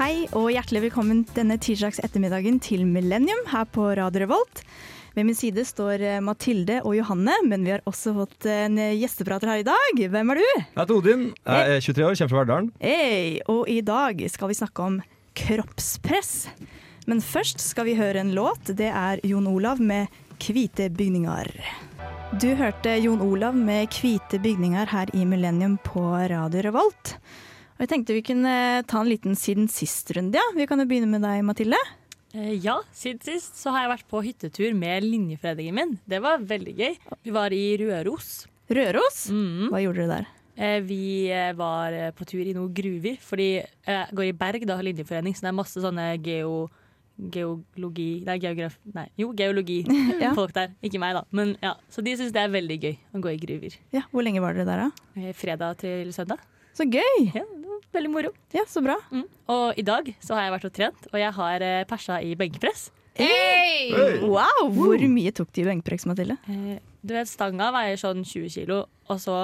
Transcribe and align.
Hei 0.00 0.22
og 0.32 0.46
hjertelig 0.48 0.80
velkommen 0.86 1.18
denne 1.36 1.58
tirsdags 1.60 1.98
ettermiddagen 2.00 2.56
til 2.64 2.86
Millennium 2.88 3.42
her 3.50 3.66
på 3.68 3.82
Radio 3.98 4.22
Revolt. 4.22 4.62
Ved 5.12 5.26
min 5.28 5.36
side 5.36 5.60
står 5.68 6.00
eh, 6.00 6.22
Mathilde 6.24 6.78
og 6.88 6.94
Johanne, 6.96 7.34
men 7.44 7.66
vi 7.66 7.74
har 7.74 7.84
også 7.84 8.14
fått 8.16 8.46
en 8.48 8.78
gjesteprater 8.80 9.50
her 9.52 9.60
i 9.60 9.66
dag. 9.66 10.00
Hvem 10.14 10.32
er 10.32 10.40
du? 10.40 10.46
Jeg 10.46 10.78
heter 10.78 10.94
Odin, 10.94 11.26
jeg 11.44 11.74
er 11.74 11.84
23 11.84 12.06
år, 12.06 12.16
kommer 12.16 12.32
fra 12.32 12.40
Verdalen. 12.46 12.70
Hei, 12.80 13.42
og 13.52 13.68
i 13.68 13.76
dag 13.84 14.24
skal 14.32 14.48
vi 14.48 14.56
snakke 14.62 14.86
om 14.86 14.96
kroppspress. 15.36 16.32
Men 17.04 17.20
først 17.20 17.60
skal 17.60 17.90
vi 17.90 17.98
høre 18.00 18.24
en 18.24 18.32
låt. 18.32 18.72
Det 18.80 18.88
er 18.88 19.20
Jon 19.28 19.52
Olav 19.52 19.84
med 19.84 20.08
'Hvite 20.40 20.88
bygninger'. 20.96 21.60
Du 22.40 22.48
hørte 22.56 22.96
Jon 23.04 23.20
Olav 23.20 23.52
med 23.52 23.92
'Hvite 23.92 24.40
bygninger' 24.40 24.96
her 24.96 25.12
i 25.12 25.28
Millennium 25.28 25.76
på 25.84 26.08
Radio 26.32 26.64
Revolt. 26.70 27.18
Og 27.80 27.86
jeg 27.86 27.94
tenkte 27.94 28.12
vi 28.12 28.20
kunne 28.28 28.54
ta 28.84 28.98
en 29.00 29.08
liten 29.08 29.32
siden 29.40 29.64
sist-runde. 29.72 30.36
Ja. 30.36 30.42
Vi 30.52 30.66
kan 30.68 30.82
jo 30.82 30.84
begynne 30.84 31.08
med 31.08 31.22
deg, 31.24 31.40
Mathilde. 31.48 31.78
Eh, 32.36 32.50
ja, 32.60 32.74
siden 32.92 33.22
sist 33.24 33.56
så 33.56 33.72
har 33.72 33.86
jeg 33.86 33.92
vært 33.94 34.10
på 34.12 34.20
hyttetur 34.26 34.74
med 34.76 35.06
linjeforeningen 35.06 35.78
min. 35.78 35.94
Det 36.04 36.18
var 36.20 36.44
veldig 36.44 36.74
gøy. 36.76 36.98
Vi 37.24 37.32
var 37.32 37.56
i 37.56 37.62
Røros. 37.80 38.28
Røros? 38.68 39.22
Mm. 39.32 39.70
Hva 39.72 39.80
gjorde 39.80 40.04
dere 40.04 40.18
der? 40.20 40.28
Eh, 40.60 40.76
vi 40.84 41.00
eh, 41.32 41.54
var 41.56 41.96
på 42.20 42.28
tur 42.28 42.44
i 42.44 42.52
noen 42.52 42.68
gruver, 42.76 43.16
fordi 43.24 43.48
jeg 43.64 44.12
går 44.12 44.28
i 44.28 44.36
Berg, 44.44 44.68
da, 44.68 44.76
linjeforening, 44.84 45.32
så 45.32 45.48
det 45.48 45.52
er 45.54 45.58
masse 45.62 45.80
sånne 45.88 46.10
geo... 46.20 46.66
Geologi 47.20 48.22
Nei, 48.24 48.36
geograf... 48.40 48.78
Nei, 48.96 49.02
jo, 49.20 49.26
Ja. 49.36 49.36
geologi-folk 49.42 50.54
der. 50.56 50.70
Ikke 50.84 51.00
meg, 51.02 51.16
da. 51.18 51.24
Men 51.36 51.50
ja, 51.60 51.74
Så 51.92 52.00
de 52.04 52.14
syns 52.16 52.32
det 52.32 52.40
er 52.44 52.52
veldig 52.54 52.78
gøy 52.80 52.94
å 53.16 53.20
gå 53.24 53.32
i 53.34 53.40
gruver. 53.42 53.76
Ja, 53.92 54.06
Hvor 54.12 54.24
lenge 54.24 54.40
var 54.40 54.56
dere 54.56 54.64
der, 54.68 54.86
da? 54.86 55.32
Fredag 55.36 55.82
til 55.82 56.14
søndag. 56.16 56.40
Så 56.72 56.86
gøy! 56.88 57.26
Ja, 57.34 57.44
veldig 57.94 58.10
moro. 58.12 58.30
Ja, 58.56 58.64
så 58.68 58.82
bra. 58.84 58.96
Mm. 59.12 59.24
Og 59.52 59.78
i 59.80 59.84
dag 59.86 60.12
så 60.22 60.36
har 60.36 60.46
jeg 60.48 60.54
vært 60.56 60.68
og 60.70 60.74
trent, 60.76 61.08
og 61.12 61.18
jeg 61.20 61.32
har 61.40 61.64
eh, 61.66 61.84
persa 61.90 62.20
i 62.24 62.34
benkpress. 62.38 62.88
Hey! 63.18 63.90
Wow! 64.24 64.70
Hvor 64.72 65.02
mye 65.10 65.32
tok 65.34 65.50
du 65.52 65.60
i 65.62 65.66
benkpress, 65.66 66.06
Mathilde? 66.08 66.36
Eh, 66.48 66.78
du 67.02 67.14
vet, 67.16 67.28
Stanga 67.28 67.70
veier 67.74 67.96
sånn 68.00 68.22
20 68.24 68.52
kilo, 68.54 68.82
og 69.10 69.18
så 69.20 69.36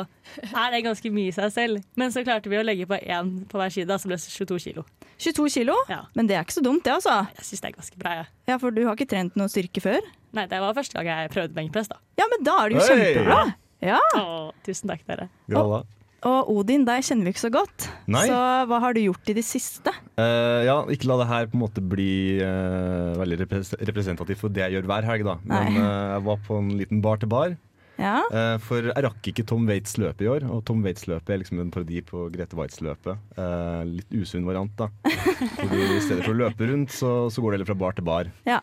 er 0.45 0.75
det 0.75 0.83
ganske 0.87 1.11
mye 1.13 1.31
i 1.33 1.35
seg 1.35 1.51
selv. 1.55 1.83
Men 1.99 2.13
så 2.15 2.23
klarte 2.25 2.51
vi 2.53 2.59
å 2.61 2.65
legge 2.65 2.87
på 2.89 2.99
én 3.01 3.33
på 3.51 3.59
hver 3.61 3.73
side, 3.75 3.97
så 4.01 4.09
ble 4.11 4.19
det 4.21 4.29
22 4.37 4.61
kilo. 4.69 4.85
22 5.19 5.49
kilo? 5.57 5.75
Ja. 5.89 6.03
Men 6.17 6.29
det 6.29 6.37
er 6.37 6.45
ikke 6.45 6.59
så 6.59 6.65
dumt, 6.65 6.85
det, 6.85 6.93
altså. 6.99 7.17
Jeg 7.39 7.49
syns 7.49 7.65
det 7.65 7.71
er 7.73 7.77
ganske 7.79 8.01
bra. 8.03 8.15
jeg. 8.21 8.29
Ja, 8.53 8.59
For 8.63 8.77
du 8.77 8.83
har 8.87 8.97
ikke 8.99 9.09
trent 9.15 9.37
noe 9.41 9.49
styrke 9.53 9.83
før? 9.85 10.05
Nei, 10.37 10.45
det 10.53 10.61
var 10.61 10.77
første 10.77 10.97
gang 11.01 11.09
jeg 11.25 11.33
prøvde 11.33 11.57
benkpress. 11.57 11.89
da. 11.93 12.01
Ja, 12.21 12.29
men 12.33 12.45
da 12.47 12.57
er 12.63 12.69
det 12.75 12.77
jo 12.77 12.87
Hey! 12.87 13.07
kjempebra. 13.15 13.41
Ja. 13.85 14.01
Å, 14.21 14.37
tusen 14.69 14.93
takk, 14.93 15.05
dere. 15.09 15.29
Gralla. 15.49 15.83
Og 16.27 16.51
Odin, 16.57 16.85
deg 16.87 17.05
kjenner 17.07 17.29
vi 17.29 17.35
ikke 17.35 17.45
så 17.45 17.53
godt. 17.55 17.87
Nei. 18.11 18.25
Så 18.27 18.39
hva 18.71 18.81
har 18.83 18.97
du 18.97 19.03
gjort 19.05 19.31
i 19.31 19.37
det 19.37 19.45
siste? 19.47 19.93
Uh, 20.19 20.65
ja, 20.67 20.79
ikke 20.93 21.11
la 21.11 21.21
det 21.23 21.29
her 21.31 21.51
på 21.53 21.59
en 21.59 21.63
måte 21.63 21.85
bli 21.85 22.39
uh, 22.43 23.15
veldig 23.21 23.39
repres 23.45 23.75
representativt 23.79 24.43
for 24.43 24.53
det 24.53 24.65
jeg 24.65 24.77
gjør 24.77 24.91
hver 24.91 25.07
helg, 25.07 25.27
da. 25.29 25.37
Men 25.47 25.79
eh, 25.79 26.03
jeg 26.17 26.25
var 26.27 26.43
på 26.47 26.59
en 26.61 26.73
liten 26.81 27.03
bar 27.05 27.21
til 27.23 27.31
bar. 27.31 27.55
Ja. 27.97 28.19
For 28.61 28.91
jeg 28.91 29.05
rakk 29.07 29.29
ikke 29.31 29.45
Tom 29.49 29.65
Waits 29.71 29.95
løpet 29.97 30.27
i 30.27 30.29
år, 30.29 30.45
og 30.53 30.61
Tom 30.69 30.83
Waits-løpet 30.85 31.31
er 31.33 31.41
liksom 31.41 31.63
en 31.63 31.71
parodi 31.73 32.03
på 32.05 32.27
Grete 32.35 32.59
Waitz-løpet. 32.59 33.23
Eh, 33.41 33.85
litt 33.89 34.17
usunn 34.21 34.45
variant, 34.49 34.75
da. 34.77 34.91
Fordi 35.63 35.81
I 35.81 36.03
stedet 36.05 36.27
for 36.27 36.35
å 36.35 36.41
løpe 36.43 36.69
rundt, 36.69 36.93
så, 36.93 37.15
så 37.33 37.41
går 37.41 37.55
det 37.55 37.59
heller 37.61 37.71
fra 37.71 37.81
bar 37.87 37.97
til 37.97 38.09
bar. 38.09 38.35
ja. 38.49 38.61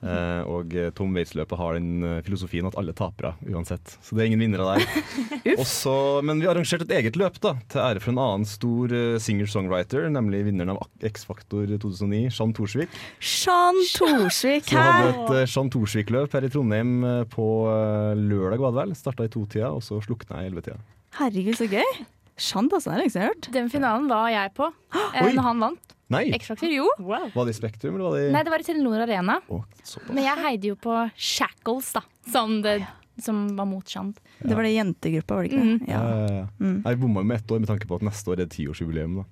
Eh, 0.00 0.42
og 0.48 0.72
eh, 0.72 0.88
Tom 0.96 1.12
Waits-løpet 1.12 1.58
har 1.60 1.76
den 1.76 2.04
eh, 2.06 2.20
filosofien 2.24 2.64
at 2.68 2.76
alle 2.80 2.94
tapere 2.96 3.34
uansett. 3.44 3.98
Så 4.00 4.16
det 4.16 4.24
er 4.24 4.30
ingen 4.30 4.44
vinnere 4.46 4.68
der. 4.72 4.84
Også, 5.60 5.94
men 6.24 6.40
vi 6.40 6.48
har 6.48 6.54
arrangert 6.54 6.86
et 6.86 6.94
eget 6.96 7.18
løp 7.20 7.36
da, 7.44 7.54
til 7.68 7.82
ære 7.84 8.02
for 8.04 8.14
en 8.14 8.22
annen 8.22 8.48
stor 8.48 8.94
singer-songwriter, 9.20 10.08
nemlig 10.12 10.46
vinneren 10.48 10.72
av 10.76 11.10
X-Faktor 11.10 11.68
2009, 11.84 12.22
Jean 12.32 12.54
Thorsvik. 12.56 12.96
Jean 13.20 13.80
Thorsvik 13.92 14.70
Så 14.70 14.78
vi 14.78 14.86
hadde 14.86 15.10
et 15.12 15.34
uh, 15.34 15.42
Jean 15.44 15.72
Thorsvik-løp 15.72 16.36
her 16.36 16.48
i 16.48 16.52
Trondheim 16.52 16.96
på 17.32 17.50
uh, 17.68 18.16
lørdag, 18.16 18.60
var 18.62 18.72
det 18.72 18.82
vel. 18.82 18.96
Starta 18.96 19.28
i 19.28 19.32
to-tida, 19.32 19.72
og 19.74 19.84
så 19.84 20.00
slukna 20.04 20.40
i 20.40 20.48
elleve-tida. 20.48 20.80
Herregud, 21.20 21.58
så 21.60 21.68
gøy. 21.68 22.02
Jean, 22.40 22.70
altså, 22.72 22.88
det 22.88 22.96
har 22.96 23.02
jeg 23.04 23.12
ikke 23.12 23.28
hørt. 23.28 23.48
Den 23.52 23.72
finalen 23.72 24.08
var 24.08 24.30
jeg 24.32 24.52
på 24.56 24.70
eh, 24.96 25.32
når 25.34 25.44
han 25.44 25.66
vant. 25.68 25.96
Nei! 26.10 26.24
X-Factor, 26.34 26.68
jo. 26.74 26.88
Wow. 26.98 27.28
Var 27.34 27.44
det 27.46 27.54
i 27.54 27.58
Spektrum, 27.60 27.94
eller 27.94 28.04
var 28.10 28.16
det 28.18 28.28
i 28.28 28.32
Nei, 28.34 28.42
det 28.46 28.50
var 28.50 28.58
i 28.64 28.66
Telenor 28.66 29.04
Arena. 29.04 29.40
Oh. 29.48 29.62
Men 30.10 30.24
jeg 30.24 30.42
heide 30.44 30.70
jo 30.72 30.76
på 30.76 30.94
Shackles, 31.16 31.92
da. 31.94 32.02
Som, 32.32 32.60
det, 32.62 32.80
som 33.22 33.44
var 33.56 33.66
mot 33.70 33.86
Shant. 33.88 34.18
Det 34.42 34.54
var 34.56 34.66
det 34.66 34.72
jentegruppa, 34.74 35.34
var 35.38 35.42
det 35.46 35.52
ikke 35.52 35.64
Mm. 35.64 35.88
Ja, 35.88 36.00
Ja. 36.00 36.16
ja, 36.26 36.32
ja. 36.40 36.46
Mm. 36.60 36.82
Jeg 36.84 36.98
bomma 37.00 37.22
med 37.22 37.36
ett 37.38 37.50
år 37.50 37.60
med 37.60 37.68
tanke 37.68 37.86
på 37.86 37.94
at 38.00 38.02
neste 38.02 38.26
år 38.34 38.40
er 38.40 38.46
tiårsjubileum. 38.50 39.16
da. 39.22 39.24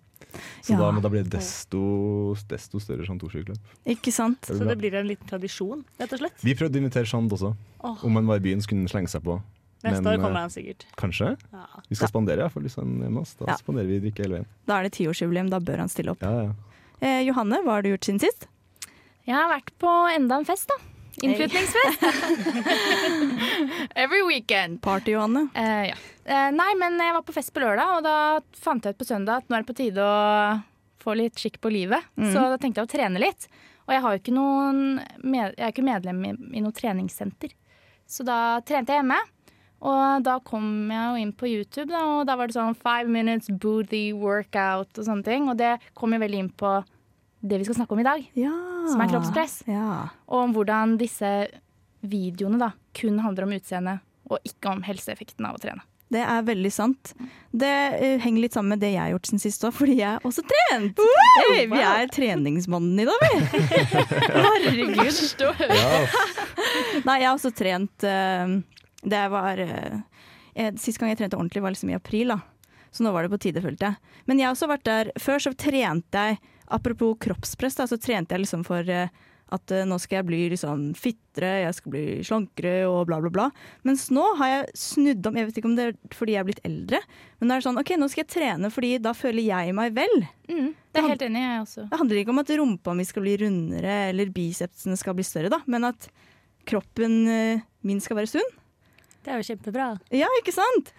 Så 0.62 0.72
Ja. 0.74 0.78
da, 0.78 1.00
da 1.00 1.08
blir 1.08 1.22
det 1.24 1.30
desto, 1.32 2.34
desto 2.48 2.78
større 2.78 3.02
Jean 3.06 3.18
Thorsvik-løp. 3.18 3.58
Ikke 3.86 4.12
sant? 4.12 4.40
Det 4.42 4.56
Så 4.58 4.66
det 4.68 4.76
blir 4.78 4.94
en 4.94 5.06
liten 5.08 5.26
tradisjon, 5.26 5.84
rett 5.98 6.12
og 6.12 6.18
slett. 6.20 6.42
Vi 6.44 6.54
prøvde 6.54 6.76
å 6.78 6.82
invitere 6.84 7.06
Jean 7.10 7.28
også. 7.28 7.56
Oh. 7.82 7.96
Om 8.04 8.14
han 8.16 8.26
var 8.26 8.36
i 8.36 8.40
byen, 8.40 8.60
så 8.60 8.68
kunne 8.68 8.84
han 8.86 8.88
slenge 8.92 9.08
seg 9.08 9.22
på. 9.24 9.40
neste 9.82 10.02
men, 10.02 10.18
år 10.18 10.22
kommer 10.22 10.36
eh, 10.36 10.40
han 10.42 10.50
sikkert. 10.50 10.84
Kanskje. 10.98 11.36
Ja. 11.52 11.66
Vi 11.88 11.94
skal 11.94 12.08
spandere, 12.08 12.38
iallfall 12.42 12.62
hvis 12.66 12.74
han 12.76 13.00
er 13.02 13.08
med 13.10 13.22
oss. 13.22 13.34
Da 13.38 13.46
Ja. 13.46 13.54
spanderer 13.56 13.86
vi 13.86 14.00
drikke 14.10 14.24
hele 14.26 14.34
veien. 14.40 14.46
Da 14.66 14.78
er 14.80 14.82
det 14.82 14.92
tiårsjubileum, 14.98 15.48
da 15.50 15.60
bør 15.60 15.78
han 15.78 15.88
stille 15.88 16.10
opp. 16.10 16.20
Ja, 16.20 16.42
ja. 16.42 16.52
Eh, 17.00 17.22
Johanne, 17.28 17.60
hva 17.64 17.78
har 17.78 17.84
du 17.84 17.92
gjort 17.92 18.08
siden 18.08 18.22
sist? 18.22 18.48
Jeg 19.28 19.36
har 19.36 19.50
vært 19.50 19.74
på 19.78 19.90
enda 20.10 20.40
en 20.40 20.48
fest, 20.48 20.70
da. 20.70 20.78
Innflytningsfest. 21.22 22.04
Every 24.04 24.22
weekend. 24.26 24.80
Party-Johanne. 24.82 25.48
Eh, 25.54 25.88
ja. 25.90 25.96
Eh, 26.24 26.50
nei, 26.54 26.70
men 26.78 26.98
jeg 27.02 27.14
var 27.16 27.24
på 27.26 27.34
fest 27.34 27.52
på 27.54 27.62
lørdag, 27.62 27.96
og 27.96 28.04
da 28.06 28.16
fant 28.58 28.84
jeg 28.84 28.94
ut 28.94 29.00
på 29.00 29.08
søndag 29.08 29.42
at 29.42 29.48
nå 29.48 29.58
er 29.58 29.64
det 29.64 29.70
på 29.70 29.78
tide 29.78 30.04
å 30.04 30.58
få 31.02 31.16
litt 31.18 31.40
skikk 31.40 31.58
på 31.62 31.72
livet. 31.72 32.06
Mm. 32.18 32.30
Så 32.34 32.44
da 32.52 32.58
tenkte 32.60 32.82
jeg 32.82 32.90
å 32.90 32.92
trene 32.92 33.22
litt. 33.22 33.48
Og 33.88 33.94
jeg, 33.94 34.04
har 34.04 34.14
jo 34.14 34.20
ikke 34.22 34.36
noen 34.36 34.82
med, 35.24 35.56
jeg 35.56 35.64
er 35.64 35.72
ikke 35.72 35.86
medlem 35.86 36.22
i, 36.28 36.32
i 36.58 36.62
noe 36.62 36.76
treningssenter. 36.76 37.54
Så 38.08 38.24
da 38.26 38.60
trente 38.66 38.94
jeg 38.94 39.02
hjemme. 39.02 39.18
Og 39.78 40.22
da 40.26 40.38
kom 40.42 40.88
jeg 40.90 41.02
jo 41.06 41.22
inn 41.22 41.32
på 41.38 41.46
YouTube, 41.46 41.90
da, 41.92 42.00
og 42.18 42.24
da 42.26 42.34
var 42.38 42.50
det 42.50 42.56
sånn 42.56 42.74
five 42.78 43.06
minutes 43.14 43.50
booty 43.62 44.08
workout 44.16 44.98
og 44.98 45.06
sånne 45.06 45.22
ting. 45.26 45.46
Og 45.52 45.58
det 45.60 45.76
kom 45.98 46.16
jo 46.16 46.18
veldig 46.22 46.40
inn 46.44 46.50
på 46.58 46.72
det 47.46 47.60
vi 47.60 47.68
skal 47.68 47.76
snakke 47.78 47.94
om 47.94 48.00
i 48.02 48.06
dag, 48.08 48.24
Ja. 48.34 48.50
som 48.90 49.00
er 49.04 49.12
kroppspress. 49.12 49.60
Ja. 49.70 50.08
Og 50.26 50.40
om 50.48 50.54
hvordan 50.56 50.96
disse 50.98 51.30
videoene 52.02 52.58
da 52.58 52.72
kun 52.98 53.20
handler 53.22 53.46
om 53.46 53.54
utseende, 53.54 54.00
og 54.28 54.42
ikke 54.44 54.72
om 54.74 54.82
helseeffekten 54.82 55.46
av 55.46 55.54
å 55.54 55.62
trene. 55.62 55.84
Det 56.08 56.22
er 56.24 56.42
veldig 56.42 56.70
sant. 56.72 57.10
Det 57.52 57.68
uh, 58.00 58.18
henger 58.22 58.40
litt 58.40 58.54
sammen 58.56 58.72
med 58.72 58.80
det 58.80 58.94
jeg 58.94 59.02
har 59.02 59.10
gjort 59.12 59.28
siden 59.28 59.42
sist 59.42 59.64
òg, 59.68 59.74
fordi 59.76 59.98
jeg 60.00 60.08
har 60.08 60.24
også 60.24 60.40
trent. 60.48 61.02
Hey, 61.52 61.66
vi 61.68 61.82
er 61.84 62.08
treningsmannen 62.08 63.02
i 63.02 63.04
dag, 63.04 63.26
vi. 63.28 63.60
Herregud. 64.48 64.96
Nei, 67.04 67.18
jeg 67.20 67.28
har 67.28 67.34
også 67.36 67.52
trent 67.54 68.06
eh, 68.08 68.56
Det 69.08 69.24
var 69.32 69.62
eh, 69.62 70.00
eh, 70.54 70.74
Sist 70.80 71.00
gang 71.00 71.12
jeg 71.12 71.22
trente 71.22 71.38
ordentlig, 71.38 71.64
var 71.64 71.74
liksom 71.74 71.92
i 71.92 71.98
april. 71.98 72.34
da 72.34 72.40
Så 72.90 73.04
nå 73.04 73.14
var 73.14 73.24
det 73.24 73.32
på 73.32 73.40
tide, 73.46 73.64
følte 73.64 73.90
jeg. 73.90 74.20
Men 74.26 74.40
jeg 74.40 74.48
har 74.48 74.56
også 74.56 74.70
vært 74.70 74.86
der 74.88 75.12
Før 75.20 75.42
så 75.48 75.54
trente 75.56 76.28
jeg 76.30 76.38
Apropos 76.68 77.16
kroppspress, 77.24 77.78
da, 77.78 77.86
så 77.88 77.96
trente 77.96 78.36
jeg 78.36 78.42
liksom 78.42 78.60
for 78.66 78.84
eh, 78.92 79.08
at 79.48 79.72
nå 79.88 79.96
skal 79.96 80.18
jeg 80.18 80.26
bli 80.28 80.38
liksom 80.52 80.90
fittere, 80.92 81.62
jeg 81.62 81.76
skal 81.78 81.92
bli 81.94 82.02
slankere 82.26 82.72
og 82.84 83.06
bla, 83.08 83.16
bla, 83.24 83.30
bla. 83.32 83.46
Mens 83.88 84.10
nå 84.12 84.24
har 84.36 84.50
jeg 84.50 84.66
snudd 84.76 85.28
om, 85.30 85.38
jeg 85.40 85.48
vet 85.48 85.60
ikke 85.60 85.70
om 85.70 85.78
det 85.78 85.86
er 85.86 85.94
fordi 86.12 86.34
jeg 86.34 86.42
er 86.42 86.48
blitt 86.50 86.60
eldre, 86.68 87.00
men 87.38 87.48
nå 87.48 87.54
er 87.56 87.62
det 87.62 87.68
sånn 87.70 87.80
OK, 87.80 87.94
nå 87.96 88.10
skal 88.12 88.26
jeg 88.26 88.32
trene 88.34 88.68
fordi 88.74 88.90
da 89.00 89.14
føler 89.16 89.46
jeg 89.46 89.72
meg 89.78 89.96
vel. 89.96 90.14
Mm, 90.50 90.68
det 90.76 91.00
er 91.00 91.06
det 91.06 91.14
helt 91.14 91.26
enig 91.30 91.46
jeg 91.46 91.62
også. 91.64 91.86
Det 91.88 92.02
handler 92.02 92.20
ikke 92.20 92.34
om 92.34 92.42
at 92.44 92.54
rumpa 92.60 92.96
mi 92.98 93.08
skal 93.08 93.24
bli 93.24 93.36
rundere 93.46 93.96
eller 94.10 94.36
bicepsene 94.36 95.00
skal 95.00 95.16
bli 95.16 95.24
større, 95.30 95.52
da, 95.56 95.62
men 95.64 95.88
at 95.88 96.10
kroppen 96.68 97.22
min 97.88 98.04
skal 98.04 98.20
være 98.20 98.34
sunn. 98.36 98.56
Det 99.28 99.34
er 99.34 99.42
jo 99.42 99.48
kjempebra. 99.50 99.86
Ja, 100.16 100.28
ikke 100.40 100.54
sant? 100.56 100.94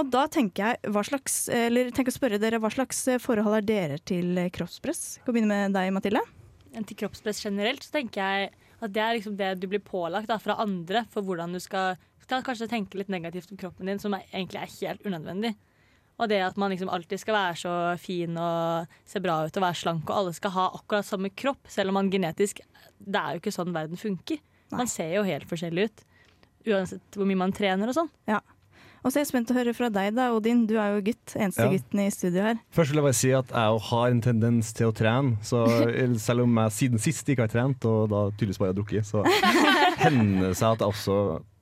Og 0.00 0.08
da 0.10 0.24
tenker 0.32 0.72
jeg, 0.72 0.92
slags, 1.06 1.34
eller 1.52 1.90
tenker 1.92 2.10
å 2.10 2.16
spørre 2.16 2.38
dere, 2.40 2.58
hva 2.62 2.70
slags 2.72 3.02
eh, 3.12 3.20
forhold 3.20 3.52
har 3.58 3.66
dere 3.68 3.98
til 4.00 4.32
kroppspress? 4.48 4.56
kroppspress? 4.56 5.02
Kan 5.26 5.36
begynne 5.36 5.52
med 5.52 5.76
deg, 5.76 5.90
Mathilde. 5.92 6.22
til 6.80 6.96
kroppspress 7.02 7.44
generelt, 7.44 7.84
så 7.84 7.92
tenker 7.98 8.24
jeg 8.24 8.48
at 8.80 8.94
det 8.96 9.02
er 9.04 9.18
liksom 9.18 9.36
det 9.36 9.52
du 9.60 9.68
blir 9.68 9.84
pålagt 9.84 10.32
da, 10.32 10.40
fra 10.40 10.56
andre 10.64 11.04
for 11.12 11.22
hvordan 11.28 11.52
du 11.52 11.60
skal, 11.60 12.00
skal 12.24 12.42
kanskje 12.46 12.70
tenke 12.72 12.98
litt 12.98 13.12
negativt 13.12 13.52
om 13.52 13.60
kroppen 13.60 13.92
din, 13.92 14.00
som 14.00 14.16
er, 14.16 14.24
egentlig 14.32 14.64
er 14.64 14.74
helt 14.80 15.04
unødvendig. 15.04 15.52
Og 16.16 16.30
det 16.32 16.40
at 16.46 16.56
man 16.58 16.72
liksom 16.72 16.90
alltid 16.94 17.20
skal 17.20 17.36
være 17.36 17.60
så 17.60 17.74
fin 18.00 18.40
og 18.40 18.96
se 19.04 19.20
bra 19.22 19.42
ut 19.44 19.60
og 19.60 19.66
være 19.66 19.80
slank, 19.82 20.08
og 20.08 20.16
alle 20.16 20.34
skal 20.36 20.56
ha 20.56 20.66
akkurat 20.78 21.06
samme 21.06 21.30
kropp, 21.36 21.68
selv 21.68 21.92
om 21.92 22.00
man 22.00 22.10
genetisk 22.10 22.64
Det 23.04 23.20
er 23.20 23.34
jo 23.34 23.42
ikke 23.42 23.52
sånn 23.52 23.74
verden 23.74 24.00
funker. 24.00 24.40
Man 24.72 24.88
ser 24.88 25.10
jo 25.18 25.24
helt 25.26 25.44
forskjellig 25.50 25.88
ut. 25.90 26.04
Uansett 26.66 27.16
hvor 27.18 27.28
mye 27.28 27.40
man 27.44 27.52
trener 27.52 27.90
og 27.90 27.96
sånn. 27.96 28.10
Og 29.04 29.12
så 29.12 29.18
er 29.18 29.26
jeg 29.26 29.34
spent 29.34 29.50
å 29.52 29.56
høre 29.58 29.74
fra 29.76 29.90
deg, 29.92 30.14
da, 30.16 30.30
Odin. 30.32 30.62
Du 30.64 30.78
er 30.80 30.94
jo 30.94 31.02
gutt. 31.10 31.34
Eneste 31.36 31.66
Ja. 31.66 31.72
gutten 31.74 32.00
i 32.00 32.08
studio 32.08 32.40
her. 32.40 32.60
Først 32.72 32.90
vil 32.90 32.96
jeg 32.96 33.04
bare 33.04 33.20
si 33.20 33.32
at 33.36 33.48
jeg 33.52 33.80
har 33.88 34.08
en 34.08 34.20
tendens 34.24 34.72
til 34.72 34.88
å 34.88 34.94
trene. 34.96 35.36
Så 35.44 35.60
selv 36.26 36.46
om 36.46 36.56
jeg 36.56 36.72
siden 36.72 36.98
sist 36.98 37.28
ikke 37.28 37.44
har 37.44 37.52
trent, 37.52 37.84
og 37.84 38.08
da 38.08 38.30
tydeligvis 38.32 38.58
bare 38.62 38.72
har 38.72 38.78
drukket, 38.80 39.04
så 39.04 39.20
hender 40.06 40.48
det 40.48 40.56
seg 40.56 40.72
at 40.72 40.80
jeg 40.80 40.88
også 40.88 41.18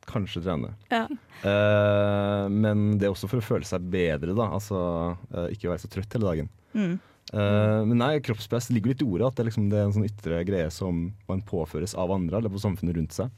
kanskje 0.06 0.44
trener. 0.44 0.76
Ja. 0.92 1.08
Uh, 1.42 2.46
men 2.46 2.98
det 3.00 3.08
er 3.08 3.14
også 3.16 3.26
for 3.26 3.42
å 3.42 3.46
føle 3.46 3.66
seg 3.66 3.90
bedre, 3.90 4.36
da. 4.38 4.46
Altså 4.54 4.78
uh, 5.18 5.48
ikke 5.50 5.72
være 5.72 5.82
så 5.82 5.90
trøtt 5.90 6.14
hele 6.14 6.30
dagen. 6.30 6.52
Mm. 6.78 7.00
Uh, 7.32 7.82
men 7.88 7.98
nei, 7.98 8.12
kroppspress 8.22 8.70
ligger 8.70 8.94
litt 8.94 9.02
i 9.02 9.08
ordet. 9.08 9.32
At 9.32 9.40
det, 9.40 9.50
liksom, 9.50 9.66
det 9.72 9.80
er 9.80 9.88
en 9.88 9.96
sånn 9.98 10.06
ytre 10.06 10.44
greie 10.46 10.70
som 10.70 11.08
man 11.26 11.42
påføres 11.42 11.96
av 11.98 12.14
andre 12.14 12.38
eller 12.38 12.54
på 12.54 12.62
samfunnet 12.62 13.00
rundt 13.00 13.18
seg. 13.18 13.34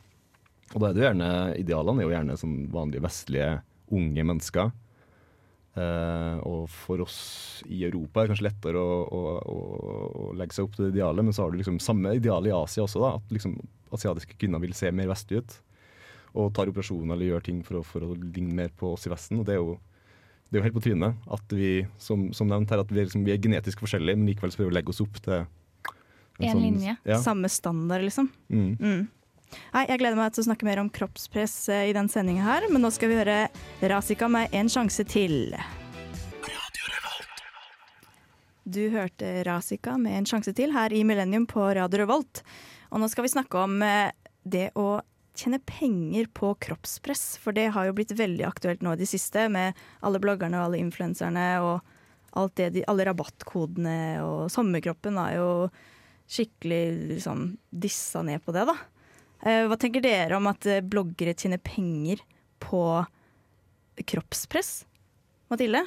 Og 0.72 0.80
da 0.80 0.88
er 0.88 0.94
det 0.96 1.02
jo 1.02 1.06
gjerne, 1.10 1.28
Idealene 1.60 2.00
er 2.02 2.08
jo 2.08 2.14
gjerne 2.14 2.38
sånn 2.40 2.56
vanlige 2.72 3.04
vestlige 3.04 3.50
unge 3.94 4.24
mennesker. 4.26 4.72
Eh, 5.74 6.36
og 6.46 6.68
for 6.70 7.02
oss 7.02 7.18
i 7.66 7.80
Europa 7.84 8.22
er 8.22 8.28
det 8.28 8.32
kanskje 8.34 8.46
lettere 8.46 8.78
å, 8.78 8.98
å, 9.04 9.22
å, 9.42 9.56
å 10.24 10.26
legge 10.38 10.54
seg 10.54 10.68
opp 10.68 10.76
til 10.76 10.86
det 10.86 10.92
idealet, 10.96 11.26
men 11.26 11.34
så 11.34 11.44
har 11.44 11.50
du 11.54 11.58
liksom 11.58 11.80
samme 11.82 12.12
ideal 12.14 12.46
i 12.46 12.54
Asia 12.54 12.84
også. 12.86 13.02
da, 13.02 13.14
At 13.18 13.34
liksom 13.34 13.56
asiatiske 13.94 14.38
kvinner 14.38 14.62
vil 14.62 14.74
se 14.74 14.90
mer 14.94 15.10
vestlige 15.10 15.42
ut. 15.42 15.56
Og 16.34 16.52
tar 16.54 16.70
operasjoner 16.70 17.14
eller 17.14 17.32
gjør 17.34 17.44
ting 17.46 17.58
for 17.66 17.78
å, 17.80 17.82
for 17.86 18.06
å 18.06 18.14
ligne 18.18 18.54
mer 18.54 18.70
på 18.74 18.94
oss 18.94 19.06
i 19.06 19.12
Vesten. 19.12 19.42
og 19.42 19.46
det 19.50 19.58
er 19.58 19.62
jo 19.62 19.76
det 20.50 20.58
er 20.58 20.60
jo 20.60 20.64
helt 20.68 20.76
på 20.76 20.82
trynet 20.84 21.28
at 21.34 21.52
vi 21.56 21.68
som, 21.98 22.28
som 22.36 22.46
nevnt 22.46 22.70
her, 22.70 22.78
at 22.84 22.90
vi 22.92 23.00
er, 23.00 23.06
liksom, 23.08 23.22
vi 23.26 23.32
er 23.32 23.40
genetisk 23.42 23.80
forskjellige, 23.82 24.18
men 24.20 24.28
likevel 24.28 24.52
så 24.52 24.60
prøver 24.60 24.70
vi 24.70 24.74
å 24.74 24.76
legge 24.76 24.92
oss 24.92 25.00
opp 25.02 25.16
til 25.24 25.32
En 25.40 26.52
sånn- 26.52 26.60
linje. 26.62 26.94
Ja. 27.08 27.16
Samme 27.24 27.48
standard, 27.50 28.04
liksom. 28.06 28.28
Mm. 28.52 28.76
Mm. 28.78 29.00
Nei, 29.74 29.84
jeg 29.88 30.00
gleder 30.00 30.18
meg 30.18 30.34
til 30.34 30.44
å 30.44 30.48
snakke 30.48 30.66
mer 30.66 30.80
om 30.82 30.90
kroppspress 30.92 31.56
eh, 31.72 31.88
i 31.90 31.94
den 31.96 32.10
sendinga 32.10 32.44
her, 32.46 32.68
men 32.72 32.84
nå 32.84 32.90
skal 32.94 33.10
vi 33.10 33.18
høre 33.20 33.38
Rasika 33.82 34.28
med 34.30 34.54
En 34.56 34.70
sjanse 34.72 35.06
til. 35.08 35.54
Du 38.64 38.82
hørte 38.94 39.42
Rasika 39.44 39.98
med 40.00 40.18
En 40.18 40.28
sjanse 40.28 40.54
til 40.56 40.72
her 40.74 40.94
i 40.94 41.02
Millennium 41.06 41.44
på 41.50 41.66
Radio 41.76 42.00
Revolt. 42.00 42.40
Og 42.90 43.02
nå 43.02 43.10
skal 43.12 43.26
vi 43.26 43.34
snakke 43.34 43.66
om 43.66 43.82
eh, 43.84 44.14
det 44.44 44.70
å 44.78 45.02
tjene 45.34 45.58
penger 45.66 46.28
på 46.32 46.52
kroppspress, 46.62 47.36
for 47.42 47.56
det 47.56 47.72
har 47.74 47.88
jo 47.88 47.96
blitt 47.96 48.14
veldig 48.14 48.46
aktuelt 48.46 48.84
nå 48.84 48.94
i 48.94 49.00
det 49.00 49.08
siste 49.10 49.48
med 49.50 49.74
alle 50.06 50.20
bloggerne 50.22 50.60
og 50.60 50.68
alle 50.68 50.80
influenserne 50.82 51.48
og 51.64 51.94
alt 52.38 52.54
det, 52.58 52.70
de, 52.74 52.84
alle 52.90 53.06
rabattkodene 53.08 53.98
og 54.24 54.46
sommerkroppen 54.52 55.18
er 55.22 55.36
jo 55.38 55.50
skikkelig 56.30 56.82
liksom 57.12 57.46
dissa 57.70 58.22
ned 58.26 58.42
på 58.44 58.54
det, 58.54 58.64
da. 58.70 58.76
Eh, 59.44 59.66
Hva 59.68 59.76
tenker 59.80 60.04
dere 60.04 60.38
om 60.38 60.48
at 60.48 60.64
eh, 60.66 60.80
bloggere 60.80 61.34
tjener 61.36 61.60
penger 61.60 62.22
på 62.64 62.80
kroppspress? 64.08 64.84
Mathilde? 65.52 65.84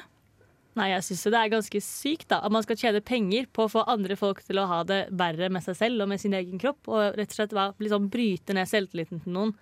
Nei, 0.78 0.92
jeg 0.92 1.06
syns 1.08 1.24
det 1.26 1.38
er 1.40 1.50
ganske 1.50 1.80
sykt 1.82 2.28
da, 2.30 2.38
at 2.46 2.54
man 2.54 2.62
skal 2.62 2.78
tjene 2.78 3.02
penger 3.02 3.48
på 3.50 3.64
å 3.66 3.72
få 3.72 3.82
andre 3.90 4.14
folk 4.18 4.44
til 4.46 4.60
å 4.62 4.68
ha 4.70 4.84
det 4.86 5.00
verre 5.18 5.48
med 5.50 5.64
seg 5.64 5.74
selv 5.80 6.04
og 6.04 6.12
med 6.12 6.22
sin 6.22 6.36
egen 6.38 6.60
kropp. 6.62 6.86
Og 6.86 7.18
rett 7.18 7.34
og 7.34 7.40
slett 7.40 7.56
liksom 7.82 8.06
bryte 8.12 8.54
ned 8.54 8.70
selvtilliten 8.70 9.24
til 9.24 9.34
noen 9.34 9.56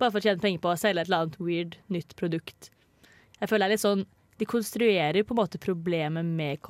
bare 0.00 0.14
for 0.14 0.22
å 0.22 0.24
tjene 0.24 0.40
penger 0.40 0.62
på 0.62 0.70
å 0.70 0.78
selge 0.80 1.02
et 1.02 1.10
eller 1.10 1.26
annet 1.26 1.40
weird, 1.42 1.74
nytt 1.92 2.14
produkt. 2.16 2.70
Jeg 3.40 3.50
føler 3.50 3.66
det 3.66 3.68
er 3.68 3.74
litt 3.76 3.84
sånn 3.84 4.06
De 4.40 4.46
konstruerer 4.48 5.24
på 5.26 5.34
en 5.34 5.38
måte 5.42 5.58
problemet 5.60 6.24
med 6.24 6.62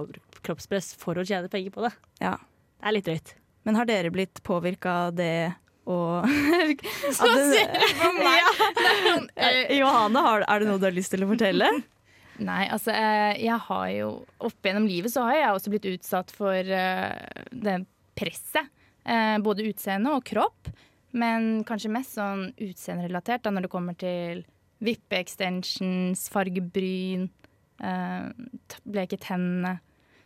kroppspress 0.42 0.88
for 0.98 1.20
å 1.20 1.22
tjene 1.22 1.46
penger 1.52 1.70
på 1.76 1.84
det. 1.84 1.92
Ja. 2.18 2.32
Det 2.80 2.88
er 2.88 2.96
litt 2.96 3.06
drøyt. 3.06 3.34
Men 3.62 3.76
har 3.78 3.86
dere 3.86 4.10
blitt 4.10 4.40
påvirka 4.42 4.94
av 5.04 5.12
det 5.14 5.52
og 5.90 6.82
Så 7.12 7.28
ser 7.50 7.72
du 7.74 7.86
på 8.00 8.10
meg! 8.18 9.30
Johanne, 9.76 10.22
har, 10.26 10.44
er 10.46 10.62
det 10.62 10.68
noe 10.70 10.80
du 10.82 10.86
har 10.88 10.94
lyst 10.96 11.12
til 11.14 11.24
å 11.26 11.30
fortelle? 11.30 11.70
Nei, 12.50 12.62
altså 12.72 12.92
eh, 12.96 13.34
jeg 13.42 13.58
har 13.66 13.88
jo 13.92 14.10
Opp 14.48 14.64
gjennom 14.64 14.86
livet 14.88 15.12
så 15.12 15.26
har 15.26 15.36
jeg 15.36 15.50
også 15.58 15.72
blitt 15.74 15.88
utsatt 15.90 16.30
for 16.32 16.56
eh, 16.56 17.42
det 17.52 17.74
presset. 18.16 18.70
Eh, 19.04 19.36
både 19.44 19.66
utseende 19.68 20.14
og 20.16 20.24
kropp. 20.28 20.70
Men 21.12 21.64
kanskje 21.68 21.90
mest 21.92 22.14
sånn 22.16 22.46
utseenderelatert 22.62 23.48
når 23.50 23.66
det 23.66 23.72
kommer 23.72 23.96
til 23.98 24.44
vippe-extensions, 24.80 26.28
fargebryn, 26.32 27.26
eh, 27.82 28.28
t- 28.70 28.80
bleke 28.88 29.18
tennene. 29.20 29.74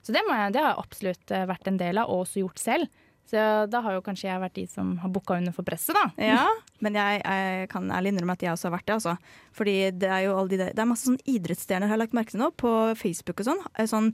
Så 0.04 0.12
det, 0.14 0.20
jeg, 0.28 0.52
det 0.54 0.60
har 0.60 0.74
jeg 0.74 0.82
absolutt 0.84 1.32
vært 1.48 1.70
en 1.70 1.78
del 1.80 1.98
av, 2.02 2.10
og 2.12 2.26
også 2.26 2.42
gjort 2.44 2.60
selv. 2.60 2.90
Så 3.30 3.40
da 3.72 3.80
har 3.80 3.94
jo 3.96 4.02
kanskje 4.04 4.28
jeg 4.28 4.40
vært 4.42 4.54
de 4.58 4.66
som 4.68 4.90
har 5.00 5.08
booka 5.10 5.38
under 5.40 5.54
for 5.56 5.64
presset, 5.64 5.96
da. 5.96 6.02
Ja, 6.20 6.42
men 6.84 6.94
jeg, 6.98 7.22
jeg 7.24 7.68
kan 7.72 7.88
ærlig 7.90 8.12
innrømme 8.12 8.36
at 8.36 8.42
jeg 8.44 8.52
også 8.52 8.68
har 8.68 8.74
vært 8.76 8.86
det. 8.90 8.96
Altså. 8.98 9.14
Fordi 9.56 9.76
det 9.96 10.10
er 10.12 10.24
jo 10.26 10.34
alle 10.38 10.52
de 10.52 10.58
der, 10.60 10.72
det 10.76 10.82
er 10.84 10.90
masse 10.90 11.08
sånn 11.08 11.20
idrettsstjerner 11.24 11.88
har 11.88 12.00
lagt 12.02 12.12
merke 12.16 12.34
til 12.36 12.42
nå, 12.44 12.50
på 12.60 12.72
Facebook 13.00 13.40
og 13.40 13.48
sånn. 13.48 13.62
Eh, 13.78 13.88
Sånn 13.88 14.10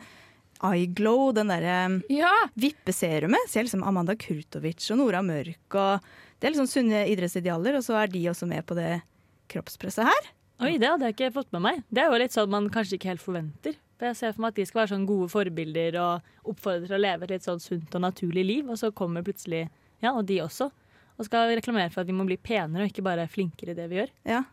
Eyeglow, 0.63 1.31
den 1.33 1.49
derre 1.49 1.77
Ja! 2.13 2.31
vippeserumet. 2.61 3.49
Ser 3.49 3.65
liksom 3.67 3.83
Amanda 3.87 4.15
Kurtovic 4.21 4.85
og 4.93 4.99
Nora 5.01 5.23
Mørk 5.25 5.75
og 5.81 6.05
Det 6.41 6.49
er 6.49 6.55
liksom 6.55 6.69
sunne 6.71 7.03
idrettsidealer, 7.11 7.77
og 7.77 7.85
så 7.85 7.99
er 8.01 8.07
de 8.13 8.23
også 8.31 8.47
med 8.49 8.65
på 8.69 8.77
det 8.79 9.01
kroppspresset 9.53 10.07
her. 10.09 10.29
Oi, 10.61 10.75
det 10.77 10.91
hadde 10.91 11.09
jeg 11.09 11.17
ikke 11.17 11.31
fått 11.39 11.55
med 11.55 11.63
meg. 11.65 11.79
Det 11.89 12.03
er 12.03 12.11
jo 12.13 12.19
litt 12.21 12.35
sånn 12.35 12.51
man 12.53 12.67
kanskje 12.73 12.99
ikke 12.99 13.15
helt 13.15 13.25
forventer. 13.25 13.79
For 14.01 14.11
Jeg 14.11 14.17
ser 14.19 14.35
for 14.35 14.45
meg 14.45 14.53
at 14.53 14.59
de 14.61 14.67
skal 14.69 14.83
være 14.83 14.93
sånn 14.95 15.07
gode 15.09 15.29
forbilder 15.33 15.97
og 16.01 16.51
oppfordre 16.53 16.89
til 16.89 16.97
å 16.97 17.01
leve 17.01 17.27
et 17.27 17.35
litt 17.35 17.47
sånn 17.47 17.63
sunt 17.63 17.97
og 17.97 18.05
naturlig 18.05 18.45
liv, 18.45 18.69
og 18.69 18.77
så 18.81 18.91
kommer 18.97 19.25
plutselig 19.25 19.67
ja, 20.01 20.13
og 20.13 20.25
de 20.29 20.41
også. 20.45 20.71
Og 21.21 21.29
skal 21.29 21.53
reklamere 21.53 21.93
for 21.93 22.03
at 22.03 22.09
vi 22.09 22.17
må 22.17 22.25
bli 22.29 22.39
penere 22.41 22.87
og 22.87 22.93
ikke 22.93 23.05
bare 23.05 23.29
flinkere 23.29 23.75
i 23.75 23.79
det 23.79 23.89
vi 23.91 24.01
gjør. 24.01 24.13
Ja. 24.29 24.45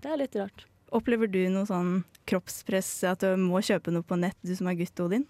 Det 0.00 0.12
er 0.12 0.20
litt 0.22 0.36
rart. 0.40 0.64
Opplever 0.96 1.28
du 1.30 1.42
noe 1.52 1.68
sånn 1.68 2.02
kroppspress, 2.28 2.92
at 3.08 3.24
du 3.24 3.36
må 3.40 3.60
kjøpe 3.64 3.92
noe 3.92 4.04
på 4.06 4.16
nett, 4.20 4.36
du 4.44 4.52
som 4.56 4.68
er 4.70 4.78
gutt, 4.80 5.04
Odin? 5.04 5.26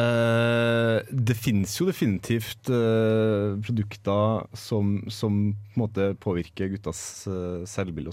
Eh, 0.00 0.98
det 1.10 1.36
finnes 1.38 1.72
jo 1.78 1.86
definitivt 1.88 2.70
uh, 2.72 3.56
produkter 3.64 4.46
som, 4.56 4.98
som 5.10 5.38
på 5.52 5.76
en 5.76 5.82
måte 5.82 6.10
påvirker 6.22 6.70
guttas 6.74 7.00
uh, 7.30 7.62
selvbilde. 7.68 8.12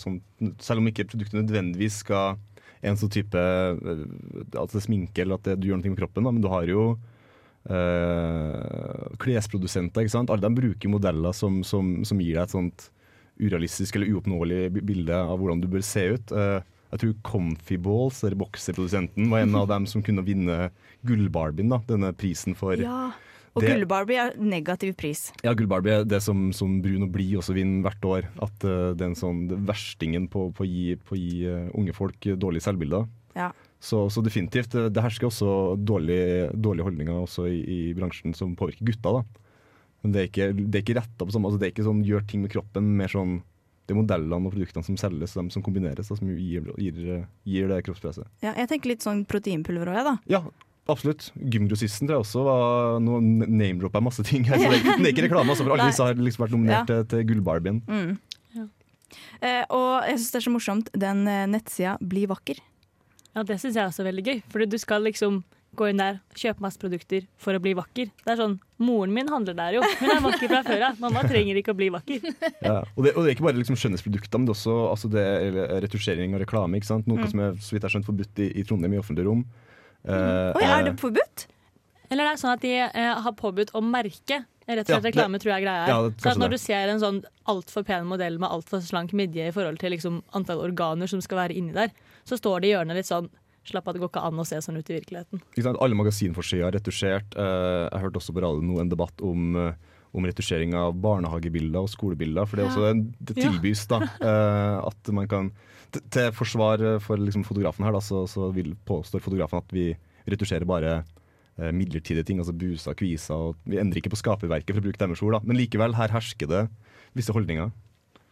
Selv 0.63 0.81
om 0.81 0.89
ikke 0.89 1.07
produktet 1.11 1.39
nødvendigvis 1.39 2.01
skal 2.05 2.39
en 2.85 2.97
sånn 2.99 3.09
type 3.09 3.41
At 3.41 4.73
det 4.73 4.83
sminke 4.85 5.23
eller 5.23 5.39
at 5.39 5.47
det, 5.47 5.55
du 5.57 5.65
gjør 5.69 5.79
noe 5.79 5.89
med 5.89 5.97
kroppen, 5.99 6.27
da, 6.27 6.33
men 6.33 6.43
du 6.43 6.49
har 6.51 6.67
jo 6.69 6.83
klesprodusenter. 9.19 10.05
ikke 10.05 10.13
sant? 10.13 10.29
Alle 10.31 10.45
de 10.45 10.55
bruker 10.55 10.87
modeller 10.87 11.33
som, 11.35 11.57
som, 11.67 12.05
som 12.07 12.21
gir 12.23 12.37
deg 12.37 12.45
et 12.45 12.53
sånt 12.53 12.85
urealistisk 13.41 13.97
eller 13.97 14.11
uoppnåelig 14.13 14.61
bilde 14.79 15.17
av 15.17 15.37
hvordan 15.39 15.61
du 15.61 15.69
bør 15.71 15.83
se 15.85 16.05
ut. 16.15 16.31
Eh, 16.33 16.59
jeg 16.97 17.03
tror 17.05 17.15
Comfy 17.31 17.77
Balls, 17.77 18.23
eller 18.25 18.39
bokserprodusenten, 18.41 19.29
var 19.31 19.45
en 19.45 19.55
av 19.55 19.69
dem 19.69 19.85
som 19.87 20.03
kunne 20.03 20.25
vinne 20.25 20.71
Gullbarbien, 21.07 21.69
denne 21.87 22.11
prisen 22.17 22.57
for 22.57 22.75
Ja. 22.75 23.11
Og 23.57 23.63
Det- 23.63 23.71
Gullbarbie 23.73 24.17
er 24.21 24.35
negativ 24.37 24.95
pris. 24.95 25.31
Ja, 25.43 25.53
Gullbarbie 25.57 26.01
er 26.01 26.03
det 26.05 26.21
som, 26.21 26.51
som 26.53 26.75
Brun 26.79 27.07
og 27.07 27.11
Blid 27.11 27.37
også 27.39 27.55
vinner 27.55 27.81
hvert 27.89 28.05
år. 28.05 28.27
At 28.37 28.63
uh, 28.63 28.93
det 28.93 29.01
er 29.01 29.09
en 29.09 29.15
sånn 29.17 29.47
er 29.49 29.63
verstingen 29.65 30.27
på, 30.29 30.51
på 30.53 30.61
å 30.61 30.67
gi, 30.69 30.93
på 30.95 31.15
gi 31.17 31.47
uh, 31.49 31.71
unge 31.73 31.95
folk 31.97 32.19
dårlige 32.37 32.67
selvbilder. 32.67 33.07
Ja. 33.35 33.51
Så, 33.81 34.11
så 34.13 34.21
definitivt. 34.21 34.75
eh, 34.75 34.89
Det 34.93 35.01
hersker 35.01 35.29
også 35.31 35.73
dårlige, 35.81 36.51
dårlige 36.53 36.85
holdninger 36.85 37.17
også 37.23 37.47
i, 37.49 37.57
i 37.65 37.93
bransjen 37.97 38.35
som 38.37 38.55
påvirker 38.55 38.85
gutta. 38.85 39.11
da. 39.17 39.23
Men 40.03 40.13
det 40.13 40.21
er 40.21 40.29
ikke, 40.29 40.47
det 40.53 40.75
er 40.75 40.85
ikke 40.85 40.99
retta 41.01 41.25
på 41.25 41.33
samme 41.33 41.49
altså 41.49 41.59
Det 41.59 41.67
er 41.67 41.73
ikke 41.73 41.87
sånn 41.89 42.05
gjør 42.05 42.27
ting 42.29 42.41
med 42.45 42.53
kroppen, 42.53 42.93
mer 42.97 43.09
sånn 43.09 43.39
det 43.87 43.95
er 43.95 43.99
modellene 44.01 44.45
og 44.49 44.51
produktene 44.53 44.83
som 44.83 44.97
selges, 44.99 45.33
og 45.39 45.47
de 45.47 45.53
som 45.55 45.63
kombineres, 45.63 46.09
da, 46.11 46.15
som 46.19 46.27
gir, 46.27 46.65
gir, 46.77 47.25
gir 47.47 47.67
det 47.71 47.81
kroppspresset. 47.87 48.27
Ja, 48.43 48.51
jeg 48.59 48.67
tenker 48.69 48.91
litt 48.91 49.05
sånn 49.05 49.23
proteinpulver 49.25 49.87
òg, 49.93 49.95
jeg, 50.01 50.05
da. 50.09 50.15
Ja, 50.35 50.41
absolutt. 50.91 51.29
Gymgrossisten 51.39 52.07
tror 52.07 52.17
jeg 52.19 52.25
også 52.27 52.43
var 52.47 52.99
Nå 53.03 53.17
name-dropper 53.23 53.99
jeg 54.01 54.07
masse 54.09 54.23
ting 54.27 54.43
her, 54.47 54.59
så 54.59 54.69
det 54.69 54.77
er, 54.77 54.83
ikke- 54.83 54.97
det 54.99 55.07
er 55.07 55.13
ikke 55.15 55.25
reklame, 55.29 55.49
altså, 55.55 55.63
for 55.63 55.73
alle 55.77 55.87
disse 55.91 56.03
har 56.03 56.15
liksom 56.19 56.45
vært 56.45 56.55
nominert 56.57 56.89
Ja. 56.91 57.01
til, 57.03 57.05
til 57.15 57.27
Gullbarbien. 57.31 57.81
Mm. 57.87 58.17
Ja. 58.59 58.67
Eh, 59.41 59.63
og 59.71 60.03
jeg 60.09 60.19
syns 60.19 60.31
det 60.35 60.39
er 60.41 60.47
så 60.49 60.55
morsomt, 60.57 60.89
den 60.93 61.27
eh, 61.31 61.45
nettsida 61.47 61.97
Bli 62.03 62.25
vakker. 62.27 62.59
Ja, 63.37 63.43
Det 63.43 63.59
syns 63.61 63.75
jeg 63.77 63.85
også 63.87 64.03
er 64.03 64.11
veldig 64.11 64.25
gøy. 64.25 64.43
for 64.49 64.65
du 64.65 64.77
skal 64.81 65.03
liksom 65.07 65.43
gå 65.75 65.89
inn 65.89 65.97
der, 65.97 66.19
kjøpe 66.33 66.61
masse 66.63 66.79
produkter 66.79 67.25
for 67.37 67.53
å 67.53 67.59
bli 67.61 67.73
vakker. 67.77 68.09
Det 68.23 68.31
er 68.33 68.39
sånn, 68.39 68.59
Moren 68.79 69.13
min 69.13 69.27
handler 69.29 69.53
der 69.57 69.73
jo. 69.77 69.81
Hun 69.99 70.09
er 70.09 70.21
vakker 70.23 70.47
fra 70.49 70.63
før 70.65 70.85
av. 70.89 70.99
Mamma 70.99 71.21
trenger 71.27 71.57
ikke 71.59 71.73
å 71.73 71.77
bli 71.77 71.89
vakker. 71.93 72.23
Ja. 72.63 72.79
Og, 72.95 73.03
det, 73.05 73.13
og 73.15 73.23
det 73.23 73.29
er 73.29 73.35
ikke 73.35 73.45
bare 73.49 73.57
liksom 73.59 73.77
skjønnhetsprodukter, 73.77 74.37
men 74.39 74.45
det 74.47 74.53
er 74.53 74.57
også 74.57 74.75
altså 74.91 75.11
det 75.13 75.25
er 75.27 75.81
retusjering 75.85 76.33
og 76.33 76.41
reklame. 76.45 76.77
ikke 76.79 76.87
sant? 76.89 77.07
Noe 77.07 77.17
Mm. 77.19 77.29
som 77.29 77.39
er 77.39 77.51
så 77.59 77.73
vidt 77.75 77.81
jeg 77.83 77.89
har 77.89 77.95
skjønt 77.97 78.09
forbudt 78.09 78.39
i, 78.45 78.49
i 78.61 78.63
Trondheim 78.63 78.93
i 78.93 79.01
offentlige 79.01 79.27
rom. 79.29 79.45
Eh, 80.07 80.51
Oi, 80.57 80.63
er 80.63 80.83
det 80.87 80.95
forbudt? 81.01 81.47
Eller 82.09 82.23
det 82.23 82.33
er 82.37 82.39
sånn 82.39 82.53
at 82.55 82.61
de 82.63 82.73
eh, 82.87 83.13
har 83.25 83.33
påbudt 83.35 83.73
å 83.75 83.81
merke. 83.83 84.43
Rett 84.67 84.83
og 84.83 84.89
Ja, 84.89 84.97
slett 84.97 85.03
det- 85.03 85.11
reklame 85.13 85.39
tror 85.39 85.53
jeg 85.55 85.63
greia 85.63 85.83
er. 85.85 85.89
Ja, 85.91 85.97
så 86.19 86.31
at 86.33 86.37
når 86.41 86.49
du 86.51 86.57
ser 86.59 86.89
en 86.91 86.99
sånn 86.99 87.21
altfor 87.47 87.85
pen 87.87 88.05
modell 88.07 88.37
med 88.39 88.49
altfor 88.49 88.81
slank 88.83 89.13
midje 89.13 89.47
i 89.47 89.51
forhold 89.55 89.79
til 89.79 89.91
liksom 89.95 90.21
antall 90.35 90.59
organer 90.63 91.07
som 91.07 91.21
skal 91.23 91.37
være 91.47 91.55
inni 91.55 91.73
der, 91.75 91.91
så 92.27 92.35
står 92.39 92.61
det 92.61 92.67
i 92.69 92.73
hjørnet 92.75 92.95
litt 92.99 93.07
sånn 93.07 93.29
Slapp 93.67 93.87
av, 93.89 93.93
det 93.97 93.99
går 94.01 94.09
ikke 94.13 94.23
an 94.23 94.39
å 94.39 94.45
se 94.47 94.55
sånn 94.63 94.77
ut 94.79 94.89
i 94.89 94.95
virkeligheten. 94.99 95.41
ikke 95.51 95.63
sant? 95.65 95.77
Alle 95.83 95.97
magasinforsider 95.99 96.67
er 96.69 96.77
retusjert. 96.79 97.35
Eh, 97.35 97.89
jeg 97.91 98.01
hørte 98.05 98.21
også 98.21 98.33
på 98.35 98.43
radio 98.45 98.61
nå 98.63 98.79
en 98.79 98.89
debatt 98.93 99.19
om, 99.27 99.55
eh, 99.59 99.73
om 100.15 100.23
retusjering 100.23 100.73
av 100.73 100.93
barnehagebilder 101.03 101.81
og 101.83 101.89
skolebilder. 101.91 102.47
For 102.47 102.55
det, 102.55 102.65
er 102.65 102.69
også, 102.71 102.89
en- 102.91 103.13
det 103.19 103.35
Ja. 103.37 103.49
tilbys 103.51 103.85
da, 103.91 103.99
eh, 104.21 104.87
at 104.87 105.11
man 105.13 105.27
kan 105.27 105.51
Til 106.11 106.31
forsvar 106.35 106.99
for 106.99 107.15
liksom 107.15 107.45
fotografen 107.45 107.85
her, 107.85 107.93
da, 107.93 107.99
så, 107.99 108.27
så 108.27 108.51
vil 108.53 108.75
påstår 108.85 109.21
fotografen 109.23 109.57
at 109.63 109.69
vi 109.71 109.95
retusjerer 110.27 110.65
bare 110.67 111.05
midlertidige 111.73 112.25
ting, 112.25 112.39
altså 112.39 112.51
buser, 112.53 112.93
kviser. 112.93 113.33
Og 113.33 113.55
vi 113.65 113.77
endrer 113.77 114.01
ikke 114.01 114.11
på 114.11 114.19
skaperverket, 114.19 114.75
for 114.75 114.81
å 114.81 114.83
bruke 114.83 114.99
deres 114.99 115.23
ord. 115.23 115.31
da. 115.31 115.39
Men 115.47 115.55
likevel, 115.57 115.95
her 115.95 116.09
hersker 116.09 116.45
det 116.45 116.69
visse 117.15 117.31
holdninger. 117.33 117.71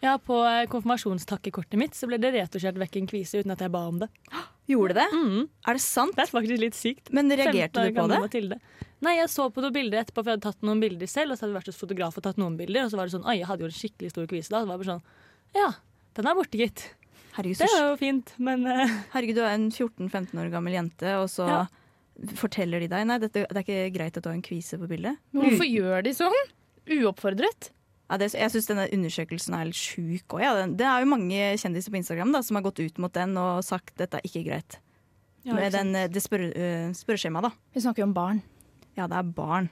Ja, 0.06 0.16
På 0.22 0.44
eh, 0.46 0.64
konfirmasjonstakkekortet 0.70 1.80
mitt 1.82 1.96
så 1.98 2.06
ble 2.10 2.20
det 2.22 2.30
retusjert 2.36 2.78
vekk 2.78 3.00
en 3.02 3.08
kvise 3.10 3.40
uten 3.42 3.54
at 3.56 3.64
jeg 3.66 3.74
ba 3.74 3.82
om 3.90 3.98
det. 4.04 4.10
Gjorde 4.70 4.98
det? 4.98 5.06
Mm. 5.14 5.40
Er 5.66 5.78
det 5.78 5.82
sant? 5.82 6.14
Det 6.18 6.26
er 6.26 6.32
faktisk 6.32 6.62
litt 6.62 6.78
sykt. 6.78 7.10
Men 7.14 7.30
reagerte 7.34 7.88
du 7.88 7.96
på 7.96 8.06
det? 8.12 8.20
Mathilde. 8.22 8.60
Nei, 9.06 9.16
jeg 9.20 9.30
så 9.34 9.48
på 9.54 9.62
noen 9.62 9.74
bilder 9.76 10.02
etterpå, 10.02 10.22
for 10.24 10.32
jeg 10.32 10.38
hadde 10.40 10.46
tatt 10.48 10.66
noen 10.66 10.82
bilder 10.82 11.10
selv. 11.10 11.34
Og 11.34 11.38
så 11.38 11.46
hadde 11.46 11.54
jeg 11.54 11.60
vært 11.60 11.72
hos 11.72 11.82
fotograf 11.82 12.18
og 12.18 12.26
tatt 12.26 12.40
noen 12.42 12.56
bilder, 12.58 12.86
og 12.88 12.94
så 12.94 13.00
var 13.00 13.10
det 13.10 13.16
sånn 13.18 13.26
Oi, 13.28 13.36
jeg 13.42 13.50
hadde 13.50 13.66
jo 13.66 13.70
en 13.72 13.78
skikkelig 13.80 14.14
stor 14.14 14.30
kvise 14.32 14.54
da. 14.54 14.62
Så 14.64 14.70
var 14.72 14.82
bare 14.82 14.92
sånn 14.94 15.04
Ja, 15.58 15.68
den 16.18 16.30
er 16.32 16.38
borte, 16.38 16.62
gitt. 16.62 16.86
Herregud, 17.36 17.60
Det 17.62 17.68
er 17.76 17.88
jo 17.90 17.96
fint, 18.00 18.34
men 18.40 18.66
uh... 18.70 18.96
Herregud, 19.14 19.38
du 19.42 19.44
er 19.44 19.58
en 19.58 19.68
14-15 19.70 20.40
år 20.40 20.54
gammel 20.54 20.78
jente, 20.78 21.16
og 21.20 21.28
så 21.34 21.50
Ja. 21.52 21.62
forteller 22.40 22.80
de 22.86 22.88
deg 22.94 23.10
Nei, 23.10 23.18
dette, 23.26 23.44
det 23.50 23.60
er 23.60 23.66
ikke 23.66 23.94
greit 23.98 24.18
at 24.18 24.24
du 24.24 24.30
har 24.32 24.38
en 24.38 24.46
kvise 24.46 24.80
på 24.80 24.88
bildet. 24.90 25.20
Men 25.36 25.50
hvorfor 25.50 25.68
gjør 25.68 26.06
de 26.08 26.14
sånn? 26.16 26.38
Uoppfordret? 26.96 27.72
Ja, 28.06 28.18
det, 28.22 28.30
jeg 28.38 28.54
syns 28.54 28.68
denne 28.70 28.86
undersøkelsen 28.94 29.56
er 29.58 29.70
litt 29.70 29.80
sjuk 29.80 30.36
òg. 30.38 30.44
Ja. 30.44 30.52
Det 30.70 30.86
er 30.86 31.02
jo 31.02 31.10
mange 31.10 31.40
kjendiser 31.58 31.94
på 31.94 31.98
Instagram 32.02 32.36
da, 32.36 32.44
som 32.46 32.60
har 32.60 32.66
gått 32.68 32.84
ut 32.84 33.00
mot 33.02 33.14
den 33.16 33.34
og 33.42 33.64
sagt 33.66 33.96
dette 33.98 34.20
er 34.20 34.28
ikke 34.30 34.44
greit. 34.46 34.78
ja, 35.42 35.54
ikke 35.54 35.58
Med 35.58 35.74
den, 35.74 35.96
eh, 35.96 36.12
det 36.12 36.22
spør, 36.22 36.46
uh, 36.52 36.92
spørreskjemaet, 36.94 37.50
da. 37.50 37.74
Vi 37.74 37.82
snakker 37.82 38.04
jo 38.04 38.10
om 38.12 38.14
barn. 38.14 38.44
Ja, 38.96 39.10
det 39.10 39.18
er 39.18 39.34
barn. 39.36 39.72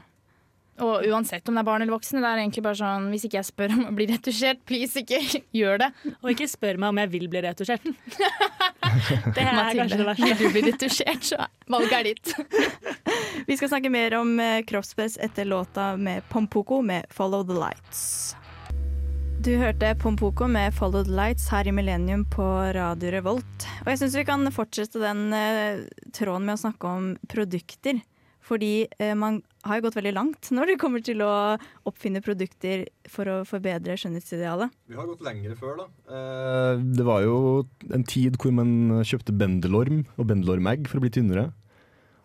Og 0.82 1.06
uansett 1.06 1.46
om 1.48 1.54
det 1.54 1.62
er 1.62 1.68
barn 1.68 1.84
eller 1.86 1.94
voksne, 1.94 2.24
det 2.24 2.30
er 2.32 2.42
egentlig 2.42 2.64
bare 2.66 2.80
sånn 2.80 3.12
hvis 3.14 3.28
ikke 3.28 3.38
jeg 3.38 3.50
spør 3.52 3.76
om 3.76 3.84
å 3.92 3.94
bli 3.94 4.08
retusjert, 4.10 4.64
please 4.66 5.04
ikke 5.04 5.20
gjør 5.60 5.84
det. 5.86 5.92
Og 6.24 6.32
ikke 6.34 6.50
spør 6.50 6.82
meg 6.82 6.90
om 6.90 7.02
jeg 7.04 7.14
vil 7.14 7.28
bli 7.30 7.44
retusjert. 7.46 7.86
det 9.36 9.44
er 9.44 9.74
kanskje 9.78 9.98
det 10.00 10.08
verste. 10.08 10.36
du 10.40 10.46
blir 10.54 10.68
retusjert, 10.72 11.26
så 11.26 11.48
valget 11.72 11.98
er 12.00 12.10
ditt. 12.12 12.36
Vi 13.50 13.58
skal 13.58 13.72
snakke 13.74 13.92
mer 13.94 14.16
om 14.20 14.38
eh, 14.40 14.62
kroppspress 14.68 15.18
etter 15.22 15.46
låta 15.46 15.96
med 15.98 16.24
Pompoko 16.30 16.82
med 16.82 17.06
'Follow 17.10 17.44
the 17.48 17.58
Lights'. 17.58 18.36
Du 19.44 19.58
hørte 19.60 19.96
Pompoko 20.00 20.48
med 20.48 20.74
'Follow 20.74 21.04
the 21.04 21.12
Lights' 21.12 21.50
her 21.52 21.68
i 21.68 21.72
Millennium 21.72 22.26
på 22.26 22.46
Radio 22.74 23.12
Revolt. 23.12 23.68
Og 23.84 23.92
jeg 23.92 24.00
syns 24.00 24.16
vi 24.16 24.26
kan 24.26 24.52
fortsette 24.52 25.02
den 25.04 25.34
eh, 25.34 25.84
tråden 26.16 26.48
med 26.48 26.56
å 26.56 26.64
snakke 26.64 26.88
om 26.88 27.10
produkter. 27.28 28.00
Fordi 28.44 28.88
eh, 29.00 29.16
man 29.16 29.42
har 29.64 29.80
jo 29.80 29.86
gått 29.88 29.98
veldig 29.98 30.14
langt 30.16 30.52
når 30.56 30.74
det 30.74 30.78
kommer 30.82 31.04
til 31.04 31.24
å 31.24 31.32
oppfinne 31.90 32.22
produkter 32.24 32.86
for 33.12 33.30
å 33.32 33.40
forbedre 33.48 33.96
skjønnhetsidealet. 34.00 34.74
Vi 34.92 35.00
har 35.00 35.10
gått 35.10 35.24
lengre 35.26 35.58
før, 35.60 35.84
da. 35.84 35.90
Eh, 36.12 36.84
det 37.00 37.08
var 37.08 37.26
jo 37.26 37.36
en 37.94 38.08
tid 38.08 38.40
hvor 38.42 38.56
man 38.56 39.04
kjøpte 39.08 39.36
bendelorm 39.36 40.04
og 40.18 40.32
bendelormegg 40.32 40.90
for 40.92 41.00
å 41.00 41.06
bli 41.06 41.14
tynnere. 41.16 41.52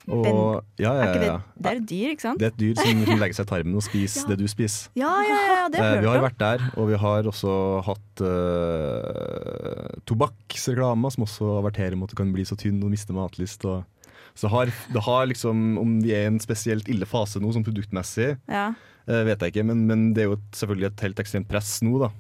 Og, 0.09 0.63
ja, 0.81 0.93
ja, 0.97 1.09
det, 1.13 1.27
ja, 1.27 1.33
ja. 1.35 1.41
det 1.59 1.69
er 1.69 1.81
et 1.83 1.89
dyr, 1.89 2.13
ikke 2.15 2.25
sant? 2.25 2.41
Det 2.41 2.47
er 2.47 2.53
et 2.55 2.61
dyr 2.61 2.79
som 2.79 3.03
kan 3.05 3.21
legge 3.21 3.37
seg 3.37 3.45
i 3.45 3.51
tarmen 3.51 3.77
og 3.77 3.85
spise 3.85 4.23
det 4.31 4.39
du 4.41 4.47
spiser. 4.49 4.89
Ja, 4.97 5.11
ja, 5.27 5.41
ja, 5.45 5.67
det 5.69 5.83
Eh, 5.83 5.85
har 5.85 6.01
vi 6.01 6.09
har 6.09 6.23
vært 6.25 6.41
der, 6.41 6.65
og 6.81 6.89
vi 6.89 7.01
har 7.03 7.29
også 7.29 7.57
hatt 7.85 8.23
eh, 8.25 9.99
tobakksreklamer 10.09 11.13
som 11.13 11.27
også 11.29 11.51
averterer 11.59 11.99
mot 11.99 12.09
at 12.09 12.17
du 12.17 12.23
kan 12.23 12.33
bli 12.33 12.47
så 12.49 12.57
tynn 12.59 12.81
og 12.81 12.93
miste 12.95 13.13
matlyst. 13.17 13.69
Og, 13.69 13.85
så 14.35 14.51
har, 14.53 14.71
det 14.93 15.03
har 15.07 15.27
liksom, 15.31 15.79
om 15.81 15.99
vi 16.05 16.13
er 16.17 16.27
i 16.27 16.31
en 16.33 16.41
spesielt 16.43 16.89
ille 16.91 17.07
fase 17.09 17.41
nå, 17.41 17.53
sånn 17.55 17.67
produktmessig, 17.67 18.35
Ja. 18.51 18.71
uh, 19.09 19.23
vet 19.29 19.41
jeg 19.45 19.55
ikke, 19.55 19.67
men, 19.71 19.87
men 19.89 20.09
det 20.17 20.25
er 20.25 20.33
jo 20.33 20.41
selvfølgelig 20.57 20.91
et 20.93 21.05
helt 21.09 21.23
ekstremt 21.25 21.49
press 21.51 21.79
nå, 21.87 21.99
da. 22.05 22.11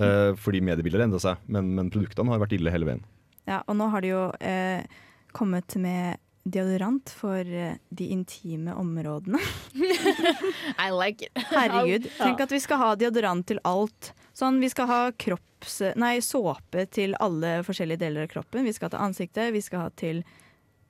Uh, 0.00 0.32
fordi 0.40 0.62
mediebildet 0.64 1.02
har 1.02 1.08
endra 1.10 1.20
seg, 1.20 1.40
men, 1.52 1.74
men 1.76 1.90
produktene 1.92 2.32
har 2.32 2.40
vært 2.40 2.54
ille 2.56 2.72
hele 2.72 2.88
veien. 2.88 3.02
Ja, 3.48 3.62
og 3.66 3.76
nå 3.76 3.88
har 3.92 4.04
de 4.04 4.12
jo 4.14 4.26
uh, 4.32 5.00
kommet 5.36 5.76
med 5.82 6.20
deodorant 6.42 7.10
for 7.14 7.46
de 7.46 8.06
intime 8.10 8.72
områdene. 8.74 9.38
I 10.84 10.88
like 10.90 11.28
it. 11.28 11.38
Herregud, 11.52 12.08
tenk 12.18 12.40
at 12.42 12.50
vi 12.50 12.58
skal 12.64 12.80
ha 12.80 12.88
deodorant 12.98 13.46
til 13.46 13.60
alt. 13.68 14.10
Sånn, 14.34 14.58
Vi 14.62 14.70
skal 14.72 14.88
ha 14.90 15.00
kropps... 15.12 15.80
Nei, 16.00 16.16
såpe 16.24 16.86
til 16.90 17.14
alle 17.22 17.60
forskjellige 17.66 18.00
deler 18.02 18.26
av 18.26 18.32
kroppen. 18.32 18.64
Vi 18.66 18.72
skal 18.74 18.88
ha 18.88 18.96
til 18.96 19.04
ansiktet, 19.04 19.52
vi 19.54 19.62
skal 19.62 19.84
ha 19.84 19.92
til, 19.94 20.24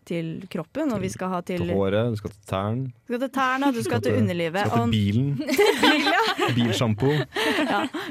til 0.09 0.31
kroppen, 0.51 0.91
og 0.95 1.01
vi 1.03 1.11
skal 1.13 1.31
ha 1.33 1.41
til, 1.47 1.63
Til 1.65 1.75
håret, 1.77 2.11
du 2.13 2.19
skal 2.21 2.33
til 2.35 2.43
tærne, 2.51 2.91
Du 3.07 3.13
skal 3.13 3.21
til 3.25 3.33
tærne, 3.37 3.71
du 3.75 3.83
skal 3.87 4.03
til 4.05 4.19
underlivet. 4.21 4.65
Du 4.65 4.71
skal 4.71 4.77
til 4.77 4.83
Og, 4.83 4.91
bilen. 4.91 5.31
Bilsjampo. 6.59 7.13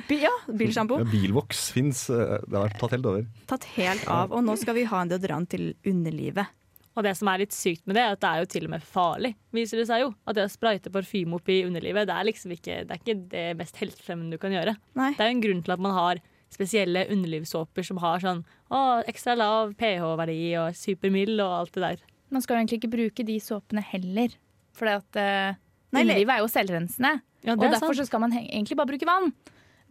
bil, 0.10 0.24
ja, 0.24 0.32
bilsjampo. 0.48 1.02
Ja, 1.02 1.10
bilvoks 1.12 1.68
fins. 1.76 2.06
Det 2.08 2.56
har 2.56 2.68
vært 2.70 2.80
tatt 2.82 2.96
helt 2.98 3.12
over. 3.12 3.28
Tatt 3.52 3.68
helt 3.76 4.08
av. 4.12 4.34
Og 4.36 4.44
nå 4.46 4.56
skal 4.60 4.78
vi 4.78 4.88
ha 4.90 5.04
en 5.04 5.12
deodorant 5.12 5.50
til 5.52 5.72
underlivet. 5.88 6.58
Og 6.92 7.06
det 7.08 7.14
som 7.16 7.30
er 7.32 7.46
litt 7.46 7.56
sykt 7.56 7.86
med 7.88 7.96
det, 7.96 8.04
er 8.04 8.18
at 8.18 8.22
det 8.24 8.30
er 8.30 8.42
jo 8.44 8.48
til 8.52 8.66
og 8.68 8.74
med 8.74 8.84
farlig, 8.84 9.32
viser 9.56 9.80
det 9.80 9.86
seg 9.88 10.02
jo. 10.04 10.10
At 10.28 10.36
det 10.36 10.44
å 10.44 10.52
sprayte 10.52 10.92
parfyme 10.92 11.38
opp 11.38 11.48
i 11.52 11.62
underlivet, 11.64 12.10
det 12.10 12.18
er 12.18 12.28
liksom 12.28 12.52
ikke 12.58 12.82
det, 12.84 12.98
er 12.98 13.00
ikke 13.00 13.16
det 13.32 13.46
mest 13.62 13.80
heltefremmende 13.80 14.36
du 14.36 14.42
kan 14.42 14.52
gjøre. 14.52 14.76
Nei. 15.00 15.14
Det 15.16 15.24
er 15.24 15.32
jo 15.32 15.38
en 15.38 15.46
grunn 15.46 15.64
til 15.64 15.76
at 15.78 15.86
man 15.88 15.96
har 15.96 16.20
spesielle 16.52 17.06
underlivssåper 17.14 17.86
som 17.88 18.00
har 18.04 18.22
sånn 18.24 18.44
å, 18.70 19.02
ekstra 19.10 19.36
lav 19.40 19.74
pH-verdi 19.80 20.54
og 20.62 20.78
supermild 20.78 21.40
og 21.40 21.58
alt 21.62 21.74
det 21.78 21.84
der. 21.86 22.04
Man 22.32 22.44
skal 22.44 22.56
jo 22.58 22.64
egentlig 22.64 22.82
ikke 22.82 22.94
bruke 22.96 23.26
de 23.28 23.38
såpene 23.44 23.84
heller. 23.84 24.36
For 24.78 24.88
uh, 24.88 25.56
underlivet 25.92 26.36
er 26.36 26.44
jo 26.44 26.52
selvrensende. 26.52 27.18
Ja, 27.42 27.56
Og 27.58 27.66
derfor 27.66 27.98
så 27.98 28.06
skal 28.08 28.24
man 28.24 28.36
egentlig 28.38 28.78
bare 28.80 28.92
bruke 28.94 29.08
vann. 29.10 29.32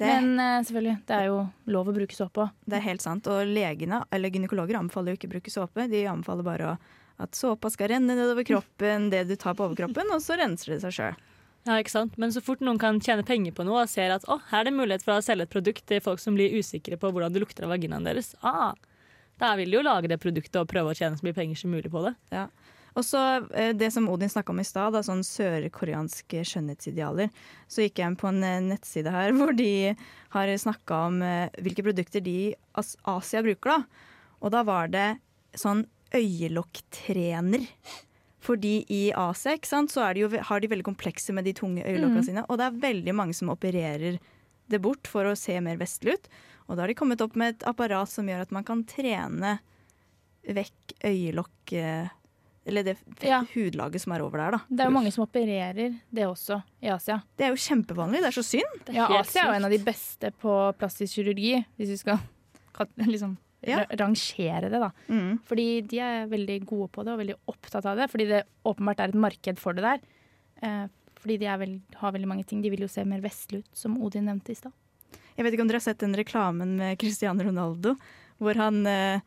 Det, 0.01 0.09
Men 0.09 0.39
uh, 0.41 0.63
selvfølgelig, 0.65 0.97
det 1.09 1.17
er 1.17 1.27
jo 1.29 1.43
lov 1.69 1.91
å 1.91 1.97
bruke 1.97 2.17
såpe 2.17 2.47
òg. 2.47 2.55
det 2.65 2.79
er 2.79 2.87
helt 2.87 3.05
sant. 3.05 3.29
Og 3.29 3.45
legene, 3.49 4.01
eller 4.13 4.33
gynekologer, 4.33 4.79
anbefaler 4.79 5.13
jo 5.13 5.21
ikke 5.21 5.29
å 5.29 5.35
bruke 5.35 5.53
såpe. 5.53 5.89
De 5.93 6.07
anbefaler 6.09 6.47
bare 6.47 6.71
å, 6.71 6.79
at 7.21 7.37
såpa 7.37 7.69
skal 7.73 7.93
renne 7.93 8.17
nedover 8.17 8.47
kroppen, 8.49 9.11
det 9.13 9.27
du 9.29 9.37
tar 9.37 9.59
på 9.59 9.67
overkroppen, 9.67 10.09
og 10.15 10.25
så 10.25 10.41
renser 10.41 10.77
det 10.77 10.81
seg 10.87 10.97
sjøl. 10.97 11.21
Ja, 11.69 11.77
ikke 11.77 11.93
sant? 11.93 12.17
Men 12.21 12.33
så 12.33 12.41
fort 12.45 12.63
noen 12.65 12.81
kan 12.81 13.01
tjene 13.05 13.25
penger 13.27 13.53
på 13.57 13.67
noe 13.69 13.83
og 13.85 13.91
ser 13.93 14.15
at 14.15 14.25
å, 14.33 14.39
her 14.49 14.63
er 14.63 14.71
det 14.71 14.77
mulighet 14.79 15.05
for 15.05 15.19
å 15.19 15.25
selge 15.25 15.45
et 15.45 15.53
produkt 15.53 15.85
til 15.89 16.01
folk 16.05 16.23
som 16.23 16.39
blir 16.39 16.55
usikre 16.57 16.97
på 17.01 17.11
hvordan 17.13 17.35
det 17.35 17.43
lukter 17.43 17.67
av 17.67 17.75
vaginaen 17.75 18.07
deres, 18.09 18.33
ah, 18.41 18.73
da 19.41 19.55
vil 19.57 19.73
de 19.73 19.79
jo 19.79 19.85
lage 19.85 20.09
det 20.11 20.21
produktet 20.21 20.61
og 20.61 20.69
prøve 20.71 20.93
å 20.93 20.97
tjene 20.97 21.17
så 21.17 21.27
mye 21.27 21.37
penger 21.37 21.61
som 21.61 21.73
mulig 21.73 21.93
på 21.93 22.05
det. 22.05 22.15
Ja. 22.33 22.49
Og 22.99 23.07
så 23.07 23.21
eh, 23.55 23.71
det 23.77 23.91
som 23.95 24.09
Odin 24.11 24.31
snakka 24.33 24.53
om 24.53 24.61
i 24.61 24.67
stad, 24.67 24.99
sånn 25.07 25.23
sørkoreanske 25.27 26.43
skjønnhetsidealer. 26.49 27.31
Så 27.71 27.85
gikk 27.85 28.01
jeg 28.01 28.11
inn 28.11 28.19
på 28.21 28.29
en 28.33 28.43
eh, 28.47 28.59
nettside 28.73 29.15
her 29.15 29.33
hvor 29.39 29.55
de 29.57 29.95
har 30.35 30.55
snakka 30.65 31.05
om 31.09 31.21
eh, 31.25 31.61
hvilke 31.63 31.87
produkter 31.87 32.25
de 32.25 32.37
i 32.49 32.53
As 32.81 32.97
Asia 33.09 33.45
bruker. 33.47 33.79
da. 33.79 34.07
Og 34.41 34.55
da 34.57 34.65
var 34.67 34.91
det 34.93 35.09
sånn 35.59 35.85
øyelokktrener. 36.17 37.69
Fordi 38.41 38.85
i 38.89 39.01
Asia 39.13 39.53
ikke 39.57 39.69
sant, 39.69 39.93
så 39.93 40.01
er 40.07 40.15
de 40.17 40.23
jo, 40.25 40.29
har 40.49 40.61
de 40.63 40.69
veldig 40.73 40.87
komplekse 40.87 41.33
med 41.37 41.45
de 41.45 41.53
tunge 41.53 41.83
øyelokkene 41.85 42.25
sine. 42.25 42.45
Og 42.49 42.57
det 42.61 42.69
er 42.71 42.79
veldig 42.87 43.15
mange 43.15 43.35
som 43.37 43.51
opererer 43.53 44.17
det 44.71 44.81
bort 44.81 45.07
for 45.11 45.29
å 45.29 45.35
se 45.37 45.59
mer 45.61 45.77
vestlig 45.81 46.15
ut. 46.17 46.31
Og 46.69 46.77
da 46.79 46.85
har 46.85 46.89
de 46.93 46.95
kommet 46.97 47.21
opp 47.21 47.35
med 47.37 47.57
et 47.57 47.67
apparat 47.69 48.09
som 48.09 48.29
gjør 48.31 48.47
at 48.47 48.55
man 48.55 48.65
kan 48.65 48.85
trene 48.89 49.59
vekk 50.47 50.95
øyelokk 51.05 51.73
eh, 51.77 52.09
Eller 52.71 52.85
det 52.85 52.97
Ja. 53.25 53.43
hudlaget 53.55 54.01
som 54.01 54.13
er 54.13 54.23
over 54.23 54.39
der, 54.39 54.51
da. 54.53 54.59
Det 54.69 54.81
er 54.85 54.89
jo 54.91 54.95
mange 54.95 55.11
som 55.13 55.25
opererer 55.25 55.95
det 56.13 56.27
også 56.29 56.63
i 56.85 56.89
Asia. 56.93 57.21
Det 57.37 57.47
er 57.47 57.55
jo 57.55 57.61
kjempevanlig. 57.61 58.21
Det 58.21 58.29
er 58.31 58.37
så 58.37 58.45
synd. 58.47 58.83
Er 58.89 58.95
Ja, 58.95 59.07
Asia 59.21 59.43
er 59.43 59.49
jo 59.49 59.57
en 59.59 59.65
av 59.65 59.71
de 59.73 59.79
beste 59.85 60.31
på 60.41 60.57
plastisk 60.79 61.15
kirurgi, 61.19 61.65
hvis 61.77 61.89
vi 61.89 61.97
skal 61.97 62.19
liksom 63.11 63.37
Ja. 63.69 63.83
rangere 64.01 64.71
det, 64.71 64.81
da. 64.81 64.91
Mm. 65.09 65.41
Fordi 65.45 65.67
de 65.87 65.99
er 66.01 66.27
veldig 66.31 66.59
gode 66.67 66.89
på 66.95 67.05
det 67.05 67.13
og 67.13 67.19
veldig 67.21 67.37
opptatt 67.53 67.85
av 67.87 67.97
det. 68.01 68.07
Fordi 68.11 68.27
det 68.31 68.45
åpenbart 68.65 69.01
er 69.01 69.09
et 69.13 69.15
marked 69.21 69.59
for 69.61 69.77
det 69.77 69.83
der. 69.85 70.01
Eh, 70.63 70.87
fordi 71.21 71.37
de 71.43 71.47
er 71.53 71.59
vel, 71.61 71.75
har 72.01 72.13
veldig 72.13 72.29
mange 72.31 72.47
ting. 72.49 72.63
De 72.63 72.71
vil 72.73 72.81
jo 72.87 72.89
se 72.89 73.05
mer 73.05 73.21
vestlig 73.21 73.61
ut, 73.61 73.69
som 73.77 73.99
Odin 74.03 74.25
nevnte 74.25 74.55
i 74.55 74.57
stad. 74.57 74.73
Jeg 75.37 75.45
vet 75.45 75.53
ikke 75.53 75.63
om 75.67 75.69
dere 75.69 75.81
har 75.81 75.85
sett 75.91 76.01
den 76.01 76.17
reklamen 76.17 76.77
med 76.81 76.99
Cristiano 77.01 77.45
Ronaldo, 77.45 77.95
hvor 78.41 78.57
han, 78.57 78.81
eh, 78.89 79.21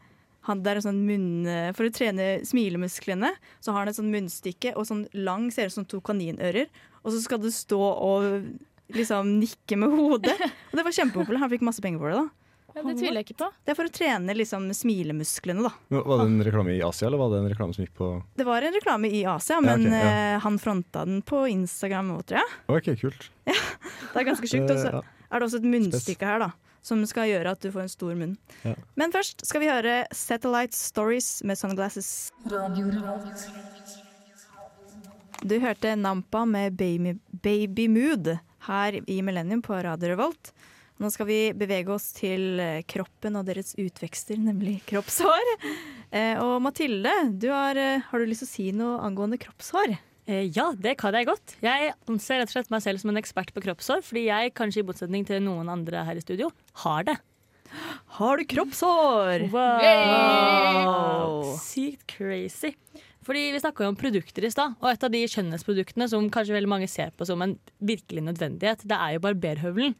han 0.49 0.63
der 0.65 0.77
er 0.77 0.81
sånn 0.85 1.05
munn... 1.05 1.45
eh, 1.45 1.71
For 1.77 1.85
å 1.85 1.93
trene 1.93 2.41
smilemusklene, 2.45 3.29
så 3.61 3.71
har 3.73 3.83
han 3.85 3.93
et 3.93 3.97
sånn 4.01 4.11
munnstykke 4.13 4.73
og 4.75 4.85
sånn 4.89 5.05
lang, 5.13 5.51
ser 5.53 5.69
ut 5.69 5.77
som 5.77 5.85
to 5.85 6.01
kaninører. 6.01 6.67
Og 7.03 7.13
så 7.13 7.21
skal 7.21 7.37
du 7.43 7.49
stå 7.53 7.79
og 7.79 8.49
liksom 8.93 9.37
nikke 9.39 9.77
med 9.77 9.93
hodet. 9.93 10.37
Og 10.71 10.77
det 10.79 10.85
var 10.85 10.95
kjempepopulært. 10.97 11.45
Han 11.45 11.53
fikk 11.53 11.65
masse 11.69 11.81
penger 11.81 12.01
for 12.01 12.09
det. 12.13 12.23
da. 12.23 12.29
Ja, 12.75 12.81
det 12.81 12.95
tviler 12.97 13.19
jeg 13.21 13.27
ikke 13.27 13.37
på. 13.43 13.47
Det 13.65 13.71
er 13.73 13.77
for 13.77 13.85
å 13.89 13.93
trene 13.93 14.33
liksom 14.33 14.65
smilemusklene, 14.73 15.61
da. 15.67 15.71
Var 15.93 16.23
det 16.23 16.25
en 16.25 16.43
reklame 16.47 16.73
i 16.73 16.81
Asia, 16.81 17.05
eller 17.07 17.21
var 17.21 17.29
det 17.33 17.41
en 17.43 17.49
reklame 17.51 17.75
som 17.77 17.85
gikk 17.85 17.93
på 17.99 18.07
Det 18.39 18.45
var 18.47 18.65
en 18.65 18.73
reklame 18.73 19.11
i 19.13 19.21
Asia, 19.29 19.59
Ja, 19.59 19.61
men 19.61 19.85
ja. 19.91 19.99
eh, 19.99 20.39
han 20.41 20.57
fronta 20.59 21.05
den 21.05 21.21
på 21.21 21.43
Instagram 21.51 22.09
òg, 22.17 22.25
tror 22.31 22.41
jeg. 22.41 22.57
OK, 22.73 22.89
kult. 23.03 23.29
Det 23.45 23.55
er 24.23 24.25
ganske 24.31 24.49
sjukt. 24.49 24.71
Og 24.73 24.77
så 24.81 24.93
Eh, 24.97 25.01
er 25.33 25.39
det 25.39 25.47
også 25.47 25.61
et 25.61 25.69
munnstykke 25.69 26.25
her, 26.29 26.39
da. 26.47 26.51
Som 26.83 26.99
skal 27.07 27.29
gjøre 27.29 27.51
at 27.55 27.61
du 27.63 27.69
får 27.71 27.85
en 27.85 27.89
stor 27.93 28.13
munn. 28.19 28.33
Ja. 28.65 28.73
Men 28.99 29.13
først 29.13 29.45
skal 29.47 29.61
vi 29.63 29.69
høre 29.71 29.93
Satellite 30.11 30.75
Stories 30.75 31.29
med 31.47 31.55
Sunglasses. 31.57 32.31
Du 35.43 35.55
hørte 35.59 35.95
Nampa 35.99 36.45
med 36.47 36.75
Baby, 36.79 37.17
Baby 37.43 37.87
Mood 37.91 38.29
her 38.67 38.99
i 39.07 39.21
Millennium 39.21 39.61
på 39.61 39.75
Radio 39.83 40.13
Revolt. 40.13 40.53
Nå 41.03 41.09
skal 41.11 41.27
vi 41.27 41.37
bevege 41.51 41.91
oss 41.91 42.13
til 42.15 42.61
eh, 42.63 42.79
kroppen 42.87 43.35
og 43.35 43.43
deres 43.49 43.73
utvekster, 43.75 44.37
nemlig 44.39 44.77
kroppshår. 44.87 45.49
Eh, 46.15 46.37
og 46.39 46.61
Mathilde, 46.63 47.11
du 47.41 47.49
har, 47.51 47.75
eh, 47.75 48.05
har 48.07 48.21
du 48.21 48.29
lyst 48.29 48.45
til 48.45 48.47
å 48.47 48.51
si 48.53 48.67
noe 48.77 49.01
angående 49.03 49.35
kroppshår? 49.41 49.97
Eh, 50.31 50.45
ja, 50.55 50.69
det 50.79 50.93
kan 51.01 51.17
jeg 51.17 51.27
godt. 51.27 51.57
Jeg 51.59 51.89
anser 52.07 52.39
rett 52.39 52.47
og 52.47 52.55
slett 52.55 52.71
meg 52.71 52.85
selv 52.85 53.01
som 53.01 53.11
en 53.11 53.19
ekspert 53.19 53.51
på 53.51 53.65
kroppshår, 53.65 53.99
fordi 54.07 54.29
jeg, 54.29 54.53
kanskje 54.55 54.79
i 54.79 54.85
motsetning 54.87 55.27
til 55.27 55.43
noen 55.43 55.73
andre 55.73 56.05
her 56.07 56.15
i 56.15 56.23
studio, 56.23 56.53
har 56.85 57.09
det. 57.09 57.17
Har 58.21 58.39
du 58.39 58.45
kroppshår? 58.53 59.49
Wow. 59.51 61.51
Sykt 61.59 62.07
crazy. 62.15 62.77
Fordi 63.27 63.49
Vi 63.51 63.59
snakka 63.59 63.89
om 63.89 63.99
produkter 63.99 64.47
i 64.47 64.53
stad, 64.53 64.79
og 64.79 64.93
et 64.93 65.03
av 65.03 65.11
de 65.11 65.25
skjønnhetsproduktene 65.27 66.07
som 66.11 66.31
kanskje 66.31 66.55
veldig 66.55 66.73
mange 66.77 66.91
ser 66.91 67.11
på 67.11 67.27
som 67.27 67.43
en 67.43 67.57
virkelig 67.83 68.23
nødvendighet, 68.23 68.87
det 68.87 68.95
er 68.95 69.17
jo 69.17 69.25
barberhøvelen. 69.27 69.99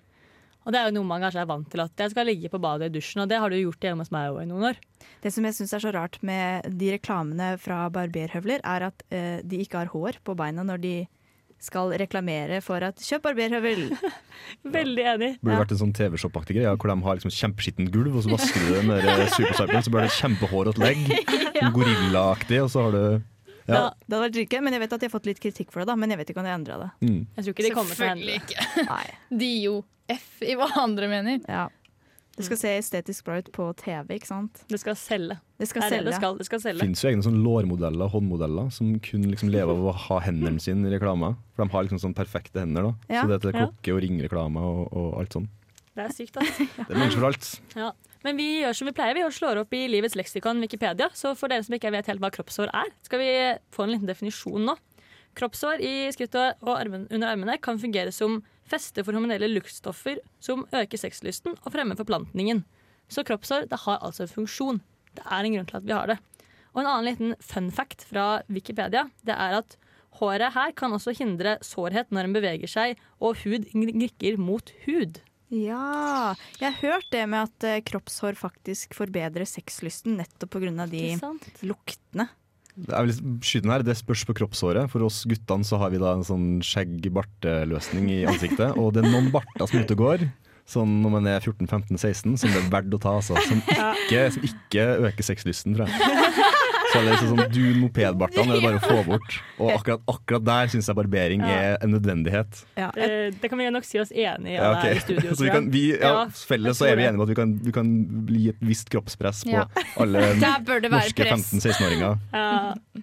Og 0.63 0.73
det 0.73 0.79
er 0.79 0.89
jo 0.89 0.95
noe 0.97 1.09
man 1.09 1.23
kanskje 1.23 1.43
er 1.43 1.49
vant 1.49 1.67
til 1.71 1.83
at 1.83 2.05
jeg 2.05 2.13
skal 2.13 2.29
ligge 2.29 2.51
på 2.51 2.61
badet 2.63 2.91
i 2.91 2.95
dusjen, 2.95 3.23
og 3.23 3.31
det 3.31 3.39
har 3.41 3.51
du 3.51 3.59
gjort 3.59 3.83
hjemme 3.83 4.05
hos 4.05 4.13
meg 4.15 4.31
òg 4.31 4.43
i 4.45 4.49
noen 4.49 4.69
år. 4.71 4.79
Det 5.23 5.31
som 5.35 5.47
jeg 5.47 5.57
syns 5.57 5.75
er 5.75 5.83
så 5.83 5.91
rart 5.95 6.21
med 6.23 6.69
de 6.79 6.93
reklamene 6.95 7.53
fra 7.61 7.85
barberhøvler, 7.93 8.63
er 8.63 8.87
at 8.91 9.03
eh, 9.11 9.41
de 9.43 9.59
ikke 9.63 9.83
har 9.83 9.91
hår 9.91 10.21
på 10.23 10.37
beina 10.39 10.63
når 10.67 10.83
de 10.83 10.95
skal 11.63 11.93
reklamere 11.95 12.59
for 12.63 12.83
at 12.83 12.99
'kjøp 12.99 13.23
barberhøvel'. 13.29 13.93
Veldig 14.77 15.03
enig. 15.13 15.29
Burde 15.39 15.61
vært 15.61 15.75
en 15.75 15.81
sånn 15.85 15.93
TV-shop-aktig 15.95 16.57
greie 16.57 16.73
hvor 16.75 16.91
de 16.91 16.97
har 17.07 17.19
liksom 17.19 17.31
kjempeskittent 17.31 17.93
gulv, 17.93 18.17
og 18.19 18.25
så 18.25 18.33
vasker 18.33 18.65
du 18.65 18.73
det 18.75 18.83
med 18.87 19.05
det 19.07 19.29
supercycle, 19.31 19.83
så 19.85 19.93
blir 19.93 20.07
det 20.07 20.17
kjempehårete 20.17 20.83
legg. 20.83 21.05
Sånn 21.53 21.75
Gorillaaktig, 21.77 22.59
og 22.65 22.71
så 22.73 22.87
har 22.87 22.95
du 22.97 23.03
Ja, 23.67 23.75
ja. 23.75 23.83
det 24.05 24.17
hadde 24.17 24.25
vært 24.27 24.57
men 24.65 24.75
jeg 24.75 24.83
vet 24.83 24.95
at 24.97 25.03
de 25.03 25.07
har 25.07 25.13
fått 25.13 25.29
litt 25.29 25.39
kritikk 25.43 25.71
for 25.71 25.83
det, 25.83 25.87
da. 25.91 25.95
Men 25.99 26.13
jeg 26.13 26.19
vet 26.21 26.33
ikke 26.33 26.41
om 26.41 26.47
de 26.47 26.51
har 26.51 26.59
endra 26.59 26.79
det. 26.81 26.89
Mm. 27.05 27.21
Jeg 27.37 27.45
tror 27.45 27.55
ikke 27.55 27.67
de 27.67 27.71
kommer 27.77 27.95
til 27.95 28.03
å 28.03 28.09
Selvfølgelig 28.09 28.41
det. 28.49 29.15
De 29.43 29.53
jo 29.63 29.77
F 30.13 30.43
i 30.43 30.57
hva 30.59 30.67
andre 30.83 31.07
mener. 31.11 31.39
Ja. 31.47 31.69
Det 32.33 32.47
skal 32.47 32.57
se 32.57 32.69
estetisk 32.79 33.27
bra 33.27 33.35
ut 33.37 33.49
på 33.53 33.65
TV, 33.77 34.15
ikke 34.17 34.25
sant. 34.25 34.63
Det 34.71 34.79
skal 34.81 34.95
selge. 34.97 35.35
Det 35.61 35.67
skal 35.69 35.85
selge. 35.85 36.07
det 36.09 36.15
skal. 36.17 36.37
Det 36.39 36.47
skal 36.47 36.61
selge. 36.63 36.81
finnes 36.81 37.03
jo 37.03 37.09
egne 37.11 37.25
sånn 37.25 37.37
lårmodeller, 37.45 38.09
håndmodeller, 38.09 38.71
som 38.73 38.95
kun 39.05 39.27
liksom 39.29 39.51
lever 39.53 39.69
av 39.77 39.89
å 39.91 39.93
ha 40.07 40.17
hendene 40.25 40.61
sine 40.63 40.89
i 40.89 40.95
reklame. 40.95 41.35
For 41.53 41.61
de 41.61 41.75
har 41.75 41.85
liksom 41.85 42.01
sånn 42.01 42.15
perfekte 42.17 42.63
hender, 42.63 42.89
da. 42.89 43.13
Ja. 43.13 43.21
Så 43.21 43.29
det 43.29 43.37
er 43.37 43.43
til 43.45 43.55
klokke- 43.59 43.93
og 43.93 44.01
ringreklame 44.07 44.65
og, 44.65 44.81
og 44.89 45.19
alt 45.21 45.37
sånn. 45.37 45.45
Det 45.93 46.07
er 46.07 46.15
sykt, 46.17 46.41
altså. 46.41 46.65
Det 46.73 46.89
er 46.89 46.97
mennesker 47.03 47.21
for 47.21 47.29
alt. 47.29 47.51
Ja. 47.77 47.91
Men 48.23 48.39
vi 48.39 48.47
gjør 48.61 48.77
som 48.77 48.87
vi 48.87 48.95
pleier, 48.95 49.17
vi 49.17 49.25
slår 49.35 49.59
opp 49.63 49.73
i 49.75 49.83
Livets 49.91 50.15
leksikon 50.15 50.61
Wikipedia. 50.63 51.09
Så 51.11 51.33
for 51.35 51.51
dere 51.51 51.65
som 51.65 51.75
ikke 51.75 51.91
vet 51.91 52.07
helt 52.07 52.23
hva 52.23 52.31
kroppshår 52.31 52.71
er, 52.71 52.91
skal 53.03 53.19
vi 53.19 53.31
få 53.75 53.83
en 53.83 53.93
liten 53.95 54.09
definisjon 54.09 54.63
nå. 54.69 54.77
Kroppshår 55.35 55.81
i 55.83 55.93
skrittet 56.13 56.61
og 56.61 56.93
under 56.93 57.27
armene 57.27 57.57
kan 57.59 57.79
fungere 57.81 58.13
som 58.15 58.39
feste 58.69 59.03
for 59.03 59.17
hormonelle 59.17 59.49
luktstoffer 59.49 60.21
som 60.43 60.63
øker 60.71 61.01
sexlysten 61.01 61.57
og 61.57 61.73
fremmer 61.73 61.99
forplantningen. 61.99 62.63
Så 63.11 63.25
kroppshår 63.27 63.67
det 63.71 63.81
har 63.83 63.99
altså 63.99 64.23
en 64.23 64.35
funksjon. 64.37 64.79
Det 65.17 65.25
er 65.25 65.43
en 65.43 65.57
grunn 65.57 65.69
til 65.69 65.79
at 65.81 65.87
vi 65.89 65.97
har 65.97 66.13
det. 66.13 66.19
Og 66.73 66.81
en 66.81 66.89
annen 66.89 67.09
liten 67.09 67.35
fun 67.43 67.69
fact 67.73 68.05
fra 68.07 68.27
Wikipedia 68.47 69.07
det 69.27 69.35
er 69.35 69.59
at 69.59 69.75
håret 70.21 70.53
her 70.55 70.71
kan 70.77 70.93
også 70.95 71.13
hindre 71.17 71.57
sårhet 71.65 72.13
når 72.13 72.29
en 72.29 72.37
beveger 72.37 72.69
seg 72.69 73.01
og 73.19 73.41
hud 73.43 73.67
gnikker 73.73 74.39
mot 74.41 74.71
hud. 74.85 75.19
Ja. 75.53 76.33
Jeg 76.57 76.71
har 76.71 76.79
hørt 76.81 77.09
det 77.13 77.23
med 77.29 77.45
at 77.49 77.67
eh, 77.67 77.81
kroppshår 77.85 78.37
faktisk 78.39 78.95
forbedrer 78.97 79.45
sexlysten 79.47 80.17
nettopp 80.17 80.57
pga. 80.57 80.87
de 80.89 81.03
luktene. 81.67 82.29
Jeg 82.73 83.05
vil 83.05 83.41
skyte 83.45 83.67
den 83.67 83.71
her, 83.71 83.83
Det 83.85 83.93
spørs 83.99 84.23
på 84.25 84.33
kroppshåret. 84.33 84.89
For 84.89 85.05
oss 85.05 85.21
guttene 85.29 85.67
så 85.67 85.77
har 85.77 85.93
vi 85.93 86.01
da 86.01 86.15
en 86.17 86.25
sånn 86.25 86.47
skjegg-barte-løsning 86.65 88.09
i 88.09 88.23
ansiktet. 88.25 88.73
Og 88.81 88.95
det 88.95 89.03
er 89.03 89.11
noen 89.13 89.29
barter 89.33 89.67
som 89.67 89.77
er 89.77 89.85
ute 89.85 89.93
og 89.93 90.01
går, 90.01 90.25
sånn 90.65 90.97
når 91.03 91.13
man 91.19 91.29
er 91.29 91.43
14-15-16, 91.43 92.33
som 92.41 92.49
det 92.49 92.63
er 92.63 92.71
verdt 92.73 92.97
å 92.97 93.01
ta. 93.03 93.13
Altså, 93.21 93.37
som, 93.45 93.61
ikke, 93.61 94.25
som 94.33 94.49
ikke 94.49 94.87
øker 95.05 95.29
sexlysten, 95.29 95.77
tror 95.77 95.91
jeg. 95.93 96.52
Så 96.93 96.99
det 97.01 97.07
er 97.07 97.15
liksom 97.15 97.29
sånn 97.31 97.53
dun 97.53 97.77
mopedbartene 97.81 98.53
er 98.53 98.59
det 98.59 98.65
bare 98.67 98.79
å 98.79 98.83
få 98.83 98.97
bort. 99.07 99.37
Og 99.57 99.71
akkurat, 99.73 100.03
akkurat 100.13 100.43
der 100.45 100.73
syns 100.73 100.89
jeg 100.91 100.97
barbering 100.99 101.41
er 101.47 101.79
en 101.81 101.95
nødvendighet. 101.95 102.59
Ja. 102.77 102.91
Det, 102.93 103.07
det 103.41 103.49
kan 103.49 103.57
vi 103.57 103.69
nok 103.73 103.87
si 103.87 104.01
oss 104.03 104.11
enig 104.13 104.53
i 104.53 104.57
Ja, 104.59 104.75
okay. 104.75 104.99
i 104.99 105.01
studio. 105.01 105.33
så 105.37 105.47
vi 105.47 105.53
kan, 105.55 105.71
vi, 105.73 105.85
ja, 105.95 106.11
Ja, 106.13 106.27
felles 106.51 106.77
så 106.77 106.89
er 106.91 106.99
vi 106.99 107.07
enige 107.07 107.17
om 107.17 107.25
at 107.25 107.31
vi 107.33 107.39
kan, 107.39 107.55
vi 107.65 107.73
kan 107.73 107.95
gi 108.29 108.43
et 108.53 108.61
visst 108.61 108.93
kroppspress 108.93 109.41
på 109.47 109.55
Ja. 109.55 109.65
alle 110.03 110.27
det 110.37 110.93
norske 110.93 111.31
15-16-åringer. 111.31 112.21
Ja, 112.33 113.01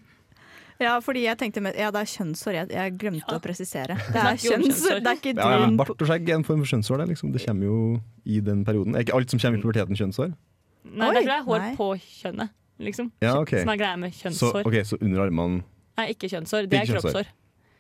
ja, 0.81 0.95
fordi 1.05 1.27
jeg 1.27 1.37
tenkte 1.37 1.61
med, 1.61 1.75
ja, 1.77 1.91
det 1.93 2.01
er 2.01 2.09
kjønnshår. 2.09 2.55
Jeg, 2.57 2.69
jeg 2.73 2.93
glemte 3.03 3.35
å 3.37 3.43
presisere. 3.45 3.99
Det 4.15 4.23
er 4.23 4.39
kjønnshår. 4.41 5.03
Det 5.05 5.11
er 5.11 5.19
ikke 5.19 5.35
Ja, 5.37 5.49
ja, 5.59 5.67
Bart 5.77 5.93
og 5.93 6.09
skjegg 6.09 6.31
er 6.31 6.39
en 6.39 6.47
form 6.47 6.63
for 6.63 6.73
kjønnshår. 6.73 7.03
Det, 7.03 7.09
liksom. 7.13 7.35
det 7.35 7.43
kommer 7.45 7.69
jo 7.69 7.81
i 8.25 8.39
den 8.45 8.63
perioden. 8.65 8.97
Er 8.97 9.05
ikke 9.05 9.19
alt 9.19 9.35
som 9.35 9.43
kommer 9.43 9.61
i 9.61 9.65
puberteten 9.67 9.99
kjønnshår? 9.99 10.33
Nei, 10.89 11.11
Oi, 11.11 11.21
det 11.27 11.35
er 11.35 11.45
hår 11.45 11.61
nei. 11.61 11.75
på 11.77 11.91
kjønnet. 12.01 12.55
Liksom. 12.81 13.11
Ja, 13.21 13.35
okay. 13.41 13.63
Som 13.65 13.75
er 13.75 13.81
greia 13.81 13.99
med 14.01 14.15
Så, 14.17 14.55
okay, 14.65 14.83
så 14.89 14.97
under 15.01 15.27
armene 15.27 15.61
Nei, 16.01 16.15
ikke 16.15 16.31
kjønnshår. 16.33 16.69
Det 16.71 16.79
er 16.79 16.89
Ikke 16.89 17.01
kroppshår. 17.01 17.29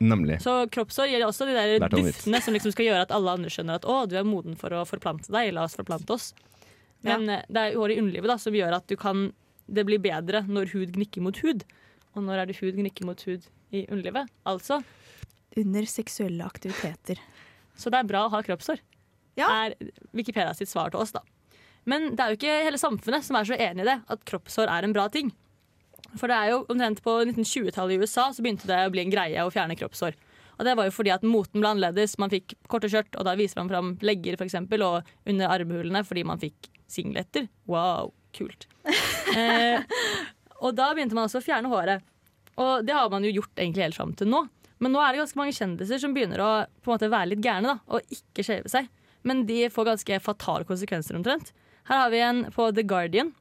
Nemlig. 0.00 0.38
Så 0.44 0.54
kroppshår 0.72 1.08
gjelder 1.08 1.28
også 1.28 1.46
de 1.48 1.54
der 1.56 1.92
duftene 1.92 2.40
som 2.44 2.56
liksom 2.56 2.72
skal 2.74 2.86
gjøre 2.88 3.04
at 3.06 3.14
alle 3.16 3.32
andre 3.36 3.52
skjønner 3.52 3.80
at 3.80 3.86
å, 3.88 4.02
du 4.08 4.16
er 4.20 4.26
moden 4.28 4.56
for 4.60 4.72
å 4.76 4.82
forplante 4.88 5.32
deg. 5.32 5.52
La 5.56 5.64
oss 5.68 5.76
forplante 5.78 6.12
oss. 6.12 6.30
Men 7.06 7.24
ja. 7.28 7.40
det 7.48 7.62
er 7.62 7.78
hår 7.80 7.94
i 7.94 7.98
underlivet 8.02 8.32
da, 8.32 8.36
som 8.40 8.56
gjør 8.56 8.76
at 8.76 8.86
du 8.92 8.96
kan, 9.00 9.30
det 9.68 9.86
blir 9.88 10.02
bedre 10.04 10.42
når 10.48 10.72
hud 10.74 10.94
gnikker 10.96 11.24
mot 11.24 11.40
hud. 11.44 11.64
Og 12.16 12.24
når 12.26 12.42
er 12.42 12.50
det 12.50 12.58
hud 12.60 12.76
gnikker 12.76 13.08
mot 13.08 13.24
hud 13.28 13.46
i 13.76 13.86
underlivet? 13.88 14.28
Altså. 14.48 14.82
under 15.56 15.88
seksuelle 15.88 16.44
aktiviteter. 16.46 17.20
Så 17.76 17.92
det 17.92 18.00
er 18.00 18.08
bra 18.08 18.26
å 18.26 18.32
ha 18.32 18.42
kroppshår. 18.44 18.80
Ja. 19.38 19.48
Er 19.48 19.76
Wikipedia 20.16 20.52
sitt 20.56 20.70
svar 20.70 20.92
til 20.92 21.00
oss, 21.02 21.14
da. 21.16 21.24
Men 21.90 22.12
det 22.14 22.22
er 22.22 22.32
jo 22.32 22.38
ikke 22.38 22.56
hele 22.66 22.80
samfunnet 22.80 23.26
som 23.26 23.38
er 23.38 23.48
så 23.48 23.58
enig 23.58 23.84
i 23.84 23.88
det, 23.90 23.98
at 24.14 24.26
kroppshår 24.28 24.70
er 24.70 24.86
en 24.86 24.94
bra 24.94 25.08
ting. 25.12 25.32
For 26.18 26.30
det 26.30 26.36
er 26.36 26.52
jo 26.52 26.64
omtrent 26.72 27.02
på 27.04 27.20
1920-tallet 27.28 27.94
i 27.94 28.02
USA 28.02 28.28
så 28.34 28.42
begynte 28.42 28.68
det 28.70 28.80
å 28.86 28.92
bli 28.92 29.04
en 29.04 29.12
greie 29.12 29.44
å 29.46 29.52
fjerne 29.52 29.76
kroppshår. 29.78 30.16
Og 30.60 30.66
det 30.66 30.74
var 30.76 30.88
jo 30.88 30.92
fordi 30.92 31.12
at 31.14 31.24
moten 31.24 31.62
ble 31.62 31.70
annerledes. 31.70 32.18
Man 32.20 32.32
fikk 32.32 32.52
korte 32.68 32.90
skjørt, 32.92 33.14
og 33.16 33.24
da 33.24 33.32
viser 33.38 33.62
man 33.62 33.70
fram 33.70 33.94
legger 34.04 34.36
for 34.36 34.44
eksempel, 34.44 34.84
og 34.84 35.30
under 35.30 35.54
armhulene 35.54 36.02
fordi 36.04 36.24
man 36.28 36.42
fikk 36.42 36.68
singletter. 36.90 37.48
Wow, 37.70 38.14
kult. 38.36 38.68
Eh, 39.30 39.78
og 40.58 40.72
da 40.74 40.88
begynte 40.90 41.14
man 41.14 41.28
også 41.28 41.38
å 41.38 41.44
fjerne 41.44 41.70
håret. 41.70 42.02
Og 42.58 42.82
det 42.82 42.96
har 42.96 43.06
man 43.12 43.22
jo 43.22 43.30
gjort 43.30 43.60
egentlig 43.62 43.84
helt 43.84 43.94
fram 43.94 44.10
til 44.18 44.26
nå. 44.26 44.40
Men 44.82 44.90
nå 44.90 44.98
er 45.04 45.12
det 45.12 45.20
ganske 45.20 45.38
mange 45.38 45.54
kjendiser 45.54 46.00
som 46.02 46.16
begynner 46.16 46.42
å 46.42 46.48
på 46.82 46.90
en 46.90 46.96
måte 46.96 47.10
være 47.12 47.30
litt 47.30 47.44
gærne 47.44 47.70
da, 47.70 47.76
og 47.94 48.10
ikke 48.16 48.42
skjeve 48.42 48.72
seg. 48.72 48.88
Men 49.22 49.44
de 49.46 49.68
får 49.70 49.86
ganske 49.86 50.18
fatale 50.24 50.66
konsekvenser 50.66 51.14
omtrent. 51.20 51.52
Her 51.90 52.04
har 52.04 52.10
vi 52.12 52.20
en 52.22 52.44
på 52.54 52.68
The 52.70 52.84
Guardian. 52.86 53.32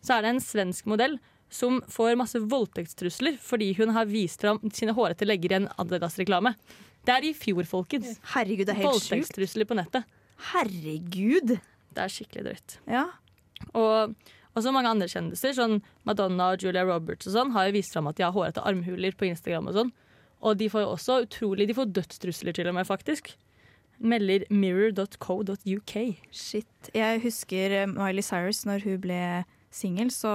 Så 0.00 0.16
er 0.16 0.24
det 0.24 0.30
en 0.32 0.40
svensk 0.40 0.86
modell 0.88 1.18
som 1.52 1.82
får 1.88 2.16
masse 2.20 2.40
voldtektstrusler 2.40 3.38
fordi 3.40 3.70
hun 3.78 3.92
har 3.96 4.08
vist 4.08 4.40
fram 4.44 4.60
sine 4.72 4.94
hårete 4.96 5.28
legger 5.28 5.52
i 5.52 5.58
en 5.62 5.68
Adidas-reklame. 5.80 6.54
Det 7.04 7.14
er 7.14 7.26
i 7.28 7.34
fjor, 7.36 7.64
folkens. 7.68 8.18
Herregud, 8.34 8.66
det 8.68 8.74
er 8.74 8.80
helt. 8.82 8.96
Voldtektstrusler 8.96 9.68
på 9.68 9.76
nettet. 9.76 10.08
Herregud. 10.52 11.54
Det 11.92 12.04
er 12.04 12.12
skikkelig 12.12 12.44
drøyt. 12.46 12.76
Ja. 12.88 13.04
Og 13.76 14.14
også 14.56 14.72
mange 14.74 14.90
andre 14.92 15.08
kjendiser, 15.10 15.54
sånn 15.56 15.80
Madonna 16.08 16.52
og 16.54 16.64
Julia 16.64 16.84
Roberts 16.88 17.28
og 17.30 17.36
sånn, 17.36 17.52
har 17.54 17.68
jo 17.68 17.76
vist 17.76 17.94
fram 17.94 18.08
at 18.10 18.18
de 18.18 18.24
har 18.26 18.34
hårete 18.34 18.64
armhuler 18.64 19.16
på 19.16 19.28
Instagram 19.28 19.70
og 19.70 19.76
sånn. 19.76 19.92
Og 20.48 20.56
de 20.60 20.68
får 20.70 20.84
jo 20.84 20.90
også 20.94 21.14
utrolig 21.24 21.66
De 21.66 21.74
får 21.74 21.88
dødstrusler 21.96 22.54
til 22.54 22.68
og 22.70 22.76
med, 22.76 22.86
faktisk. 22.88 23.32
Melder 23.98 24.44
mirror.co.uk. 24.50 25.94
Shit. 26.30 26.90
Jeg 26.94 27.20
husker 27.24 27.74
eh, 27.82 27.88
Miley 27.90 28.22
Cyrus, 28.22 28.64
når 28.68 28.84
hun 28.86 29.00
ble 29.02 29.20
singel, 29.74 30.10
så 30.14 30.32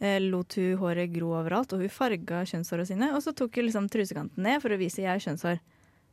eh, 0.00 0.18
lot 0.22 0.54
hun 0.58 0.76
håret 0.80 1.12
gro 1.14 1.32
overalt, 1.40 1.74
og 1.76 1.82
hun 1.84 1.92
farga 1.92 2.44
kjønnshåra 2.48 2.86
sine. 2.88 3.10
Og 3.16 3.22
så 3.24 3.34
tok 3.36 3.58
hun 3.60 3.66
liksom 3.68 3.90
trusekanten 3.92 4.42
ned 4.46 4.62
for 4.62 4.72
å 4.74 4.78
vise 4.80 5.02
jeg 5.02 5.10
er 5.12 5.22
kjønnshår. 5.26 5.60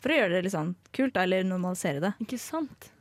For 0.03 0.13
å 0.13 0.17
gjøre 0.19 0.35
det 0.37 0.43
litt 0.45 0.53
sånn 0.57 0.75
kult, 0.93 1.15
eller 1.17 1.45
normalisere 1.47 2.01
det. 2.03 2.13
Ikke 2.25 2.37
sant? 2.41 2.91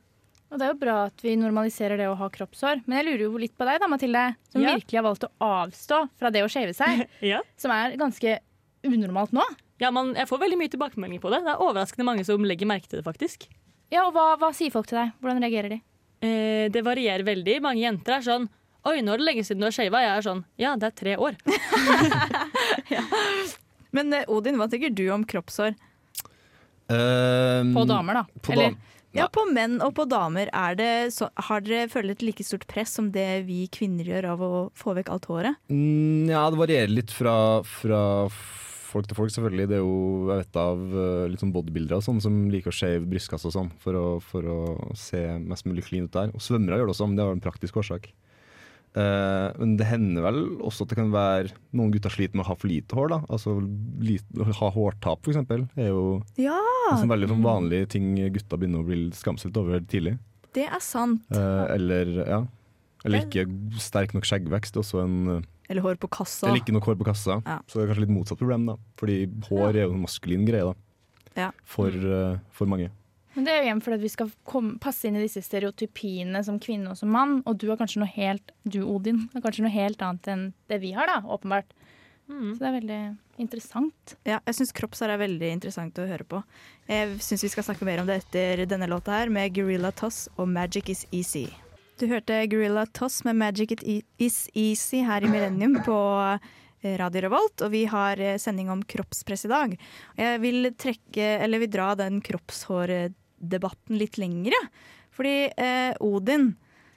Og 0.47 0.55
det 0.61 0.63
er 0.63 0.71
jo 0.71 0.79
bra 0.79 0.93
at 1.09 1.19
vi 1.25 1.33
normaliserer 1.35 1.99
det 1.99 2.05
å 2.07 2.15
ha 2.15 2.29
kroppshår. 2.31 2.85
Men 2.87 3.01
jeg 3.01 3.05
lurer 3.09 3.23
jo 3.25 3.41
litt 3.41 3.57
på 3.59 3.65
deg, 3.67 3.81
da, 3.83 3.89
Mathilde, 3.91 4.21
som 4.53 4.61
Ja. 4.63 4.77
virkelig 4.77 4.97
har 5.01 5.03
valgt 5.09 5.25
å 5.27 5.33
avstå 5.43 5.97
fra 6.17 6.31
det 6.31 6.45
å 6.45 6.49
shave 6.49 6.73
seg. 6.77 7.03
Ja. 7.33 7.41
som 7.59 7.73
er 7.75 7.97
ganske 7.99 8.37
unormalt 8.87 9.33
nå. 9.35 9.43
Ja, 9.79 9.91
man, 9.93 10.13
Jeg 10.17 10.25
får 10.29 10.39
veldig 10.41 10.57
mye 10.57 10.71
tilbakemeldinger 10.73 11.21
på 11.21 11.29
det. 11.33 11.43
Det 11.45 11.51
er 11.53 11.61
overraskende 11.61 12.05
mange 12.07 12.23
som 12.25 12.43
legger 12.47 12.69
merke 12.69 12.89
til 12.89 12.99
det, 13.01 13.05
faktisk. 13.05 13.45
Ja, 13.93 14.07
og 14.07 14.13
hva, 14.15 14.31
hva 14.41 14.49
sier 14.57 14.73
folk 14.73 14.87
til 14.89 14.97
deg? 14.99 15.11
Hvordan 15.21 15.43
reagerer 15.43 15.75
de? 15.75 15.81
Eh, 16.25 16.65
det 16.73 16.81
varierer 16.83 17.23
veldig. 17.27 17.59
Mange 17.61 17.83
jenter 17.85 18.17
er 18.19 18.25
sånn 18.25 18.47
Oi, 18.87 19.01
nå 19.03 19.11
er 19.11 19.19
det 19.19 19.25
lenge 19.27 19.43
siden 19.43 19.59
du 19.59 19.65
har 19.67 19.73
shava. 19.75 19.99
Jeg 19.99 20.11
er 20.15 20.23
sånn 20.25 20.41
Ja, 20.61 20.71
det 20.79 20.87
er 20.89 20.93
tre 20.95 21.13
år. 21.19 21.35
Men 23.95 24.13
eh, 24.13 24.25
Odin, 24.31 24.57
hva 24.59 24.67
tenker 24.71 24.93
du 24.95 25.05
om 25.13 25.25
kroppshår? 25.27 25.75
Um, 26.87 27.73
På 27.75 27.83
damer, 27.89 28.21
da. 28.21 28.41
På 28.45 28.53
Eller, 28.55 28.71
dam- 28.71 28.83
Ja, 29.17 29.25
på 29.33 29.43
menn 29.49 29.79
og 29.81 29.95
på 29.97 30.05
damer. 30.07 30.49
Er 30.53 30.75
det 30.77 30.89
så, 31.15 31.29
har 31.49 31.63
dere 31.65 31.87
følt 31.91 32.11
et 32.13 32.21
like 32.23 32.43
stort 32.45 32.67
press 32.69 32.93
som 32.99 33.09
det 33.15 33.25
vi 33.47 33.63
kvinner 33.73 34.05
gjør 34.07 34.27
av 34.35 34.43
å 34.45 34.51
få 34.77 34.93
vekk 34.99 35.09
alt 35.15 35.25
håret? 35.31 35.57
Mm, 35.73 36.29
ja, 36.29 36.43
det 36.53 36.59
varierer 36.59 36.91
litt 36.93 37.11
fra, 37.15 37.33
fra 37.65 38.01
folk 38.87 39.07
til 39.09 39.17
folk, 39.17 39.33
selvfølgelig. 39.33 39.67
Det 39.71 39.77
er 39.79 39.83
jo 39.83 39.97
jeg 40.31 40.43
vet 40.43 40.59
av 40.61 40.83
eh, 41.03 41.25
litt 41.31 41.43
sånn 41.43 41.53
bodybuildere 41.55 42.03
sånn 42.05 42.21
som 42.23 42.37
liker 42.53 42.71
å 42.73 42.77
shave 42.77 43.03
brystkasse 43.09 43.49
og 43.49 43.55
sånn, 43.55 43.73
for 43.83 43.97
å, 43.99 44.05
for 44.23 44.47
å 44.47 44.59
se 44.97 45.21
mest 45.43 45.67
mulig 45.67 45.85
clean 45.89 46.07
ut 46.07 46.15
der. 46.15 46.31
Og 46.33 46.43
svømmere 46.43 46.79
gjør 46.79 46.89
det 46.89 46.95
også, 46.95 47.09
men 47.09 47.19
det 47.19 47.27
har 47.27 47.35
en 47.35 47.43
praktisk 47.43 47.79
årsak. 47.83 48.09
Uh, 48.97 49.51
men 49.59 49.75
det 49.77 49.85
hender 49.85 50.23
vel 50.25 50.37
også 50.65 50.85
at 50.85 50.89
det 50.93 50.97
kan 50.97 51.11
være 51.13 51.51
noen 51.77 51.91
gutter 51.93 52.09
sliter 52.09 52.39
med 52.39 52.47
å 52.47 52.49
ha 52.49 52.55
for 52.57 52.71
lite 52.71 52.97
hår. 52.97 53.11
da 53.11 53.19
Altså 53.35 53.57
lite, 54.01 54.47
Ha 54.57 54.69
hårtap, 54.73 55.27
eksempel, 55.29 55.67
er 55.77 55.91
jo 55.91 56.05
Ja, 56.39 56.55
en 56.89 57.03
sånn 57.03 57.11
veldig 57.11 57.29
sånn 57.29 57.43
vanlig 57.45 57.83
ting 57.93 58.15
gutter 58.33 58.57
begynner 58.57 58.81
å 58.81 58.87
bli 58.87 59.11
skamslet 59.13 59.59
over 59.59 59.83
tidlig. 59.85 60.15
det 60.57 60.65
er 60.65 60.81
sant. 60.81 61.21
Uh, 61.29 61.67
eller 61.75 62.15
ja 62.23 62.39
Eller 63.05 63.27
ikke 63.27 63.45
sterk 63.77 64.15
nok 64.17 64.25
skjeggvekst. 64.25 64.73
Det 64.73 64.81
er 64.81 64.85
også 64.87 65.03
en 65.03 65.45
Eller 65.67 65.83
hår 65.83 65.99
på 65.99 66.09
kassa. 66.11 66.47
Eller 66.47 66.61
ikke 66.61 66.75
nok 66.75 66.87
hår 66.87 66.99
på 66.99 67.07
kassa. 67.09 67.41
Ja. 67.45 67.57
Så 67.67 67.79
det 67.79 67.85
er 67.85 67.91
kanskje 67.91 68.05
litt 68.05 68.15
motsatt 68.15 68.39
problem, 68.39 68.69
da. 68.69 68.77
Fordi 68.99 69.17
hår 69.49 69.73
er 69.73 69.83
jo 69.83 69.95
en 69.95 70.05
maskulin 70.05 70.45
greie, 70.47 70.69
da. 70.69 70.75
Ja. 71.37 71.49
For, 71.69 71.91
uh, 71.91 72.39
for 72.55 72.69
mange. 72.71 72.89
Men 73.37 73.45
det 73.45 73.53
er 73.53 73.59
jo 73.59 73.65
igjen 73.67 73.81
fordi 73.85 73.97
vi 74.01 74.09
skal 74.09 74.29
komme, 74.49 74.79
passe 74.81 75.05
inn 75.05 75.17
i 75.19 75.21
disse 75.21 75.43
stereotypiene 75.45 76.39
som 76.45 76.55
kvinne 76.61 76.89
og 76.89 76.97
som 76.97 77.11
mann. 77.13 77.35
Og 77.45 77.59
du 77.61 77.67
har 77.69 77.77
kanskje 77.77 78.01
noe 78.01 78.09
helt 78.15 78.55
du 78.65 78.79
Odin, 78.81 79.27
har 79.35 79.43
kanskje 79.45 79.67
noe 79.67 79.75
helt 79.75 80.01
annet 80.01 80.31
enn 80.33 80.47
det 80.71 80.79
vi 80.81 80.95
har, 80.95 81.11
da, 81.11 81.19
åpenbart. 81.21 81.69
Mm. 82.27 82.55
Så 82.55 82.63
det 82.63 82.67
er 82.67 82.75
veldig 82.79 83.01
interessant. 83.43 84.15
Ja, 84.27 84.39
jeg 84.41 84.57
syns 84.57 84.73
kroppshår 84.75 85.13
er 85.13 85.21
veldig 85.21 85.53
interessant 85.53 86.01
å 86.01 86.07
høre 86.09 86.25
på. 86.27 86.41
Jeg 86.89 87.21
syns 87.23 87.45
vi 87.45 87.51
skal 87.53 87.67
snakke 87.69 87.87
mer 87.87 88.01
om 88.01 88.09
det 88.09 88.23
etter 88.23 88.65
denne 88.65 88.89
låta 88.89 89.19
her, 89.19 89.29
med 89.29 89.53
Gorilla 89.55 89.93
Toss 89.95 90.25
og 90.35 90.49
Magic 90.51 90.89
Is 90.95 91.05
Easy. 91.11 91.45
Du 91.97 92.05
hørte 92.11 92.43
Gorilla 92.51 92.83
Toss 92.93 93.23
med 93.25 93.37
Magic 93.39 93.71
It 93.73 93.83
E- 93.83 94.03
Is 94.21 94.43
Easy 94.53 94.99
her 95.05 95.23
i 95.25 95.29
Millennium 95.31 95.79
på 95.85 95.95
eh, 96.37 96.93
Radio 97.01 97.23
Revolt, 97.25 97.63
og 97.65 97.71
vi 97.73 97.85
har 97.89 98.19
eh, 98.21 98.35
sending 98.41 98.69
om 98.69 98.83
kroppspress 98.85 99.47
i 99.47 99.49
dag. 99.51 99.73
Jeg 100.19 100.41
vil 100.43 100.69
trekke, 100.77 101.31
eller 101.41 101.63
vil 101.63 101.71
dra 101.73 101.87
den 101.97 102.19
kroppshårdebatten 102.25 103.97
litt 103.97 104.19
lengre. 104.21 104.59
Fordi 105.17 105.37
eh, 105.57 105.95
Odin, 106.05 106.51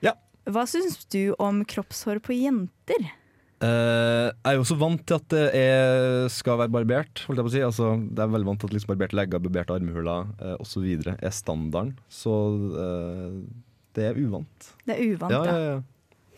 Ja. 0.05 0.13
hva 0.53 0.67
syns 0.69 1.01
du 1.13 1.31
om 1.41 1.63
kroppshår 1.65 2.21
på 2.27 2.37
jenter? 2.37 3.09
Eh, 3.65 4.29
jeg 4.29 4.53
er 4.53 4.59
jo 4.59 4.67
også 4.67 4.77
vant 4.81 5.03
til 5.09 5.17
at 5.17 5.27
det 5.33 5.47
er, 5.57 6.29
skal 6.33 6.61
være 6.61 6.75
barbert. 6.77 7.25
Holdt 7.25 7.41
jeg 7.41 7.49
på 7.49 7.53
å 7.55 7.57
si. 7.57 7.65
altså, 7.65 7.91
det 8.05 8.21
er 8.27 8.37
veldig 8.37 8.51
vant 8.53 8.61
til 8.63 8.69
at 8.69 8.77
liksom 8.77 8.93
barberte 8.93 9.17
legger, 9.17 9.43
barberte 9.49 9.75
armhuler 9.81 10.29
uh, 10.45 10.55
osv. 10.61 10.87
er 11.17 11.35
standarden. 11.41 11.97
Så 12.13 12.37
eh, 12.85 13.35
det 13.97 14.05
er 14.11 14.19
uvant. 14.21 14.69
Det 14.87 14.97
er 14.97 15.15
uvant, 15.15 15.33
Ja, 15.35 15.45
ja, 15.47 15.63
ja. 15.71 15.79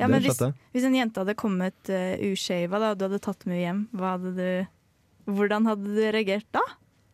Ja, 0.01 0.07
men 0.09 0.23
hvis, 0.25 0.41
hvis 0.73 0.85
en 0.89 0.95
jente 0.97 1.21
hadde 1.21 1.35
kommet 1.39 1.91
uh, 1.93 2.17
ushava, 2.33 2.79
og 2.91 2.99
du 2.99 3.05
hadde 3.07 3.21
tatt 3.23 3.45
med 3.47 3.61
hjem, 3.61 3.83
hva 3.95 4.17
hadde 4.17 4.33
du, 4.35 4.49
hvordan 5.31 5.69
hadde 5.69 5.93
du 5.95 6.01
reagert 6.11 6.49
da? 6.57 6.63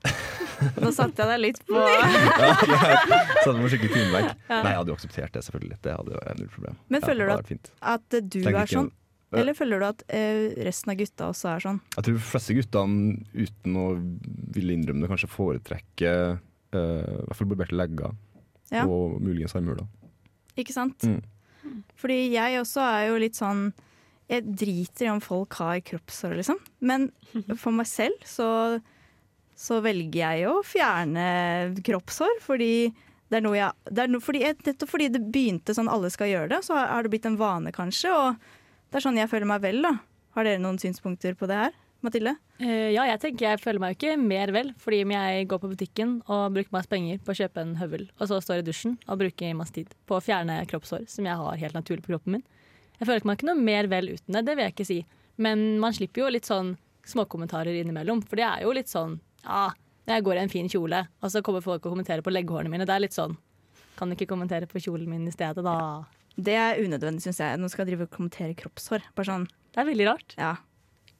Nå 0.82 0.90
satte 0.94 1.20
jeg 1.22 1.28
deg 1.28 1.40
litt 1.42 1.58
på 1.68 1.74
Ja, 1.74 1.98
er- 2.08 3.02
så 3.42 3.50
hadde 3.50 3.58
man. 3.58 3.68
Nei, 3.68 4.22
jeg 4.22 4.78
hadde 4.78 4.90
jo 4.92 4.96
akseptert 4.96 5.34
det, 5.36 5.42
selvfølgelig. 5.46 5.78
Det 5.84 5.96
hadde 5.98 6.14
jo 6.14 6.22
null 6.38 6.48
problem. 6.54 6.78
Men 6.88 7.04
føler 7.04 7.28
ja, 7.28 7.36
du 7.36 7.52
at- 7.52 7.70
at 7.92 8.16
du 8.30 8.40
Trenger 8.40 8.60
er 8.62 8.72
sånn, 8.72 8.88
en- 8.88 9.38
eller 9.42 9.58
føler 9.58 9.82
du 9.82 9.86
at 9.90 10.06
uh, 10.08 10.64
resten 10.70 10.94
av 10.94 10.96
gutta 11.02 11.28
også 11.34 11.50
er 11.52 11.66
sånn? 11.66 11.80
Jeg 11.98 12.06
tror 12.06 12.16
de 12.16 12.24
fleste 12.30 12.56
guttene, 12.56 13.18
uten 13.36 13.76
å 13.76 13.86
ville 14.56 14.78
innrømme 14.78 15.04
det, 15.04 15.10
kanskje 15.12 15.28
foretrekker 15.34 16.38
uh, 16.38 16.78
i 16.78 17.26
hvert 17.26 17.36
fall 17.42 17.50
barberte 17.52 17.76
legger 17.76 18.16
Ja. 18.72 18.86
og 18.88 19.18
muligens 19.24 19.54
armhuler. 19.58 19.84
Ikke 20.58 20.74
sant? 20.74 21.06
Mm. 21.06 21.82
Fordi 21.98 22.18
jeg 22.32 22.60
også 22.60 22.82
er 22.84 23.02
jo 23.10 23.18
litt 23.20 23.38
sånn 23.38 23.68
Jeg 24.28 24.44
driter 24.60 25.08
i 25.08 25.10
om 25.12 25.20
folk 25.24 25.56
har 25.60 25.80
kroppshår, 25.88 26.36
liksom. 26.40 26.58
Men 26.84 27.08
for 27.62 27.72
meg 27.74 27.88
selv 27.88 28.24
så, 28.28 28.48
så 29.56 29.80
velger 29.84 30.20
jeg 30.20 30.48
å 30.50 30.58
fjerne 30.66 31.28
kroppshår, 31.86 32.42
fordi 32.44 32.90
det 33.28 33.38
er 33.38 33.44
noe 33.44 33.56
jeg, 33.58 33.88
det 33.92 34.04
er 34.04 34.12
noe, 34.12 34.24
fordi, 34.24 34.44
Nettopp 34.64 34.88
fordi 34.88 35.08
det 35.12 35.24
begynte 35.32 35.74
sånn 35.76 35.90
alle 35.92 36.10
skal 36.12 36.30
gjøre 36.30 36.52
det, 36.54 36.62
så 36.64 36.76
har 36.80 37.04
det 37.04 37.12
blitt 37.12 37.28
en 37.28 37.40
vane, 37.40 37.72
kanskje. 37.76 38.12
Og 38.12 38.88
det 38.88 39.00
er 39.00 39.04
sånn 39.04 39.20
jeg 39.20 39.28
føler 39.32 39.48
meg 39.48 39.64
vel, 39.64 39.82
da. 39.84 39.98
Har 40.36 40.48
dere 40.48 40.60
noen 40.62 40.80
synspunkter 40.80 41.36
på 41.36 41.48
det 41.50 41.58
her? 41.64 41.76
Mathilde? 42.04 42.36
Uh, 42.62 42.90
ja, 42.94 43.04
jeg 43.10 43.20
tenker 43.24 43.48
jeg 43.48 43.60
føler 43.62 43.82
meg 43.82 43.94
jo 43.94 43.98
ikke 43.98 44.18
mer 44.20 44.52
vel, 44.54 44.70
fordi 44.78 45.00
om 45.02 45.14
jeg 45.16 45.48
går 45.50 45.62
på 45.62 45.70
butikken 45.72 46.12
og 46.30 46.54
bruker 46.54 46.74
masse 46.74 46.90
penger 46.90 47.18
på 47.24 47.34
å 47.34 47.38
kjøpe 47.40 47.64
en 47.64 47.74
høvel, 47.80 48.04
og 48.18 48.30
så 48.30 48.38
står 48.44 48.62
i 48.62 48.66
dusjen 48.68 48.94
og 49.08 49.18
bruker 49.22 49.56
masse 49.58 49.74
tid 49.74 49.90
på 50.06 50.18
å 50.18 50.22
fjerne 50.22 50.60
kroppshår 50.70 51.08
som 51.10 51.26
jeg 51.26 51.40
har 51.40 51.62
helt 51.64 51.78
naturlig 51.78 52.04
på 52.06 52.12
kroppen 52.14 52.38
min. 52.38 52.46
Jeg 52.98 53.06
føler 53.06 53.22
ikke 53.22 53.30
meg 53.30 53.40
ikke 53.40 53.50
noe 53.50 53.66
mer 53.66 53.90
vel 53.90 54.12
uten 54.14 54.36
det, 54.38 54.44
det 54.46 54.54
vil 54.54 54.66
jeg 54.66 54.76
ikke 54.76 54.88
si. 54.88 55.00
Men 55.38 55.66
man 55.82 55.94
slipper 55.94 56.24
jo 56.24 56.30
litt 56.34 56.46
sånn 56.46 56.76
småkommentarer 57.08 57.74
innimellom, 57.80 58.22
for 58.26 58.38
det 58.38 58.46
er 58.46 58.64
jo 58.66 58.74
litt 58.76 58.90
sånn 58.90 59.18
ja, 59.44 59.68
når 60.06 60.18
jeg 60.18 60.26
går 60.26 60.38
i 60.38 60.42
en 60.44 60.54
fin 60.54 60.70
kjole, 60.70 61.02
og 61.22 61.34
så 61.34 61.42
kommer 61.46 61.62
folk 61.64 61.82
og 61.84 61.92
kommenterer 61.94 62.22
på 62.26 62.32
legghårene 62.34 62.72
mine, 62.72 62.86
det 62.86 62.94
er 62.94 63.06
litt 63.06 63.16
sånn 63.16 63.36
kan 63.98 64.14
ikke 64.14 64.28
kommentere 64.30 64.68
på 64.70 64.80
kjolen 64.82 65.08
min 65.10 65.26
i 65.26 65.34
stedet, 65.34 65.64
da. 65.66 65.74
Det 66.38 66.54
er 66.54 66.78
unødvendig, 66.84 67.24
syns 67.24 67.40
jeg. 67.42 67.58
Nå 67.58 67.66
skal 67.70 67.82
jeg 67.82 67.92
drive 67.92 68.06
og 68.06 68.12
kommentere 68.14 68.54
kroppshår. 68.58 69.02
Bare 69.18 69.26
sånn, 69.26 69.48
Det 69.74 69.82
er 69.82 69.88
veldig 69.90 70.06
rart. 70.06 70.34
ja. 70.38 70.54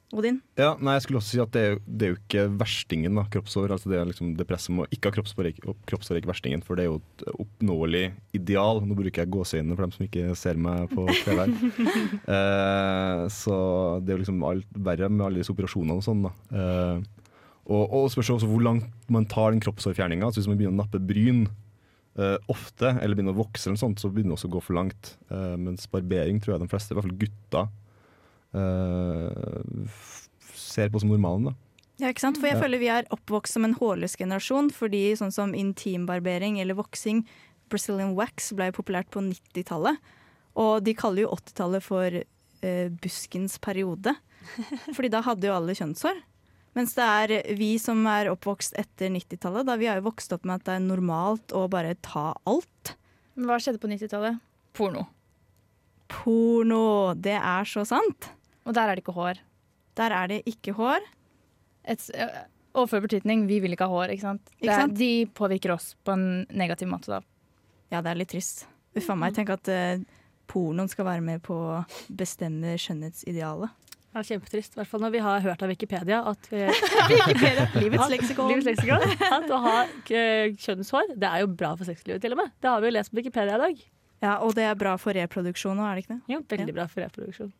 Odin? 0.09 0.39
Ja, 0.57 0.71
nei, 0.81 0.95
jeg 0.97 1.03
skulle 1.05 1.19
også 1.21 1.35
si 1.35 1.39
at 1.43 1.51
det 1.53 1.61
er, 1.61 1.73
jo- 1.75 1.81
det 1.85 2.05
er 2.07 2.11
jo 2.13 2.17
ikke 2.17 2.43
verstingen, 2.57 3.13
da, 3.19 3.23
kroppshår. 3.29 3.69
Altså 3.75 3.91
det, 3.91 3.99
er 3.99 4.07
liksom 4.09 4.31
det 4.39 4.47
presset 4.49 4.73
med 4.73 4.87
å 4.87 4.95
ikke 4.95 5.11
ha 5.11 5.15
kroppshår, 5.19 5.45
er 5.45 5.51
ikke- 5.53 6.17
er 6.17 6.29
verstingen, 6.31 6.63
for 6.65 6.75
det 6.75 6.85
er 6.85 6.89
jo 6.89 6.95
et 6.97 7.25
oppnåelig 7.45 8.03
ideal. 8.33 8.81
Nå 8.81 8.95
bruker 8.97 9.21
jeg 9.21 9.29
gåseøynene 9.29 9.75
for 9.77 9.85
dem 9.85 9.91
som 9.93 10.07
ikke 10.07 10.35
ser 10.35 10.57
meg 10.57 10.89
på 10.89 11.05
TV. 11.13 11.37
her. 11.37 11.53
eh, 12.35 13.27
så 13.29 13.59
det 14.01 14.09
er 14.13 14.17
jo 14.17 14.23
liksom 14.23 14.43
alt 14.49 14.65
verre 14.73 15.09
med 15.13 15.25
alle 15.27 15.43
disse 15.43 15.53
operasjonene 15.53 15.99
og 15.99 16.05
sånn. 16.05 16.25
da. 16.25 16.33
Eh, 16.57 17.01
og, 17.69 17.83
og 17.93 18.09
spørs 18.09 18.31
også 18.33 18.49
hvor 18.49 18.63
langt 18.65 18.89
man 19.13 19.27
tar 19.29 19.51
den 19.53 19.61
kroppshårfjerninga. 19.61 20.25
Altså 20.25 20.41
hvis 20.41 20.49
man 20.49 20.57
begynner 20.57 20.79
å 20.79 20.81
nappe 20.83 21.01
bryn 21.05 21.43
eh, 22.17 22.37
ofte, 22.49 22.95
eller 22.97 23.13
begynner 23.13 23.35
å 23.37 23.43
vokse, 23.43 23.69
eller 23.69 23.77
sånt, 23.77 24.01
så 24.01 24.09
begynner 24.09 24.33
det 24.33 24.39
også 24.39 24.49
å 24.49 24.55
gå 24.57 24.63
for 24.65 24.73
langt. 24.79 25.13
Eh, 25.29 25.53
mens 25.61 25.85
barbering 25.91 26.41
tror 26.41 26.55
jeg 26.57 26.65
de 26.65 26.71
fleste, 26.73 26.95
i 26.95 26.97
hvert 26.97 27.05
fall 27.05 27.19
gutter, 27.21 27.69
ser 30.55 30.89
på 30.93 30.99
som 31.01 31.09
normalen. 31.11 31.49
da. 31.51 31.53
Ja, 31.99 32.07
ikke 32.13 32.23
sant? 32.23 32.37
For 32.39 32.47
jeg 32.47 32.55
Ja. 32.55 32.61
føler 32.63 32.79
vi 32.79 32.87
er 32.87 33.03
oppvokst 33.11 33.51
som 33.53 33.65
en 33.65 33.75
hårløs 33.75 34.15
generasjon, 34.17 34.71
fordi 34.71 35.11
sånn 35.17 35.33
som 35.33 35.51
intimbarbering 35.53 36.59
eller 36.61 36.73
voksing, 36.75 37.25
Brazilian 37.69 38.15
wax, 38.15 38.51
ble 38.53 38.71
populært 38.71 39.09
på 39.11 39.19
90-tallet. 39.21 39.97
Og 40.55 40.83
de 40.83 40.93
kaller 40.93 41.23
jo 41.23 41.35
80-tallet 41.35 41.83
for 41.83 42.05
eh, 42.63 42.89
buskens 42.89 43.59
periode. 43.59 44.15
Fordi 44.95 45.09
da 45.09 45.21
hadde 45.21 45.43
jo 45.45 45.53
alle 45.53 45.75
kjønnshår. 45.75 46.21
Mens 46.75 46.93
det 46.95 47.03
er 47.03 47.55
vi 47.57 47.77
som 47.77 48.05
er 48.07 48.29
oppvokst 48.31 48.73
etter 48.79 49.09
90-tallet, 49.09 49.65
da 49.65 49.75
vi 49.75 49.85
har 49.87 49.99
jo 49.99 50.09
vokst 50.09 50.31
opp 50.33 50.45
med 50.45 50.55
at 50.61 50.63
det 50.65 50.73
er 50.77 50.87
normalt 50.87 51.51
å 51.51 51.67
bare 51.69 51.95
ta 52.01 52.33
alt. 52.47 52.95
Men 53.35 53.45
hva 53.49 53.59
skjedde 53.59 53.79
på 53.79 53.87
90-tallet? 53.91 54.39
Porno. 54.73 55.07
Porno, 56.07 57.13
det 57.15 57.35
er 57.37 57.63
så 57.69 57.85
sant. 57.85 58.29
Og 58.69 58.77
der 58.77 58.91
er 58.91 58.97
det 58.97 59.03
ikke 59.03 59.17
hår. 59.17 59.41
Der 59.97 60.15
er 60.15 60.29
det 60.31 60.39
ikke 60.49 60.75
hår. 60.77 61.05
Et, 61.89 62.05
overført 62.77 63.07
betydning, 63.07 63.47
vi 63.49 63.59
vil 63.63 63.73
ikke 63.73 63.87
ha 63.89 63.93
hår. 63.93 64.13
ikke 64.13 64.27
sant? 64.27 64.45
Det 64.45 64.61
Ikke 64.61 64.75
er, 64.75 64.85
sant? 64.85 64.97
De 64.99 65.11
påvirker 65.41 65.73
oss 65.73 65.95
på 66.05 66.13
en 66.13 66.45
negativ 66.53 66.89
måte. 66.91 67.09
da. 67.09 67.21
Ja, 67.89 68.03
det 68.05 68.13
er 68.13 68.21
litt 68.21 68.31
trist. 68.35 68.67
Uff 68.97 69.09
a 69.09 69.17
meg. 69.17 69.33
Tenk 69.37 69.49
at 69.53 69.69
uh, 69.73 70.01
pornoen 70.49 70.89
skal 70.91 71.07
være 71.07 71.25
med 71.25 71.41
på 71.45 71.57
å 71.57 71.83
bestemme 72.13 72.77
skjønnhetsidealet. 72.77 73.73
Er 74.17 74.25
kjempetrist, 74.25 74.73
i 74.73 74.79
hvert 74.79 74.89
fall 74.89 75.03
når 75.03 75.11
vi 75.13 75.19
har 75.21 75.43
hørt 75.43 75.61
av 75.61 75.69
Wikipedia 75.69 76.23
at 76.25 76.47
vi, 76.49 76.63
Livets 77.83 78.09
leksikon. 78.09 78.49
Livets 78.49 78.65
leksikon. 78.65 79.05
At 79.37 79.51
å 79.53 79.59
ha 79.61 79.75
kjønnshår, 80.09 81.13
det 81.13 81.29
er 81.29 81.43
jo 81.43 81.51
bra 81.53 81.75
for 81.77 81.85
sexlivet 81.85 82.23
til 82.23 82.33
og 82.33 82.41
med. 82.41 82.55
Det 82.57 82.71
har 82.71 82.81
vi 82.81 82.89
jo 82.89 82.95
lest 82.97 83.13
på 83.13 83.19
Wikipedia 83.21 83.59
i 83.59 83.63
dag. 83.67 83.83
Ja, 84.19 84.37
og 84.43 84.51
det 84.57 84.65
er 84.67 84.75
bra 84.75 84.97
for 84.99 85.15
reproduksjon 85.15 85.79
òg, 85.79 85.85
er 85.87 85.95
det 85.95 86.03
ikke 86.03 86.15
det? 86.17 86.21
Ja, 86.33 86.39
veldig 86.51 86.73
bra 86.75 86.85
for 86.91 87.05
reproduksjon. 87.05 87.51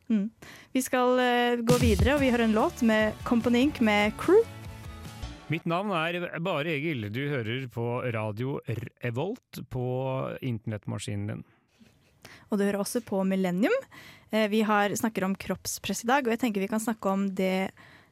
Vi 0.75 0.81
skal 0.83 1.13
uh, 1.15 1.61
gå 1.63 1.77
videre, 1.79 2.17
og 2.17 2.23
vi 2.23 2.31
har 2.33 2.43
en 2.43 2.55
låt 2.55 2.83
med 2.83 3.15
Company 3.27 3.61
Inc. 3.67 3.79
med 3.79 4.11
Crew. 4.19 4.43
Mitt 5.49 5.63
navn 5.65 5.93
er 5.95 6.27
Bare 6.45 6.75
Egil. 6.75 7.07
Du 7.09 7.23
hører 7.31 7.63
på 7.73 7.85
radio 8.13 8.59
Revolt 9.01 9.63
på 9.71 9.85
internettmaskinen 10.45 11.31
din. 11.31 11.45
Og 12.51 12.59
du 12.59 12.65
hører 12.67 12.83
også 12.83 13.01
på 13.07 13.23
Millennium. 13.25 13.73
Eh, 14.29 14.49
Vi 14.51 14.61
har, 14.61 14.93
snakker 14.93 15.25
om 15.25 15.33
kroppspress 15.35 16.03
i 16.03 16.11
dag, 16.11 16.27
og 16.27 16.35
jeg 16.35 16.43
tenker 16.43 16.61
vi 16.61 16.69
kan 16.69 16.83
snakke 16.83 17.09
om 17.09 17.29
det 17.33 17.71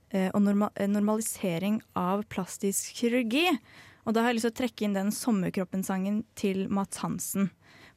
eh, 0.09 0.31
og 0.31 0.41
normalisering 0.41 1.81
av 1.99 2.23
plastisk 2.31 2.95
kirurgi. 2.95 3.51
Og 4.07 4.15
da 4.15 4.23
har 4.23 4.31
jeg 4.31 4.39
lyst 4.39 4.47
til 4.47 4.55
å 4.55 4.59
trekke 4.63 4.87
inn 4.87 4.95
den 4.95 5.11
sommerkroppen-sangen 5.11 6.23
til 6.39 6.65
Mats 6.71 7.03
Hansen. 7.03 7.51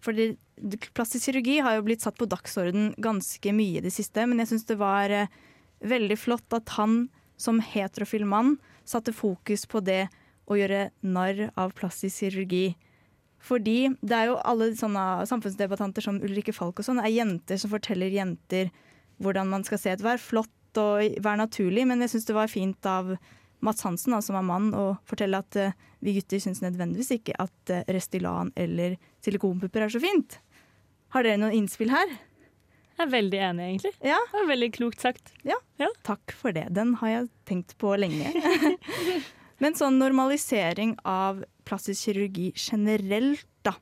Fordi 0.05 0.33
plastisk 0.97 1.29
kirurgi 1.29 1.59
har 1.65 1.77
jo 1.77 1.87
blitt 1.87 2.05
satt 2.05 2.19
på 2.21 2.29
dagsorden 2.31 2.93
ganske 3.03 3.53
mye 3.57 3.81
i 3.81 3.85
det 3.85 3.93
siste, 3.95 4.25
men 4.29 4.41
jeg 4.43 4.53
syns 4.53 4.69
det 4.69 4.79
var 4.81 5.13
eh, 5.13 5.33
veldig 5.85 6.19
flott 6.21 6.57
at 6.57 6.77
han 6.77 7.09
som 7.41 7.61
heterofil 7.65 8.27
mann 8.29 8.57
satte 8.89 9.15
fokus 9.17 9.67
på 9.69 9.83
det 9.85 10.07
å 10.51 10.57
gjøre 10.59 10.91
narr 11.07 11.49
av 11.61 11.75
plastisk 11.79 12.25
kirurgi. 12.25 12.75
Fordi 13.41 13.95
det 14.05 14.17
er 14.17 14.31
jo 14.31 14.41
alle 14.45 14.73
sånne 14.77 15.25
samfunnsdebattanter 15.29 16.05
som 16.05 16.21
Ulrikke 16.21 16.53
Falk 16.53 16.81
og 16.81 16.87
sånn, 16.87 17.01
er 17.01 17.13
jenter 17.15 17.61
som 17.61 17.73
forteller 17.73 18.13
jenter 18.13 18.73
hvordan 19.21 19.49
man 19.53 19.65
skal 19.65 19.81
se 19.81 19.95
ut. 19.95 20.05
Vær 20.05 20.21
flott 20.21 20.81
og 20.81 21.21
vær 21.25 21.39
naturlig, 21.41 21.87
men 21.89 22.05
jeg 22.05 22.15
syns 22.15 22.29
det 22.29 22.37
var 22.37 22.53
fint 22.53 22.89
av 22.89 23.15
Mats 23.65 23.85
Hansen, 23.85 24.15
da, 24.15 24.21
som 24.25 24.39
er 24.39 24.47
mann, 24.47 24.71
og 24.77 25.01
fortelle 25.09 25.41
at 25.43 25.59
eh, 25.61 25.77
vi 26.01 26.15
gutter 26.17 26.41
syns 26.41 26.63
nødvendigvis 26.65 27.13
ikke 27.19 27.35
at 27.43 27.73
uh, 27.75 27.83
Restylan 27.93 28.53
eller 28.57 28.97
silikonpupper 29.25 29.85
er 29.85 29.93
så 29.93 30.01
fint. 30.01 30.39
Har 31.13 31.27
dere 31.27 31.41
noen 31.43 31.59
innspill 31.59 31.93
her? 31.93 32.15
Jeg 33.01 33.07
er 33.07 33.13
veldig 33.13 33.39
enig, 33.41 33.67
egentlig. 33.67 33.93
Ja. 34.05 34.17
Det 34.31 34.39
var 34.39 34.49
veldig 34.51 34.71
klokt 34.77 35.05
sagt. 35.05 35.33
Ja, 35.45 35.57
Takk 36.05 36.35
for 36.37 36.53
det. 36.57 36.67
Den 36.77 36.95
har 37.01 37.09
jeg 37.09 37.29
tenkt 37.49 37.77
på 37.81 37.95
lenge. 37.97 38.33
Men 39.61 39.77
sånn 39.77 39.99
normalisering 40.01 40.97
av 41.09 41.43
plastisk 41.69 42.09
kirurgi 42.09 42.51
generelt, 42.57 43.49
da. 43.65 43.75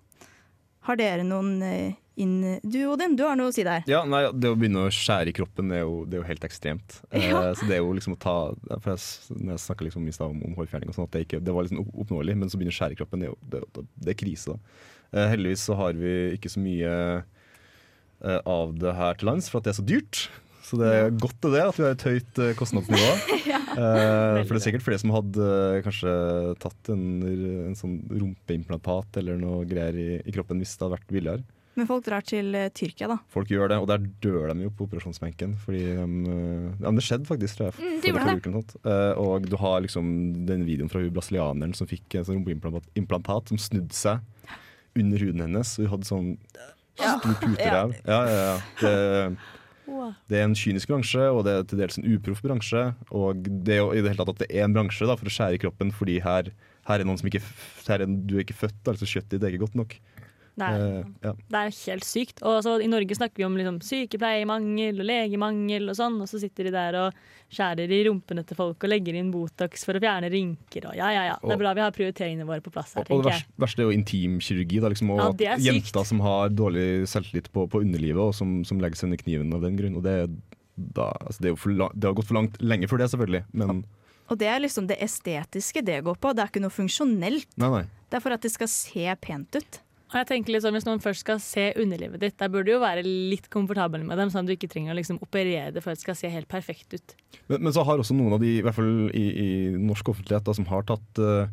Har 0.86 0.98
dere 0.98 1.26
noen 1.26 1.58
eh, 1.62 1.98
inn... 2.20 2.58
Du 2.62 2.78
Odin, 2.90 3.14
du 3.18 3.24
har 3.26 3.38
noe 3.38 3.52
å 3.52 3.54
si 3.54 3.64
der. 3.66 3.86
Ja, 3.90 4.02
nei, 4.08 4.24
Det 4.34 4.50
å 4.50 4.56
begynne 4.58 4.86
å 4.86 4.92
skjære 4.92 5.32
i 5.32 5.36
kroppen 5.36 5.72
det 5.72 5.80
er 5.80 5.84
jo, 5.86 6.02
det 6.08 6.18
er 6.18 6.22
jo 6.22 6.28
helt 6.32 6.46
ekstremt. 6.48 7.00
Eh, 7.18 7.32
så 7.56 7.66
det 7.68 7.78
er 7.78 7.82
jo 7.82 7.94
liksom 7.96 8.14
å 8.14 8.20
ta 8.20 8.36
for 8.82 8.92
jeg, 8.92 9.00
Når 9.34 9.54
jeg 9.54 9.62
snakka 9.64 9.86
liksom 9.86 10.06
i 10.08 10.14
stad 10.14 10.32
om, 10.32 10.42
om 10.46 10.54
hårfjerning, 10.58 10.90
og 10.92 10.96
sånn, 10.96 11.08
at 11.08 11.16
det, 11.16 11.24
ikke, 11.26 11.40
det 11.44 11.54
var 11.54 11.66
liksom 11.66 11.82
oppnåelig, 11.88 12.36
men 12.38 12.50
så 12.50 12.60
begynner 12.60 12.74
å 12.74 12.78
skjære 12.78 12.96
i 12.96 13.00
kroppen, 13.00 13.24
det 13.24 13.28
er 13.28 13.32
jo 13.32 13.38
det, 13.52 13.88
det 14.04 14.14
er 14.14 14.18
krise. 14.22 14.54
da. 14.54 14.84
Eh, 15.16 15.30
heldigvis 15.32 15.64
så 15.68 15.76
har 15.78 15.96
vi 15.96 16.14
ikke 16.36 16.52
så 16.52 16.62
mye 16.62 16.92
eh, 17.16 18.40
av 18.44 18.76
det 18.76 18.94
her 18.98 19.18
til 19.18 19.30
lands, 19.30 19.48
for 19.48 19.60
at 19.60 19.68
det 19.68 19.74
er 19.74 19.80
så 19.80 19.86
dyrt. 19.88 20.22
Så 20.68 20.76
det 20.76 20.88
er 20.92 21.14
godt 21.16 21.46
det, 21.48 21.62
at 21.64 21.78
vi 21.78 21.84
har 21.86 21.94
et 21.94 22.08
høyt 22.10 22.42
kostnadsnivå. 22.58 23.12
Eh, 23.78 24.40
for 24.42 24.56
det 24.56 24.58
er 24.58 24.62
sikkert 24.64 24.82
flere 24.82 24.98
som 24.98 25.12
hadde 25.14 25.44
kanskje 25.84 26.12
tatt 26.58 26.88
en, 26.90 27.02
en 27.68 27.76
sånn 27.78 27.92
rumpeimplantat 28.10 29.20
eller 29.20 29.38
noe 29.38 29.60
greier 29.70 29.94
i, 29.94 30.06
i 30.18 30.34
kroppen 30.34 30.58
hvis 30.58 30.72
det 30.74 30.82
hadde 30.82 30.96
vært 30.96 31.12
billigere. 31.14 31.44
Men 31.78 31.86
folk 31.86 32.02
drar 32.08 32.24
til 32.26 32.50
eh, 32.58 32.70
Tyrkia, 32.74 33.06
da. 33.12 33.16
Folk 33.30 33.50
gjør 33.52 33.70
det, 33.70 33.76
og 33.78 33.86
der 33.86 34.02
dør 34.24 34.50
de 34.50 34.64
jo 34.66 34.72
på 34.74 34.88
operasjonsbenken. 34.88 35.54
Fordi 35.62 35.82
de, 35.86 36.06
eh, 36.34 36.64
ja, 36.82 36.90
det 36.96 37.04
skjedde 37.06 37.28
faktisk, 37.28 37.60
tror 37.60 37.68
jeg. 37.68 37.76
Mm, 37.78 38.00
de 38.02 38.10
gjorde 38.10 38.54
det. 38.56 38.80
Eh, 38.82 39.20
og 39.22 39.46
du 39.46 39.54
har 39.62 39.84
liksom 39.84 40.08
den 40.48 40.64
videoen 40.66 40.90
fra 40.90 41.04
hun 41.04 41.14
brasilianeren 41.14 41.76
som 41.78 41.90
fikk 41.90 42.18
en 42.18 42.26
sånn 42.26 42.42
rumpeimplantat 42.42 43.52
som 43.52 43.62
snudde 43.62 43.94
seg 43.94 44.58
under 44.98 45.22
huden 45.22 45.46
hennes. 45.46 45.76
Og 45.78 45.86
hun 45.86 45.94
hadde 45.94 46.10
sånn 46.10 46.34
stor 46.98 47.38
puteræv. 47.44 47.94
Ja, 48.02 48.20
ja, 48.26 48.42
ja. 48.42 48.58
Det, 48.82 50.12
det 50.28 50.40
er 50.40 50.48
en 50.48 50.58
kynisk 50.58 50.90
bransje, 50.90 51.30
og 51.30 51.44
det 51.46 51.54
er 51.54 51.68
til 51.70 51.84
dels 51.84 52.02
en 52.02 52.10
uproff 52.10 52.42
bransje. 52.42 52.88
Og 53.14 53.46
det 53.46 53.78
er 53.78 53.84
jo 53.84 53.92
i 53.94 54.02
det 54.02 54.16
hele 54.16 54.24
tatt 54.24 54.34
at 54.34 54.42
det 54.42 54.50
er 54.50 54.66
en 54.66 54.74
bransje 54.74 55.06
da, 55.06 55.14
for 55.14 55.30
å 55.30 55.36
skjære 55.36 55.60
i 55.60 55.62
kroppen, 55.62 55.94
fordi 55.94 56.18
her, 56.26 56.50
her 56.90 56.98
er 56.98 57.06
noen 57.06 57.22
som 57.22 57.30
ikke 57.30 57.46
her 57.86 58.02
er, 58.02 58.10
Du 58.26 58.34
er 58.34 58.42
ikke 58.42 58.64
født, 58.66 58.82
altså 58.82 59.06
kjøttet 59.06 59.38
ditt 59.38 59.46
er 59.46 59.54
ikke 59.54 59.68
godt 59.68 59.78
nok. 59.78 60.00
Det 60.58 60.66
er, 60.66 60.84
Eh, 60.88 61.10
ja. 61.22 61.32
det 61.54 61.58
er 61.62 61.74
helt 61.86 62.06
sykt. 62.08 62.42
Og 62.42 62.56
altså, 62.58 62.76
I 62.82 62.88
Norge 62.90 63.14
snakker 63.14 63.38
vi 63.40 63.46
om 63.46 63.56
liksom, 63.58 63.76
sykepleiermangel 63.86 64.98
og 65.00 65.06
legemangel 65.06 65.88
og 65.92 65.96
sånn, 65.98 66.16
og 66.24 66.28
så 66.30 66.40
sitter 66.42 66.68
de 66.68 66.72
der 66.74 66.98
og 66.98 67.20
skjærer 67.54 67.92
i 67.94 68.00
rumpene 68.08 68.42
til 68.44 68.58
folk 68.58 68.82
og 68.84 68.90
legger 68.90 69.16
inn 69.16 69.30
Botox 69.32 69.86
for 69.86 69.96
å 69.96 70.02
fjerne 70.02 70.28
rynker. 70.32 70.90
Og 70.90 70.98
ja, 70.98 71.08
ja, 71.14 71.22
ja. 71.30 71.36
Det 71.40 71.54
er 71.54 71.62
bra 71.62 71.72
vi 71.78 71.84
har 71.84 71.94
prioriteringene 71.96 72.48
våre 72.48 72.60
på 72.64 72.72
plass 72.74 72.92
her, 72.98 73.06
Og, 73.06 73.12
og 73.20 73.22
det 73.24 73.30
tenker 73.30 73.38
jeg. 73.38 73.46
verste, 73.46 73.62
verste 73.64 73.84
er 73.84 73.88
jo 73.88 73.96
intimkirurgi. 73.96 74.80
Da, 74.84 74.90
liksom, 74.92 75.14
og 75.14 75.22
Ja, 75.22 75.28
det 75.42 75.48
er 75.54 75.62
sykt. 75.62 75.68
jenter 75.72 76.08
som 76.10 76.20
har 76.26 76.50
dårlig 76.52 76.88
selvtillit 77.08 77.52
på, 77.54 77.68
på 77.70 77.80
underlivet, 77.86 78.20
og 78.20 78.34
som, 78.36 78.58
som 78.68 78.82
legger 78.82 79.00
seg 79.00 79.10
under 79.12 79.22
kniven 79.22 79.54
av 79.56 79.64
den 79.64 79.78
grunn. 79.80 79.96
Og 79.96 80.04
det, 80.04 80.16
da, 80.76 81.08
altså, 81.24 81.38
det, 81.40 81.52
er 81.52 81.54
jo 81.56 81.62
for 81.62 81.78
la, 81.78 81.88
det 81.94 82.10
har 82.10 82.18
gått 82.18 82.28
for 82.28 82.38
langt 82.40 82.58
lenge 82.60 82.90
før 82.90 83.00
det, 83.04 83.10
selvfølgelig. 83.14 83.44
Men 83.52 83.84
Og 84.28 84.36
det 84.42 84.48
er 84.52 84.60
liksom 84.60 84.86
det 84.90 84.98
estetiske 85.00 85.80
det 85.86 86.02
går 86.04 86.18
på. 86.20 86.34
Det 86.36 86.44
er 86.44 86.50
ikke 86.52 86.60
noe 86.66 86.74
funksjonelt. 86.74 87.48
nei, 87.56 87.70
nei. 87.78 87.84
Det 88.08 88.16
er 88.16 88.24
for 88.24 88.32
at 88.32 88.44
det 88.44 88.50
skal 88.52 88.68
se 88.72 89.14
pent 89.20 89.56
ut. 89.56 89.80
Og 90.08 90.16
jeg 90.16 90.28
tenker 90.30 90.60
sånn, 90.62 90.76
Hvis 90.76 90.86
noen 90.88 91.02
først 91.04 91.24
skal 91.24 91.40
se 91.42 91.68
underlivet 91.76 92.22
ditt, 92.22 92.36
der 92.40 92.50
burde 92.52 92.70
du 92.70 92.74
jo 92.76 92.82
være 92.82 93.04
litt 93.04 93.48
komfortabel 93.52 94.04
med 94.08 94.20
dem, 94.20 94.32
sånn 94.32 94.46
at 94.46 94.50
du 94.50 94.56
ikke 94.56 94.70
trenger 94.72 94.94
å 94.94 94.98
liksom 94.98 95.20
operere 95.24 95.72
det 95.74 95.84
for 95.84 95.92
at 95.92 96.00
det 96.00 96.06
skal 96.06 96.18
se 96.18 96.30
helt 96.32 96.48
perfekt 96.48 96.96
ut. 96.96 97.16
Men, 97.50 97.66
men 97.66 97.74
så 97.76 97.84
har 97.84 98.00
også 98.00 98.16
noen 98.16 98.38
av 98.38 98.42
de, 98.44 98.54
i 98.58 98.64
hvert 98.64 98.76
fall 98.78 99.10
i, 99.12 99.26
i 99.28 99.48
norsk 99.76 100.14
offentlighet, 100.14 100.46
da, 100.48 100.56
som 100.56 100.68
har 100.70 100.86
tatt 100.88 101.20
eh, 101.20 101.50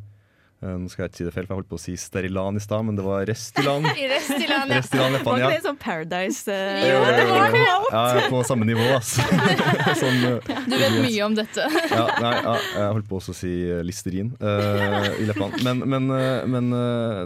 Nå 0.66 0.90
skal 0.92 1.06
jeg 1.06 1.12
ikke 1.12 1.20
si 1.20 1.26
det 1.28 1.34
feil, 1.36 1.46
for 1.46 1.54
jeg 1.54 1.60
holdt 1.62 1.70
på 1.72 1.78
å 1.78 1.82
si 1.86 1.94
Sterilan 2.00 2.58
i 2.58 2.62
stad, 2.64 2.86
men 2.88 2.98
det 2.98 3.04
var 3.06 3.26
Restilan. 3.30 3.86
I 4.02 4.08
Restiland, 4.12 4.72
ja. 4.74 4.80
Restilan 4.82 5.06
Var 5.12 5.16
leppene, 5.20 5.40
ikke 5.46 5.52
det 5.56 5.66
sånn 5.68 5.80
Paradise 5.82 6.44
Uh, 6.46 6.82
Jo, 6.86 6.98
det 7.06 7.24
var 7.30 7.54
det. 7.54 7.62
Ja, 7.66 8.02
jeg 8.16 8.24
er 8.24 8.30
på 8.34 8.40
samme 8.48 8.66
nivå, 8.68 8.86
altså. 8.96 9.24
sånn, 10.02 10.20
uh, 10.26 10.50
Du 10.70 10.76
vet 10.78 10.98
mye 11.04 11.26
om 11.26 11.36
dette. 11.38 11.66
ja, 11.92 12.06
nei, 12.22 12.34
ja, 12.46 12.56
jeg 12.76 12.90
holdt 12.98 13.10
på 13.10 13.20
også 13.20 13.34
å 13.34 13.38
si 13.38 13.52
eh, 13.70 13.82
Listerin 13.86 14.32
uh, 14.42 15.10
i 15.22 15.28
leppene. 15.30 15.62
Men, 15.66 15.84
men, 15.90 16.10
eh, 16.16 16.46
men 16.50 16.72
eh, 16.76 17.22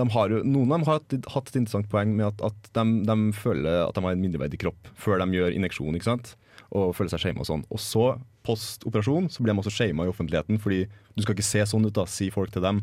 de 0.00 0.06
har 0.14 0.32
jo, 0.34 0.42
noen 0.46 0.70
av 0.70 0.78
dem 0.78 0.86
har 0.88 1.00
hatt, 1.00 1.16
hatt 1.34 1.50
et 1.52 1.58
interessant 1.60 1.88
poeng 1.92 2.12
med 2.16 2.28
at, 2.30 2.44
at 2.50 2.70
de, 2.76 2.84
de 3.08 3.16
føler 3.36 3.82
at 3.86 3.96
de 3.96 4.04
har 4.06 4.16
en 4.16 4.22
mindreverdig 4.22 4.60
kropp 4.62 4.90
før 5.00 5.20
de 5.22 5.38
gjør 5.38 5.56
injeksjon. 5.56 5.96
ikke 5.98 6.10
sant? 6.10 6.34
Og 6.70 6.92
føler 6.96 7.10
seg 7.14 7.24
shama 7.24 7.42
og 7.44 7.48
sånn. 7.48 7.64
Og 7.74 7.80
så, 7.82 8.04
post 8.46 8.84
så 8.84 9.42
blir 9.42 9.52
de 9.52 9.58
også 9.60 9.72
shama 9.74 10.06
i 10.06 10.10
offentligheten, 10.10 10.58
fordi 10.58 10.86
du 11.14 11.22
skal 11.22 11.34
ikke 11.34 11.46
se 11.46 11.64
sånn 11.66 11.86
ut, 11.86 11.94
da, 11.94 12.06
sier 12.08 12.32
folk 12.32 12.52
til 12.54 12.64
dem. 12.64 12.82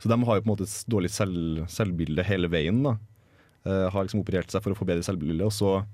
Så 0.00 0.08
de 0.08 0.16
har 0.16 0.38
jo 0.38 0.42
på 0.42 0.48
en 0.48 0.52
måte 0.54 0.64
et 0.64 0.90
dårlig 0.90 1.10
selv, 1.12 1.64
selvbilde 1.68 2.24
hele 2.24 2.48
veien. 2.48 2.82
da. 2.82 2.96
Eh, 3.68 3.90
har 3.92 4.04
liksom 4.06 4.22
operert 4.22 4.50
seg 4.50 4.62
for 4.64 4.72
å 4.72 4.78
få 4.78 4.86
bedre 4.88 5.04
selvbilde, 5.04 5.44
og 5.44 5.52
så 5.52 5.84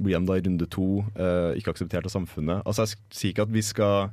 blir 0.00 0.16
de 0.16 0.26
da 0.26 0.38
i 0.38 0.44
runde 0.46 0.66
to 0.72 1.04
eh, 1.12 1.58
ikke 1.60 1.74
akseptert 1.74 2.08
av 2.08 2.14
samfunnet. 2.14 2.62
Altså 2.64 2.86
Jeg 2.86 2.96
sier 3.12 3.34
ikke 3.34 3.44
at 3.44 3.52
vi 3.52 3.62
skal 3.62 4.10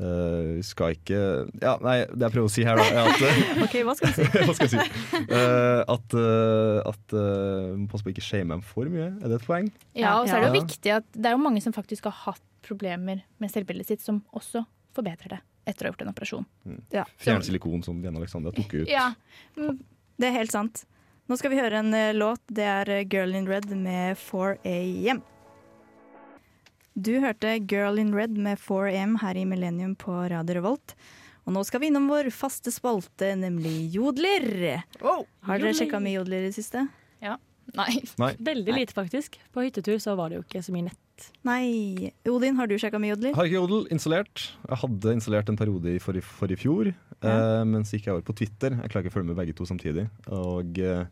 eh, 0.00 0.56
vi 0.58 0.62
skal 0.66 0.94
ikke 0.96 1.18
Ja, 1.62 1.76
nei, 1.84 1.96
det 2.10 2.26
jeg 2.26 2.34
prøver 2.34 2.48
å 2.48 2.52
si 2.52 2.64
her, 2.66 2.78
da, 2.80 2.84
er 2.90 3.10
at 3.12 3.62
OK, 3.66 3.76
hva 3.86 3.94
skal 3.98 4.10
du 4.10 4.18
si? 4.18 4.26
Hva 4.48 4.54
skal 4.56 4.68
jeg 4.68 4.72
si? 4.74 4.88
Uh, 5.34 5.80
at 5.94 6.14
uh, 6.18 6.80
at 6.90 7.14
uh, 7.16 7.74
må 7.78 7.86
passe 7.90 8.04
på 8.06 8.12
ikke 8.12 8.24
shame 8.24 8.50
dem 8.54 8.62
for 8.66 8.90
mye. 8.90 9.08
Er 9.22 9.30
det 9.32 9.38
et 9.40 9.46
poeng? 9.46 9.68
Ja, 9.96 10.16
og 10.20 10.28
så 10.28 10.36
er 10.36 10.44
det 10.44 10.50
jo 10.50 10.54
Ja. 10.54 10.60
viktig 10.62 10.92
at 10.98 11.06
det 11.14 11.30
er 11.30 11.36
jo 11.36 11.42
mange 11.42 11.62
som 11.64 11.74
faktisk 11.76 12.06
har 12.10 12.16
hatt 12.26 12.42
problemer 12.66 13.22
med 13.42 13.52
selvbildet 13.52 13.88
sitt, 13.90 14.02
som 14.04 14.22
også 14.36 14.64
forbedrer 14.96 15.36
det 15.36 15.40
etter 15.68 15.86
å 15.86 15.88
ha 15.88 15.94
gjort 15.94 16.02
en 16.04 16.10
operasjon. 16.12 16.46
Ja. 16.92 17.04
Fjerne 17.20 17.44
silikon, 17.46 17.82
som 17.86 18.02
Lene 18.04 18.20
Alexandra 18.20 18.52
tok 18.52 18.74
ut. 18.82 18.88
Ja, 18.90 19.10
mm, 19.56 19.78
Det 20.20 20.28
er 20.28 20.34
helt 20.36 20.52
sant. 20.52 20.84
Nå 21.28 21.38
skal 21.40 21.54
vi 21.54 21.58
høre 21.58 21.80
en 21.80 21.94
låt. 22.18 22.42
Det 22.52 22.66
er 22.68 22.90
Girl 23.08 23.32
in 23.34 23.48
Red 23.48 23.70
med 23.72 24.18
4AM. 24.20 25.22
Du 26.94 27.10
hørte 27.18 27.56
Girl 27.66 27.98
in 27.98 28.12
Red 28.14 28.36
med 28.38 28.60
4AM 28.62 29.16
her 29.18 29.34
i 29.34 29.42
Millennium 29.44 29.96
på 29.98 30.14
Radio 30.30 30.60
Revolt. 30.60 30.92
Og 31.42 31.56
nå 31.56 31.64
skal 31.66 31.82
vi 31.82 31.88
innom 31.90 32.06
vår 32.06 32.28
faste 32.30 32.70
spalte, 32.70 33.32
nemlig 33.34 33.88
jodler. 33.96 34.46
Har 35.02 35.58
dere 35.58 35.72
sjekka 35.74 35.98
mye 35.98 36.20
jodler 36.20 36.44
i 36.44 36.52
det 36.52 36.54
siste? 36.54 36.84
nei. 37.74 37.96
Nei. 38.20 38.30
Veldig 38.50 38.76
lite, 38.76 38.94
faktisk. 38.94 39.40
På 39.50 39.64
hyttetur 39.64 39.98
så 39.98 40.14
var 40.14 40.30
det 40.30 40.38
jo 40.38 40.44
ikke 40.44 40.62
så 40.62 40.76
mye 40.76 40.86
nett. 40.86 41.26
Nei. 41.42 42.12
Odin, 42.30 42.54
har 42.60 42.70
du 42.70 42.76
sjekka 42.78 43.02
mye 43.02 43.16
jodler? 43.16 43.34
Har 43.34 43.50
ikke 43.50 43.58
Jodel 43.58 43.90
installert. 43.94 44.46
Jeg 44.68 44.80
hadde 44.84 45.16
installert 45.18 45.50
en 45.50 45.58
periode 45.58 45.96
i 45.96 45.98
for, 46.02 46.22
for 46.38 46.54
i 46.54 46.60
fjor, 46.60 46.92
eh, 46.94 47.60
men 47.66 47.82
så 47.82 47.98
gikk 47.98 48.06
jeg 48.06 48.14
over 48.20 48.28
på 48.30 48.38
Twitter. 48.38 48.78
Jeg 48.78 48.94
klarer 48.94 49.08
ikke 49.08 49.16
å 49.16 49.18
følge 49.18 49.32
med 49.32 49.40
begge 49.42 49.58
to 49.58 49.66
samtidig. 49.66 50.06
Og 50.30 50.78
eh, 50.78 51.08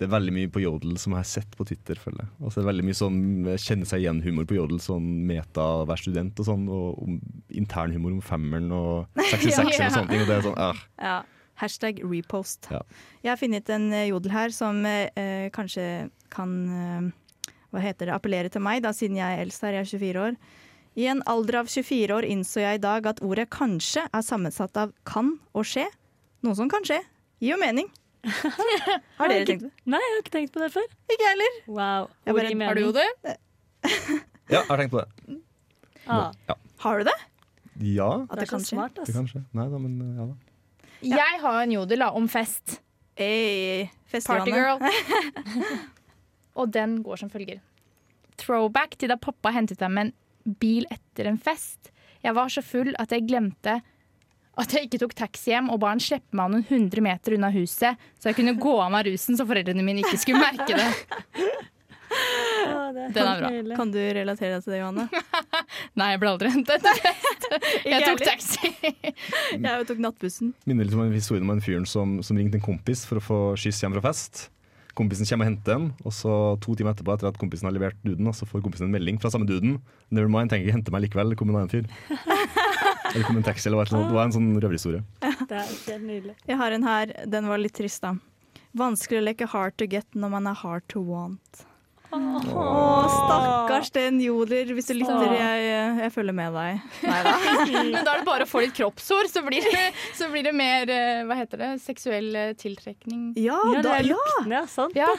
det 0.00 0.06
er 0.06 0.12
veldig 0.14 0.32
mye 0.32 0.48
på 0.48 0.62
Jodel 0.62 0.94
som 0.96 1.12
jeg 1.12 1.20
har 1.20 1.28
sett 1.28 1.56
på 1.58 1.66
Twitter. 1.68 1.98
føler 2.00 2.22
jeg. 2.24 2.30
Altså, 2.40 2.54
det 2.56 2.62
er 2.64 2.70
veldig 2.70 2.84
mye 2.88 2.96
sånn 2.96 3.18
kjenne 3.60 3.88
seg 3.88 4.00
igjen-humor 4.00 4.46
på 4.48 4.56
Jodel, 4.56 4.78
sånn 4.80 5.10
meta 5.28 5.66
hver 5.84 6.00
student 6.00 6.40
og 6.40 6.48
sånn, 6.48 6.64
og 6.72 7.02
om 7.04 7.18
internhumor 7.60 8.14
om 8.16 8.22
femmeren 8.24 8.72
og 8.72 9.20
66 9.20 9.58
Ja, 9.60 9.66
ja. 9.68 9.90
og 9.90 9.98
sånne 9.98 10.08
ting. 10.14 10.22
Og 10.24 10.30
det 10.30 10.38
er 10.38 10.46
sånn, 10.48 10.56
ah. 10.56 10.80
Ja. 10.96 11.18
Hashtag 11.60 12.00
repost. 12.00 12.70
Ja. 12.72 12.80
Jeg 13.20 13.34
har 13.34 13.40
funnet 13.42 13.68
en 13.76 13.90
eh, 13.92 14.06
jodel 14.08 14.32
her 14.32 14.56
som 14.56 14.80
eh, 14.88 15.50
kanskje 15.52 15.84
kan 16.32 16.56
eh, 16.72 17.52
hva 17.70 17.84
heter 17.84 18.08
det, 18.08 18.16
appellere 18.16 18.48
til 18.48 18.64
meg, 18.64 18.80
da, 18.86 18.94
siden 18.96 19.20
jeg 19.20 19.36
er 19.36 19.44
eldst 19.44 19.68
her, 19.68 19.76
jeg 19.76 19.84
er 19.84 19.92
24 19.92 20.24
år. 20.24 20.40
I 20.96 21.06
en 21.12 21.20
alder 21.28 21.60
av 21.60 21.68
24 21.70 22.16
år 22.16 22.26
innså 22.26 22.64
jeg 22.64 22.80
i 22.80 22.82
dag 22.82 23.04
at 23.06 23.20
ordet 23.22 23.50
'kanskje' 23.52 24.08
er 24.08 24.24
sammensatt 24.24 24.80
av 24.80 24.96
'kan' 25.04 25.36
og 25.52 25.68
'skje'. 25.68 25.86
Noe 26.42 26.56
som 26.56 26.72
kan 26.72 26.82
skje. 26.82 26.98
Gir 27.40 27.52
jo 27.52 27.60
mening. 27.60 27.92
Har 28.24 29.30
dere 29.32 29.46
tenkt 29.48 29.62
på 29.64 29.68
det? 29.70 29.86
Nei, 29.88 30.00
jeg 30.02 30.12
har 30.12 30.20
ikke 30.22 30.34
tenkt 30.34 30.52
på 30.54 30.62
det 30.62 30.68
før. 30.74 30.88
Ikke 31.14 31.28
heller. 31.28 31.56
Wow. 31.68 32.10
Jeg 32.26 32.36
heller. 32.36 32.66
Har 32.66 32.78
du 32.78 32.82
jo 32.84 32.92
det? 32.96 33.08
Ja, 34.50 34.58
jeg 34.58 34.66
har 34.68 34.82
tenkt 34.82 34.92
på 34.94 35.00
det. 35.00 35.40
Ah, 36.10 36.56
Har 36.84 36.98
du 37.00 37.08
det? 37.08 37.16
Ja, 37.80 38.10
At 38.28 38.40
det 38.40 38.48
så 38.48 38.56
kan 38.56 38.64
skje? 38.64 38.74
smart, 38.74 38.98
det 39.06 39.14
kan 39.14 39.28
skje. 39.30 39.42
Nei 39.56 39.66
da, 39.72 39.78
men 39.80 39.96
eh, 40.04 40.18
ja 40.20 40.26
da. 40.28 40.36
Jeg 41.00 41.40
har 41.40 41.62
en 41.62 41.72
jodel 41.72 42.02
da, 42.04 42.10
om 42.16 42.26
fest. 42.28 42.80
Hey. 43.16 43.88
Partygirl. 44.10 44.80
Og 46.60 46.72
den 46.74 46.98
går 47.06 47.22
som 47.22 47.30
følger. 47.32 47.60
Throwback 48.40 48.96
til 49.00 49.12
da 49.12 49.16
pappa 49.20 49.52
hentet 49.54 49.80
deg 49.80 49.92
med 49.92 50.10
en 50.10 50.56
bil 50.60 50.86
etter 50.92 51.28
en 51.30 51.38
fest. 51.40 51.92
Jeg 52.24 52.36
var 52.36 52.52
så 52.52 52.62
full 52.64 52.92
at 53.00 53.12
jeg 53.14 53.28
glemte 53.28 53.78
at 54.62 54.74
jeg 54.76 54.86
ikke 54.88 55.00
tok 55.02 55.14
taxi 55.18 55.50
hjem 55.54 55.70
og 55.72 55.80
ba 55.82 55.90
han 55.94 56.00
slippe 56.02 56.36
meg 56.36 56.52
noen 56.52 56.66
hundre 56.68 57.02
meter 57.04 57.36
unna 57.36 57.50
huset, 57.54 57.98
så 58.20 58.30
jeg 58.30 58.38
kunne 58.40 58.56
gå 58.60 58.76
av 58.82 58.90
meg 58.94 59.08
rusen 59.10 59.38
så 59.38 59.46
foreldrene 59.48 59.84
mine 59.86 60.04
ikke 60.04 60.18
skulle 60.20 60.42
merke 60.42 60.76
det. 60.76 60.88
Ah, 62.10 62.90
det 62.92 63.04
Den 63.14 63.26
er 63.26 63.40
bra. 63.40 63.48
nydelig. 63.50 63.76
Kan 63.78 63.92
du 63.94 63.98
relatere 64.02 64.56
deg 64.56 64.64
til 64.64 64.72
det, 64.74 64.80
Johanne? 64.80 65.04
Nei, 66.00 66.08
jeg 66.12 66.20
ble 66.22 66.30
aldri 66.32 66.50
hentet. 66.50 66.88
Jeg 67.90 68.02
tok 68.06 68.20
taxi. 68.22 68.70
Jeg 69.54 69.86
tok 69.88 70.00
nattbussen. 70.02 70.52
Minner 70.68 70.86
litt 70.86 70.94
om 70.94 71.02
en 71.02 71.14
historie 71.14 71.42
om 71.42 71.50
en 71.54 71.62
fyren 71.64 71.86
som, 71.88 72.18
som 72.26 72.38
ringte 72.38 72.58
en 72.60 72.64
kompis 72.64 73.02
for 73.08 73.18
å 73.18 73.22
få 73.24 73.38
skyss 73.58 73.80
hjem 73.82 73.94
fra 73.96 74.04
fest. 74.10 74.44
Kompisen 74.98 75.26
kommer 75.26 75.46
og 75.46 75.52
henter 75.52 75.72
den, 75.78 75.88
og 76.04 76.12
så 76.14 76.34
to 76.62 76.74
timer 76.78 76.92
etterpå 76.94 77.14
etter 77.14 77.30
at 77.30 77.38
kompisen 77.40 77.66
har 77.70 77.74
levert 77.74 77.98
duden, 78.06 78.26
så 78.36 78.46
får 78.46 78.62
kompisen 78.66 78.88
en 78.88 78.94
melding 78.94 79.18
fra 79.22 79.30
samme 79.32 79.46
duden. 79.48 79.78
Never 80.10 80.30
mind, 80.30 80.50
tenker 80.50 80.66
ikke 80.66 80.76
hente 80.76 80.94
meg 80.94 81.06
likevel, 81.06 81.34
kom 81.38 81.50
en 81.54 81.60
annen 81.62 81.72
fyr. 81.72 81.86
Eller 83.14 83.24
kom 83.26 83.36
en 83.40 83.46
taxi, 83.46 83.68
eller 83.68 83.90
noe. 83.94 84.06
det 84.08 84.14
var. 84.14 84.24
En 84.28 84.32
sånn 84.36 84.50
røverhistorie. 84.62 85.02
Det 85.20 85.56
er 85.56 85.66
helt 85.70 86.04
nydelig. 86.06 86.36
Jeg 86.46 86.60
har 86.60 86.76
en 86.76 86.86
her, 86.86 87.14
den 87.26 87.48
var 87.50 87.58
litt 87.62 87.74
trist, 87.78 88.02
da. 88.04 88.14
Vanskelig 88.76 89.18
å 89.18 89.26
leke 89.26 89.48
hard 89.50 89.76
to 89.80 89.88
get 89.90 90.06
når 90.14 90.30
man 90.36 90.46
er 90.46 90.54
hard 90.60 90.86
to 90.92 91.02
want. 91.02 91.64
Å, 92.10 93.06
stakkars 93.06 93.92
den 93.94 94.16
Joder. 94.22 94.72
Hvis 94.74 94.88
du 94.90 94.96
lytter, 94.98 95.30
jeg, 95.30 95.66
jeg 96.02 96.12
følger 96.14 96.34
med 96.34 96.56
deg. 96.56 96.80
Men 97.06 98.00
da 98.02 98.16
er 98.16 98.22
det 98.22 98.26
bare 98.26 98.46
å 98.46 98.50
få 98.50 98.64
litt 98.64 98.74
kroppshår, 98.74 99.28
så 99.30 99.44
blir 99.46 99.62
det, 99.62 99.84
så 100.18 100.26
blir 100.32 100.48
det 100.48 100.54
mer 100.56 100.90
eh, 100.90 101.20
hva 101.28 101.36
heter 101.38 101.62
det, 101.62 101.68
seksuell 101.84 102.34
eh, 102.34 102.52
tiltrekning. 102.58 103.28
Ja, 103.38 103.60
Ja, 103.70 103.78
det 103.78 103.86
da, 103.86 103.94
er 104.00 104.08
luktene, 104.10 104.58
ja. 104.58 104.64
Sant. 104.70 104.98
Ja. 104.98 105.10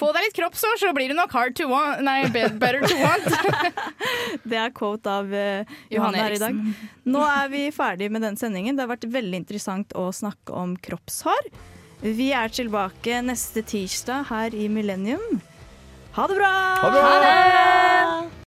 Få 0.00 0.08
deg 0.16 0.24
litt 0.24 0.36
kroppshår, 0.38 0.78
så 0.80 0.92
blir 0.96 1.12
du 1.12 1.16
nok 1.18 1.34
hard 1.36 1.56
to 1.58 1.66
want. 1.68 2.00
Nei, 2.06 2.22
better 2.32 2.80
to 2.80 2.96
want. 3.02 3.28
Det 4.50 4.56
er 4.56 4.72
quote 4.76 5.12
av 5.12 5.28
uh, 5.28 5.60
Johan 5.92 5.92
Johanne 5.92 6.22
her 6.24 6.36
i 6.36 6.40
dag. 6.40 6.62
Nå 7.10 7.26
er 7.26 7.52
vi 7.52 7.66
ferdig 7.74 8.08
med 8.12 8.24
den 8.24 8.40
sendingen. 8.40 8.78
Det 8.78 8.86
har 8.86 8.94
vært 8.94 9.04
veldig 9.12 9.42
interessant 9.42 9.92
å 9.98 10.08
snakke 10.14 10.56
om 10.56 10.72
kroppshår. 10.80 11.52
Vi 12.00 12.30
er 12.32 12.48
tilbake 12.48 13.20
neste 13.26 13.60
tirsdag 13.60 14.30
her 14.32 14.56
i 14.56 14.70
Millennium. 14.72 15.42
Ha 16.16 16.26
det 16.26 16.40
bra! 16.40 16.52
Ha 16.80 16.92
det 16.96 17.04
bra! 17.04 18.30